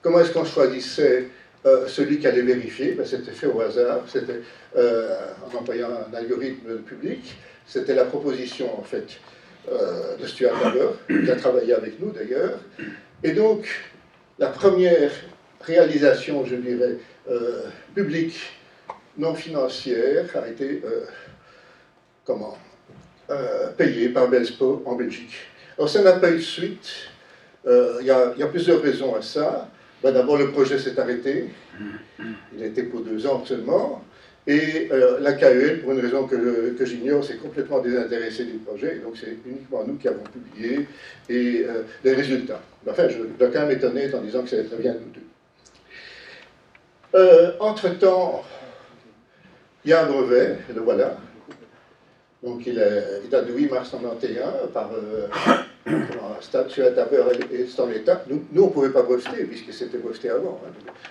comment 0.02 0.22
est-ce 0.22 0.32
qu'on 0.32 0.46
choisissait 0.46 1.28
euh, 1.64 1.88
celui 1.88 2.18
qui 2.18 2.26
allait 2.26 2.42
vérifier, 2.42 2.94
ben, 2.94 3.06
c'était 3.06 3.32
fait 3.32 3.46
au 3.46 3.62
hasard, 3.62 4.02
c'était 4.08 4.42
euh, 4.76 5.16
en 5.46 5.58
employant 5.58 5.90
un 5.90 6.14
algorithme 6.16 6.78
public. 6.78 7.36
C'était 7.68 7.94
la 7.94 8.06
proposition, 8.06 8.80
en 8.80 8.82
fait, 8.82 9.20
euh, 9.72 10.18
de 10.18 10.26
Stuart 10.26 10.66
Haber, 10.66 10.90
qui 11.08 11.30
a 11.30 11.36
travaillé 11.36 11.74
avec 11.74 12.00
nous 12.00 12.10
d'ailleurs. 12.12 12.58
Et 13.24 13.34
donc, 13.34 13.68
la 14.40 14.48
première 14.48 15.12
réalisation, 15.62 16.44
je 16.46 16.56
dirais, 16.56 16.98
publique, 17.94 18.40
non 19.20 19.36
financière, 19.36 20.26
a 20.36 20.48
été, 20.48 20.82
comment, 22.26 22.58
payée 23.78 24.10
par 24.10 24.28
Belspo 24.28 24.82
en 24.86 24.96
Belgique. 24.96 25.36
Alors, 25.78 25.88
ça 25.88 26.02
n'a 26.02 26.14
pas 26.14 26.32
eu 26.32 26.38
de 26.38 26.42
suite. 26.42 26.90
Il 27.68 28.02
y, 28.02 28.08
y, 28.08 28.44
a 28.44 28.48
plusieurs 28.48 28.82
raisons 28.82 29.14
à 29.14 29.22
ça. 29.22 29.70
Ben, 30.04 30.12
d'abord, 30.12 30.38
le 30.38 30.52
projet 30.52 30.80
s'est 30.80 31.00
arrêté. 31.00 31.46
Il 32.56 32.64
a 32.64 32.66
été 32.66 32.84
pour 32.84 33.02
deux 33.02 33.26
ans 33.28 33.44
seulement. 33.46 34.04
Et 34.48 34.90
euh, 34.92 35.20
la 35.20 35.34
KEL, 35.34 35.82
pour 35.82 35.92
une 35.92 36.00
raison 36.00 36.26
que, 36.26 36.76
j'ignore, 36.84 37.24
s'est 37.24 37.38
complètement 37.38 37.80
désintéressée 37.80 38.46
du 38.46 38.58
projet. 38.58 38.96
Donc 38.96 39.16
c'est 39.20 39.38
uniquement 39.46 39.84
nous 39.86 39.98
qui 39.98 40.08
avons 40.08 40.24
publié 40.24 40.88
euh, 41.30 41.84
les 42.04 42.14
résultats. 42.14 42.62
Enfin, 42.90 43.08
je 43.08 43.20
dois 43.38 43.50
quand 43.50 43.62
même 43.62 43.72
étonner 43.72 44.12
en 44.14 44.22
disant 44.22 44.42
que 44.42 44.50
c'est 44.50 44.64
très 44.64 44.78
bien 44.78 44.94
nous 44.94 45.12
deux. 45.14 45.22
Euh, 47.14 47.52
entre-temps, 47.60 48.44
il 49.86 49.92
y 49.92 49.94
a 49.94 50.06
un 50.06 50.10
brevet, 50.10 50.58
le 50.74 50.82
voilà. 50.82 51.18
Donc 52.42 52.66
il, 52.66 52.82
date 53.30 53.46
du 53.46 53.54
8 53.54 53.70
mars 53.70 53.94
1991 53.94 54.72
par 54.74 54.90
statut 56.42 56.84
à 56.84 56.92
Taber 56.92 57.24
et 57.52 57.66
Stanley 57.66 58.04
Nous, 58.30 58.44
nous, 58.52 58.64
on 58.64 58.68
ne 58.68 58.72
pouvait 58.72 58.90
pas 58.90 59.04
breveter 59.04 59.44
puisque 59.46 59.74
c'était 59.74 59.98
breveté 59.98 60.30
avant. 60.30 60.60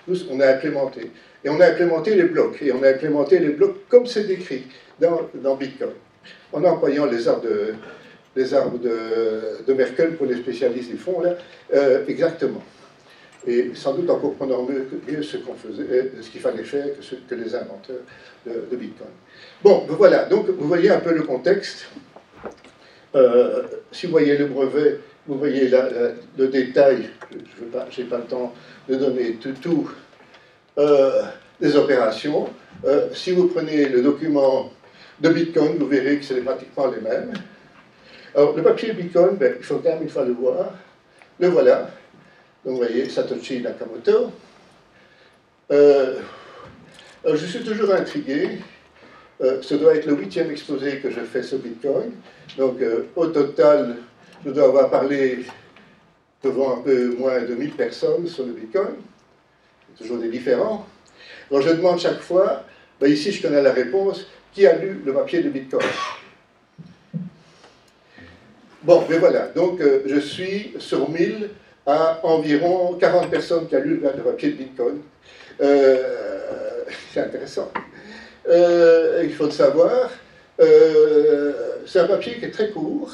Nous, 0.07 0.17
on 0.29 0.39
a 0.39 0.47
implémenté. 0.47 1.11
Et 1.43 1.49
on 1.49 1.59
a 1.59 1.67
implémenté 1.67 2.15
les 2.15 2.23
blocs. 2.23 2.61
Et 2.61 2.71
on 2.71 2.83
a 2.83 2.89
implémenté 2.89 3.39
les 3.39 3.49
blocs 3.49 3.87
comme 3.89 4.05
c'est 4.05 4.23
décrit 4.23 4.63
dans, 4.99 5.55
Bitcoin. 5.55 5.91
En 6.53 6.63
employant 6.63 7.05
les 7.05 7.27
arbres 7.27 7.43
de, 7.43 7.73
les 8.35 8.53
arbres 8.53 8.77
de, 8.77 9.73
Merkel 9.73 10.15
pour 10.15 10.27
les 10.27 10.35
spécialistes 10.35 10.91
du 10.91 10.97
fonds, 10.97 11.21
là, 11.21 11.35
euh, 11.73 12.05
exactement. 12.07 12.63
Et 13.47 13.71
sans 13.73 13.95
doute 13.95 14.09
en 14.09 14.19
comprenant 14.19 14.67
mieux, 14.67 15.23
ce 15.23 15.37
qu'on 15.37 15.55
faisait, 15.55 15.83
euh, 15.89 16.21
ce 16.21 16.29
qu'il 16.29 16.41
fallait 16.41 16.63
faire 16.63 16.85
que, 17.27 17.35
les 17.35 17.55
inventeurs 17.55 18.01
de, 18.45 18.75
Bitcoin. 18.75 19.09
Bon, 19.63 19.85
voilà, 19.89 20.25
donc 20.25 20.47
vous 20.49 20.67
voyez 20.67 20.91
un 20.91 20.99
peu 20.99 21.13
le 21.13 21.23
contexte. 21.23 21.87
Euh, 23.15 23.63
si 23.91 24.05
vous 24.05 24.13
voyez 24.13 24.37
le 24.37 24.45
brevet, 24.45 24.99
vous 25.27 25.37
voyez 25.37 25.69
le 25.69 26.47
détail, 26.47 27.09
je 27.31 27.63
n'ai 27.63 27.69
pas, 27.71 27.85
pas, 28.09 28.17
le 28.17 28.23
temps 28.23 28.53
de 28.87 28.95
donner 28.95 29.35
tout, 29.35 29.53
tout 29.61 29.91
euh, 30.77 31.23
des 31.59 31.75
opérations. 31.75 32.49
Euh, 32.85 33.09
si 33.13 33.31
vous 33.31 33.47
prenez 33.47 33.89
le 33.89 34.01
document 34.01 34.71
de 35.19 35.29
Bitcoin, 35.29 35.77
vous 35.77 35.87
verrez 35.87 36.17
que 36.17 36.25
c'est 36.25 36.41
pratiquement 36.41 36.87
les 36.87 37.01
mêmes. 37.01 37.33
Alors, 38.33 38.55
le 38.55 38.63
papier 38.63 38.93
Bitcoin, 38.93 39.35
ben, 39.35 39.55
il 39.59 39.63
faut 39.63 39.77
quand 39.77 39.89
même 39.89 40.03
une 40.03 40.27
le 40.27 40.33
voir. 40.33 40.73
Le 41.39 41.49
voilà. 41.49 41.89
Donc, 42.63 42.73
vous 42.73 42.77
voyez, 42.77 43.09
Satoshi 43.09 43.61
Nakamoto. 43.61 44.31
Euh, 45.71 46.19
je 47.25 47.45
suis 47.45 47.63
toujours 47.63 47.93
intrigué. 47.93 48.59
Euh, 49.41 49.59
ce 49.61 49.75
doit 49.75 49.95
être 49.95 50.05
le 50.05 50.15
huitième 50.15 50.51
exposé 50.51 50.99
que 50.99 51.09
je 51.09 51.21
fais 51.21 51.41
sur 51.41 51.57
Bitcoin. 51.57 52.11
Donc, 52.57 52.81
euh, 52.81 53.07
au 53.15 53.27
total, 53.27 53.97
je 54.45 54.51
dois 54.51 54.65
avoir 54.65 54.89
parlé 54.89 55.39
devant 56.43 56.77
un 56.77 56.81
peu 56.81 57.15
moins 57.15 57.41
de 57.41 57.55
1000 57.55 57.71
personnes 57.71 58.27
sur 58.27 58.45
le 58.45 58.53
Bitcoin 58.53 58.95
toujours 59.97 60.17
des 60.17 60.29
différents. 60.29 60.85
Alors 61.49 61.61
je 61.61 61.69
demande 61.71 61.99
chaque 61.99 62.21
fois, 62.21 62.63
ben 62.99 63.11
ici 63.11 63.31
je 63.31 63.41
connais 63.41 63.61
la 63.61 63.71
réponse, 63.73 64.25
qui 64.53 64.65
a 64.65 64.75
lu 64.77 65.01
le 65.05 65.13
papier 65.13 65.41
de 65.41 65.49
Bitcoin? 65.49 65.85
Bon, 68.83 69.03
mais 69.09 69.17
voilà, 69.17 69.47
donc 69.47 69.79
euh, 69.79 70.01
je 70.05 70.19
suis 70.19 70.73
sur 70.79 71.09
1000 71.09 71.49
à 71.85 72.19
environ 72.23 72.95
40 72.95 73.29
personnes 73.29 73.67
qui 73.67 73.75
ont 73.75 73.81
lu 73.81 74.01
le 74.01 74.23
papier 74.23 74.51
de 74.51 74.55
Bitcoin. 74.55 75.01
C'est 77.13 77.19
intéressant. 77.19 77.71
Euh, 78.47 79.21
il 79.23 79.33
faut 79.33 79.45
le 79.45 79.51
savoir. 79.51 80.09
Euh, 80.59 81.53
c'est 81.85 81.99
un 81.99 82.07
papier 82.07 82.35
qui 82.35 82.45
est 82.45 82.51
très 82.51 82.69
court. 82.69 83.11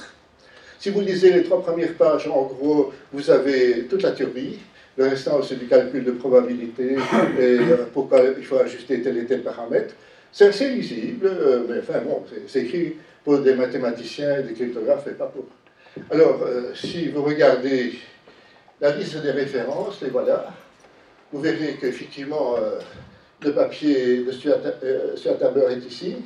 Si 0.79 0.89
vous 0.89 1.01
lisez 1.01 1.31
les 1.31 1.43
trois 1.43 1.61
premières 1.61 1.93
pages, 1.93 2.27
en 2.27 2.43
gros, 2.43 2.93
vous 3.11 3.29
avez 3.29 3.85
toute 3.85 4.03
la 4.03 4.11
théorie. 4.11 4.59
Le 4.95 5.07
restant, 5.07 5.41
c'est 5.43 5.59
du 5.59 5.67
calcul 5.67 6.03
de 6.03 6.11
probabilité 6.11 6.93
et 6.93 7.59
euh, 7.59 7.85
pourquoi 7.93 8.21
il 8.37 8.43
faut 8.43 8.57
ajuster 8.57 9.01
tel 9.01 9.17
et 9.17 9.25
tel 9.25 9.43
paramètre. 9.43 9.93
C'est 10.31 10.47
assez 10.47 10.69
lisible, 10.69 11.29
mais 11.69 11.79
enfin 11.79 11.99
bon, 11.99 12.23
c'est 12.47 12.61
écrit 12.61 12.95
pour 13.23 13.39
des 13.39 13.53
mathématiciens, 13.53 14.41
des 14.41 14.53
cryptographes 14.53 15.07
et 15.07 15.11
pas 15.11 15.27
pour. 15.27 15.45
Alors, 16.11 16.45
si 16.75 17.09
vous 17.09 17.23
regardez 17.23 17.93
la 18.81 18.91
liste 18.91 19.17
des 19.17 19.31
références, 19.31 20.01
les 20.01 20.09
voilà, 20.09 20.51
vous 21.31 21.41
verrez 21.41 21.77
qu'effectivement, 21.79 22.55
le 23.41 23.53
papier 23.53 24.23
de 24.23 24.31
Stuart, 24.31 24.59
euh, 24.83 25.15
Stuart 25.15 25.37
Tabler 25.37 25.73
est 25.73 25.85
ici, 25.85 26.17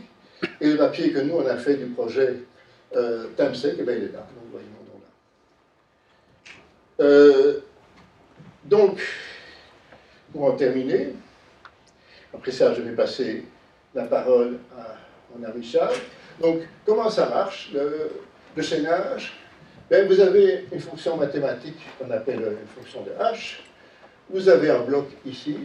et 0.59 0.71
le 0.71 0.77
papier 0.77 1.11
que 1.11 1.19
nous, 1.19 1.35
on 1.35 1.45
a 1.45 1.57
fait 1.57 1.75
du 1.75 1.87
projet 1.87 2.35
euh, 2.95 3.27
Timesec, 3.35 3.75
eh 3.79 3.83
bien, 3.83 3.95
il 3.95 4.03
est 4.03 4.13
là. 4.13 4.27
Donc, 4.35 4.45
voyons. 4.51 4.67
Euh, 6.99 7.59
donc, 8.65 9.01
pour 10.31 10.45
en 10.45 10.51
terminer, 10.51 11.13
après 12.33 12.51
ça, 12.51 12.73
je 12.73 12.81
vais 12.81 12.95
passer 12.95 13.45
la 13.93 14.03
parole 14.03 14.59
à 14.77 14.97
mon 15.35 15.45
ami 15.45 15.63
Charles. 15.63 15.97
Donc, 16.39 16.61
comment 16.85 17.09
ça 17.09 17.27
marche, 17.27 17.71
le, 17.73 18.11
le 18.55 18.63
chaînage 18.63 19.33
ben, 19.89 20.07
Vous 20.07 20.19
avez 20.19 20.67
une 20.71 20.79
fonction 20.79 21.17
mathématique 21.17 21.79
qu'on 21.99 22.09
appelle 22.11 22.39
une 22.39 22.67
fonction 22.67 23.03
de 23.03 23.11
h. 23.11 23.57
Vous 24.29 24.47
avez 24.47 24.69
un 24.69 24.79
bloc 24.79 25.07
ici. 25.25 25.57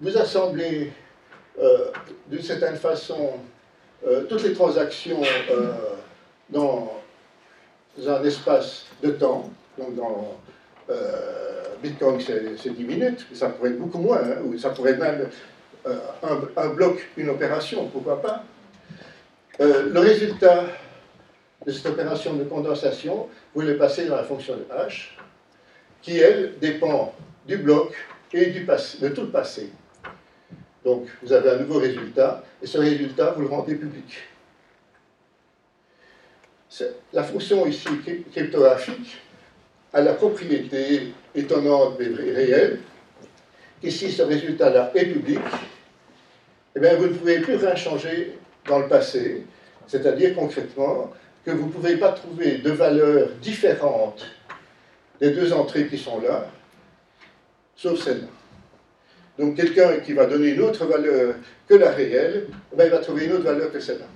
Vous 0.00 0.18
assemblez 0.18 0.92
euh, 1.60 1.90
d'une 2.28 2.42
certaine 2.42 2.76
façon 2.76 3.34
euh, 4.06 4.24
toutes 4.24 4.42
les 4.42 4.52
transactions 4.52 5.22
euh, 5.50 5.72
dans 6.50 7.00
un 8.04 8.24
espace 8.24 8.86
de 9.02 9.10
temps, 9.12 9.50
donc 9.78 9.94
dans 9.94 10.36
Bitcoin, 11.80 12.20
c'est 12.20 12.70
10 12.70 12.84
minutes, 12.84 13.26
ça 13.32 13.50
pourrait 13.50 13.70
être 13.70 13.78
beaucoup 13.78 13.98
moins, 13.98 14.18
hein, 14.18 14.38
ou 14.44 14.58
ça 14.58 14.70
pourrait 14.70 14.96
même 14.96 15.28
un, 15.86 16.40
un, 16.56 16.68
bloc, 16.70 17.08
une 17.16 17.28
opération, 17.28 17.86
pourquoi 17.88 18.20
pas. 18.20 18.44
Le 19.58 19.98
résultat 19.98 20.64
de 21.64 21.72
cette 21.72 21.86
opération 21.86 22.34
de 22.34 22.44
condensation, 22.44 23.28
vous 23.54 23.62
le 23.62 23.76
passez 23.76 24.06
dans 24.06 24.16
la 24.16 24.24
fonction 24.24 24.56
de 24.56 24.64
h, 24.74 25.10
qui, 26.02 26.18
elle, 26.18 26.58
dépend 26.58 27.14
du 27.46 27.58
bloc 27.58 27.94
et 28.32 28.46
du 28.46 28.64
passé, 28.64 28.98
de 28.98 29.08
tout 29.08 29.22
le 29.22 29.30
passé. 29.30 29.70
Donc, 30.84 31.06
vous 31.22 31.32
avez 31.32 31.50
un 31.50 31.58
nouveau 31.58 31.78
résultat, 31.78 32.44
et 32.62 32.66
ce 32.66 32.78
résultat, 32.78 33.32
vous 33.32 33.42
le 33.42 33.48
rendez 33.48 33.74
public. 33.74 34.18
La 37.12 37.22
fonction 37.22 37.66
ici 37.66 37.88
cryptographique 38.32 39.18
a 39.92 40.00
la 40.00 40.14
propriété 40.14 41.14
étonnante 41.34 41.96
mais 41.98 42.06
réelle 42.32 42.80
qu'ici 43.80 44.10
ce 44.10 44.22
résultat-là 44.22 44.90
est 44.94 45.06
public, 45.06 45.38
eh 46.74 46.80
bien 46.80 46.96
vous 46.96 47.06
ne 47.06 47.12
pouvez 47.12 47.40
plus 47.40 47.56
rien 47.56 47.76
changer 47.76 48.38
dans 48.66 48.80
le 48.80 48.88
passé, 48.88 49.44
c'est-à-dire 49.86 50.34
concrètement 50.34 51.12
que 51.44 51.50
vous 51.50 51.66
ne 51.66 51.72
pouvez 51.72 51.96
pas 51.96 52.12
trouver 52.12 52.58
de 52.58 52.70
valeurs 52.70 53.28
différentes 53.40 54.26
des 55.20 55.30
deux 55.30 55.52
entrées 55.52 55.86
qui 55.86 55.98
sont 55.98 56.20
là, 56.20 56.50
sauf 57.76 58.02
celle-là. 58.02 58.26
Donc 59.38 59.56
quelqu'un 59.56 59.98
qui 59.98 60.12
va 60.12 60.26
donner 60.26 60.50
une 60.50 60.60
autre 60.60 60.86
valeur 60.86 61.34
que 61.68 61.74
la 61.74 61.90
réelle, 61.90 62.46
eh 62.72 62.76
bien, 62.76 62.86
il 62.86 62.90
va 62.90 62.98
trouver 62.98 63.24
une 63.24 63.32
autre 63.32 63.44
valeur 63.44 63.72
que 63.72 63.80
celle-là. 63.80 64.06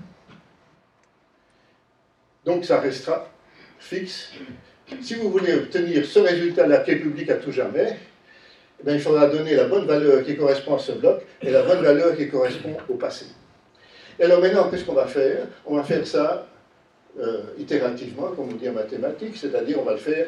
Donc 2.45 2.64
ça 2.64 2.81
restera 2.81 3.29
fixe 3.79 4.33
si 5.03 5.14
vous 5.14 5.31
voulez 5.31 5.55
obtenir 5.55 6.05
ce 6.05 6.19
résultat-là 6.19 6.79
qui 6.79 6.93
est 6.93 6.97
public 6.97 7.31
à 7.31 7.37
tout 7.37 7.53
jamais, 7.53 7.97
eh 8.87 8.93
il 8.93 9.01
faudra 9.01 9.27
donner 9.27 9.55
la 9.55 9.64
bonne 9.64 9.87
valeur 9.87 10.23
qui 10.25 10.37
correspond 10.37 10.77
à 10.77 10.79
ce 10.79 10.93
bloc 10.93 11.23
et 11.43 11.51
la 11.51 11.62
bonne 11.62 11.83
valeur 11.83 12.16
qui 12.16 12.29
correspond 12.29 12.77
au 12.89 12.95
passé. 12.95 13.27
Et 14.19 14.25
alors 14.25 14.41
maintenant, 14.41 14.69
qu'est-ce 14.69 14.85
qu'on 14.85 14.95
va 14.95 15.07
faire? 15.07 15.47
On 15.66 15.77
va 15.77 15.83
faire 15.83 16.07
ça 16.07 16.47
euh, 17.21 17.43
itérativement, 17.59 18.29
comme 18.35 18.51
on 18.51 18.55
dit 18.55 18.69
en 18.69 18.73
mathématiques, 18.73 19.37
c'est-à-dire 19.37 19.79
on 19.81 19.85
va 19.85 19.93
le 19.93 19.99
faire, 19.99 20.27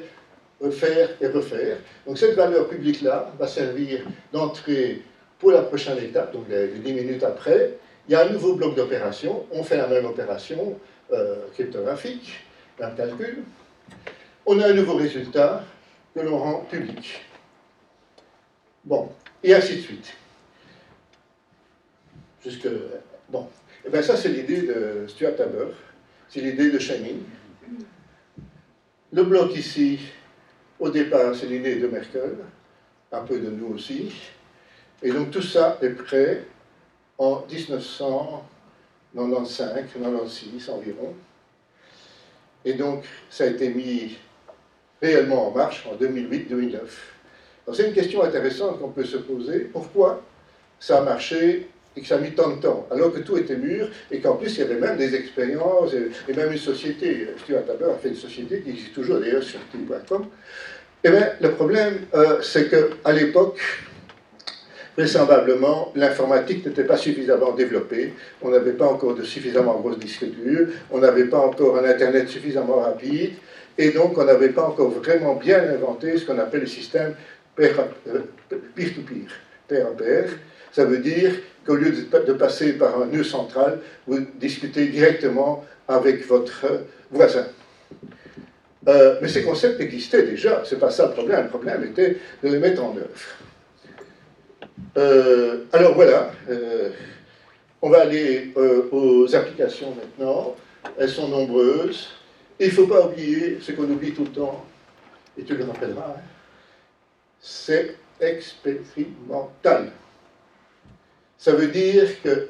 refaire 0.61 1.11
et 1.20 1.26
refaire. 1.26 1.78
Donc 2.06 2.18
cette 2.18 2.34
valeur 2.34 2.68
publique-là 2.68 3.32
va 3.38 3.46
servir 3.46 4.00
d'entrée 4.32 5.02
pour 5.38 5.52
la 5.52 5.62
prochaine 5.62 5.98
étape, 5.98 6.32
donc 6.32 6.46
les, 6.48 6.66
les 6.68 6.78
10 6.78 6.92
minutes 6.92 7.22
après. 7.22 7.78
Il 8.08 8.12
y 8.12 8.14
a 8.14 8.26
un 8.26 8.30
nouveau 8.30 8.54
bloc 8.54 8.74
d'opération, 8.74 9.46
on 9.52 9.62
fait 9.62 9.76
la 9.76 9.86
même 9.86 10.04
opération 10.04 10.78
euh, 11.12 11.36
cryptographique, 11.54 12.44
un 12.80 12.90
calcul 12.90 13.44
on 14.46 14.58
a 14.58 14.66
un 14.66 14.74
nouveau 14.74 14.94
résultat 14.94 15.64
que 16.14 16.20
l'on 16.20 16.38
rend 16.38 16.61
public. 16.62 17.20
Bon, 18.84 19.12
et 19.42 19.54
ainsi 19.54 19.76
de 19.76 19.80
suite. 19.80 20.12
Jusque. 22.42 22.68
Bon. 23.28 23.42
Et 23.42 23.86
eh 23.86 23.90
bien 23.90 24.02
ça, 24.02 24.16
c'est 24.16 24.28
l'idée 24.28 24.62
de 24.62 25.06
Stuart 25.08 25.36
Taber, 25.36 25.68
c'est 26.28 26.40
l'idée 26.40 26.70
de 26.70 26.78
Shining. 26.78 27.20
Le 29.12 29.22
bloc 29.22 29.54
ici, 29.56 30.00
au 30.81 30.91
départ, 30.91 31.37
c'est 31.37 31.47
l'idée 31.47 31.76
de 31.76 31.87
Merkel, 31.87 32.35
un 33.12 33.22
peu 33.22 33.39
de 33.39 33.51
nous 33.51 33.74
aussi. 33.74 34.12
Et 35.03 35.12
donc 35.12 35.31
tout 35.31 35.43
ça 35.43 35.78
est 35.83 35.91
prêt 35.91 36.47
en 37.18 37.45
1995, 37.49 39.85
96 39.93 40.70
environ. 40.70 41.14
Et 42.64 42.72
donc 42.74 43.05
ça 43.28 43.45
a 43.45 43.49
été 43.49 43.68
mis 43.68 44.16
réellement 45.01 45.49
en 45.49 45.51
marche 45.53 45.87
en 45.87 45.95
2008-2009. 45.97 46.78
C'est 47.72 47.89
une 47.89 47.95
question 47.95 48.22
intéressante 48.22 48.78
qu'on 48.81 48.91
peut 48.91 49.05
se 49.05 49.18
poser. 49.18 49.61
Pourquoi 49.61 50.22
ça 50.78 50.99
a 50.99 51.01
marché 51.03 51.68
et 52.01 52.03
que 52.03 52.09
ça 52.09 52.16
a 52.16 52.18
mis 52.18 52.30
tant 52.30 52.48
de 52.48 52.61
temps, 52.61 52.86
alors 52.90 53.12
que 53.12 53.18
tout 53.20 53.36
était 53.36 53.57
mûr 53.57 53.90
et 54.11 54.20
qu'en 54.20 54.36
plus 54.36 54.57
il 54.57 54.61
y 54.61 54.62
avait 54.62 54.80
même 54.80 54.96
des 54.96 55.14
expériences 55.14 55.92
et, 55.92 56.32
même 56.32 56.51
une 56.53 56.59
société. 56.59 57.28
Stuart 57.42 57.64
Haber 57.68 57.90
a 57.92 57.98
fait 57.98 58.09
une 58.09 58.16
société 58.16 58.61
qui 58.61 58.70
existe 58.70 58.94
toujours 58.94 59.20
d'ailleurs 59.20 59.42
sur 59.42 59.61
team.com. 59.70 60.26
Eh 61.05 61.11
bien, 61.11 61.30
le 61.40 61.51
problème, 61.53 62.07
euh, 62.14 62.40
c'est 62.42 62.70
qu'à 62.70 63.12
l'époque, 63.12 63.59
vraisemblablement, 64.96 65.92
l'informatique 65.94 66.64
n'était 66.66 66.84
pas 66.84 66.96
suffisamment 66.96 67.53
développée, 67.53 68.14
on 68.42 68.51
n'avait 68.51 68.72
pas 68.72 68.86
encore 68.86 69.14
de 69.14 69.22
suffisamment 69.22 69.78
grosses 69.80 69.98
disques 69.98 70.24
durs, 70.24 70.68
on 70.90 70.98
n'avait 70.98 71.24
pas 71.24 71.38
encore 71.38 71.78
un 71.78 71.84
Internet 71.84 72.28
suffisamment 72.28 72.76
rapide, 72.76 73.32
et 73.78 73.90
donc 73.90 74.16
on 74.18 74.24
n'avait 74.24 74.51
pas 74.51 74.64
encore 74.64 74.90
vraiment 74.90 75.34
bien 75.34 75.62
inventé 75.70 76.18
ce 76.18 76.26
qu'on 76.26 76.38
appelle 76.38 76.61
le 76.61 76.66
système 76.66 77.14
peer-to-peer, 77.57 79.28
pair 79.68 79.86
à 79.86 79.90
pair. 79.90 80.28
Ça 80.72 80.84
veut 80.84 80.98
dire 80.98 81.32
qu'au 81.66 81.74
lieu 81.74 81.90
de 81.90 82.32
passer 82.32 82.74
par 82.74 83.02
un 83.02 83.06
nœud 83.06 83.24
central, 83.24 83.80
vous 84.06 84.18
discutez 84.38 84.86
directement 84.86 85.64
avec 85.88 86.26
votre 86.26 86.66
voisin. 87.11 87.46
Euh, 88.88 89.18
mais 89.20 89.28
ces 89.28 89.42
concepts 89.42 89.80
existaient 89.80 90.22
déjà, 90.22 90.62
c'est 90.64 90.78
pas 90.78 90.90
ça 90.90 91.06
le 91.06 91.12
problème, 91.12 91.44
le 91.44 91.48
problème 91.48 91.84
était 91.84 92.16
de 92.42 92.48
les 92.48 92.58
mettre 92.58 92.82
en 92.82 92.96
œuvre. 92.96 93.08
Euh, 94.96 95.64
alors 95.72 95.94
voilà, 95.94 96.32
euh, 96.48 96.90
on 97.82 97.90
va 97.90 98.00
aller 98.00 98.52
aux 98.90 99.34
applications 99.34 99.94
maintenant, 99.94 100.56
elles 100.98 101.11
sont 101.11 101.28
nombreuses, 101.28 102.08
il 102.58 102.68
ne 102.68 102.72
faut 102.72 102.86
pas 102.86 103.06
oublier 103.06 103.58
ce 103.61 103.72
qu'on 103.72 103.84
oublie 103.84 104.12
tout 104.12 104.24
le 104.24 104.30
temps, 104.30 104.64
et 105.38 105.42
tu 105.42 105.54
le 105.54 105.64
rappelleras, 105.64 106.14
hein, 106.16 106.20
c'est 107.38 107.96
expérimental. 108.18 109.92
Ça 111.41 111.53
veut 111.55 111.68
dire 111.68 112.07
que 112.22 112.49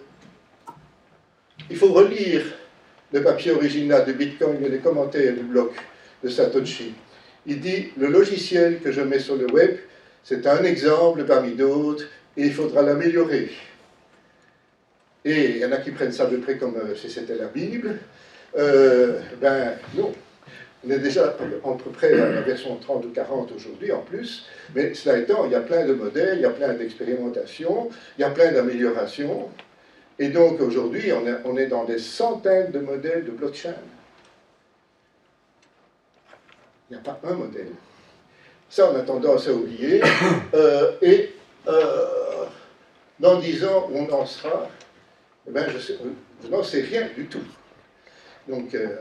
il 1.70 1.76
faut 1.76 1.92
relire 1.92 2.42
le 3.12 3.22
papier 3.22 3.52
original 3.52 4.04
de 4.04 4.12
Bitcoin 4.12 4.64
et 4.64 4.68
les 4.68 4.78
commentaires 4.78 5.32
du 5.32 5.44
blog 5.44 5.70
de 6.24 6.28
Satoshi. 6.28 6.94
Il 7.46 7.60
dit 7.60 7.92
le 7.96 8.08
logiciel 8.08 8.80
que 8.80 8.90
je 8.90 9.00
mets 9.00 9.20
sur 9.20 9.36
le 9.36 9.46
web, 9.52 9.76
c'est 10.24 10.44
un 10.44 10.64
exemple 10.64 11.22
parmi 11.22 11.52
d'autres 11.52 12.04
et 12.36 12.46
il 12.46 12.52
faudra 12.52 12.82
l'améliorer. 12.82 13.52
Et 15.24 15.50
il 15.50 15.56
y 15.58 15.64
en 15.64 15.70
a 15.70 15.76
qui 15.76 15.92
prennent 15.92 16.12
ça 16.12 16.26
de 16.26 16.38
près 16.38 16.58
comme 16.58 16.74
euh, 16.74 16.96
si 16.96 17.08
c'était 17.08 17.36
la 17.36 17.46
Bible. 17.46 17.96
Euh, 18.58 19.20
ben 19.40 19.74
non, 19.94 20.12
on 20.86 20.90
est 20.90 20.98
déjà 20.98 21.36
entre 21.62 21.90
près 21.90 22.12
à 22.18 22.28
la 22.30 22.40
version 22.40 22.76
30 22.76 23.04
ou 23.04 23.10
40 23.10 23.52
aujourd'hui 23.52 23.92
en 23.92 24.00
plus, 24.00 24.46
mais 24.74 24.94
cela 24.94 25.18
étant, 25.18 25.44
il 25.44 25.52
y 25.52 25.54
a 25.54 25.60
plein 25.60 25.86
de 25.86 25.92
modèles, 25.92 26.38
il 26.38 26.42
y 26.42 26.46
a 26.46 26.50
plein 26.50 26.72
d'expérimentations, 26.72 27.90
il 28.16 28.22
y 28.22 28.24
a 28.24 28.30
plein 28.30 28.52
d'améliorations. 28.52 29.50
Et 30.18 30.28
donc 30.28 30.60
aujourd'hui, 30.60 31.12
on, 31.44 31.56
est 31.56 31.66
dans 31.66 31.84
des 31.84 31.98
centaines 31.98 32.70
de 32.72 32.78
modèles 32.78 33.24
de 33.24 33.30
blockchain. 33.30 33.74
Il 36.90 36.94
n'y 36.94 36.98
a 36.98 37.02
pas 37.02 37.18
un 37.24 37.34
modèle. 37.34 37.72
Ça, 38.68 38.90
on 38.92 38.96
a 38.96 39.02
tendance 39.02 39.48
à 39.48 39.52
oublier. 39.52 40.02
Euh, 40.52 40.92
et 41.00 41.32
euh, 41.68 42.46
dans 43.20 43.38
dix 43.38 43.64
ans, 43.64 43.88
on 43.92 44.10
en 44.10 44.26
sera, 44.26 44.68
eh 45.46 45.50
ben, 45.52 45.66
je, 45.70 46.48
n'en 46.48 46.62
sais 46.62 46.80
rien 46.80 47.08
du 47.16 47.26
tout. 47.26 47.44
Donc, 48.48 48.74
euh, 48.74 48.96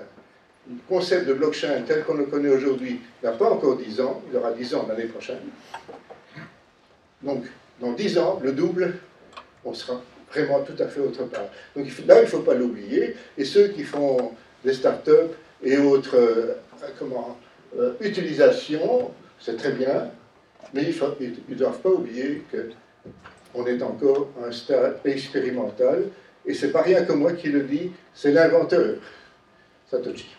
le 0.70 0.76
concept 0.88 1.28
de 1.28 1.34
blockchain 1.34 1.82
tel 1.88 2.04
qu'on 2.04 2.14
le 2.14 2.26
connaît 2.26 2.50
aujourd'hui 2.50 3.00
n'a 3.24 3.32
pas 3.32 3.50
encore 3.50 3.78
10 3.78 4.02
ans, 4.02 4.22
il 4.30 4.38
aura 4.38 4.52
10 4.52 4.76
ans 4.76 4.86
l'année 4.88 5.06
prochaine. 5.06 5.40
Donc, 7.22 7.46
dans 7.82 7.94
10 7.94 8.18
ans, 8.20 8.40
le 8.44 8.52
double, 8.52 8.96
on 9.66 9.74
sera 9.74 10.02
vraiment 10.32 10.62
tout 10.62 10.82
à 10.82 10.88
fait 10.88 11.00
autre 11.00 11.24
part. 11.26 11.46
Donc 11.76 11.88
là, 12.06 12.20
il 12.20 12.24
ne 12.24 12.28
faut 12.28 12.40
pas 12.40 12.54
l'oublier. 12.54 13.16
Et 13.38 13.46
ceux 13.46 13.70
qui 13.70 13.84
font 13.84 14.32
des 14.64 14.74
startups 14.74 15.34
et 15.64 15.78
autres 15.78 16.16
euh, 16.16 16.54
euh, 17.78 17.94
utilisations, 18.02 19.12
c'est 19.40 19.58
très 19.58 19.72
bien, 19.72 20.12
mais 20.74 20.84
ils 20.84 21.34
ne 21.50 21.56
doivent 21.56 21.80
pas 21.80 21.90
oublier 21.90 22.44
qu'on 22.52 23.66
est 23.66 23.82
encore 23.82 24.30
à 24.42 24.48
un 24.48 24.52
stade 24.52 25.00
expérimental. 25.04 26.04
Et 26.46 26.54
c'est 26.54 26.72
pas 26.72 26.84
rien 26.84 27.04
que 27.04 27.14
moi 27.14 27.34
qui 27.34 27.50
le 27.50 27.64
dis, 27.64 27.92
c'est 28.14 28.32
l'inventeur, 28.32 28.96
Satoshi. 29.90 30.39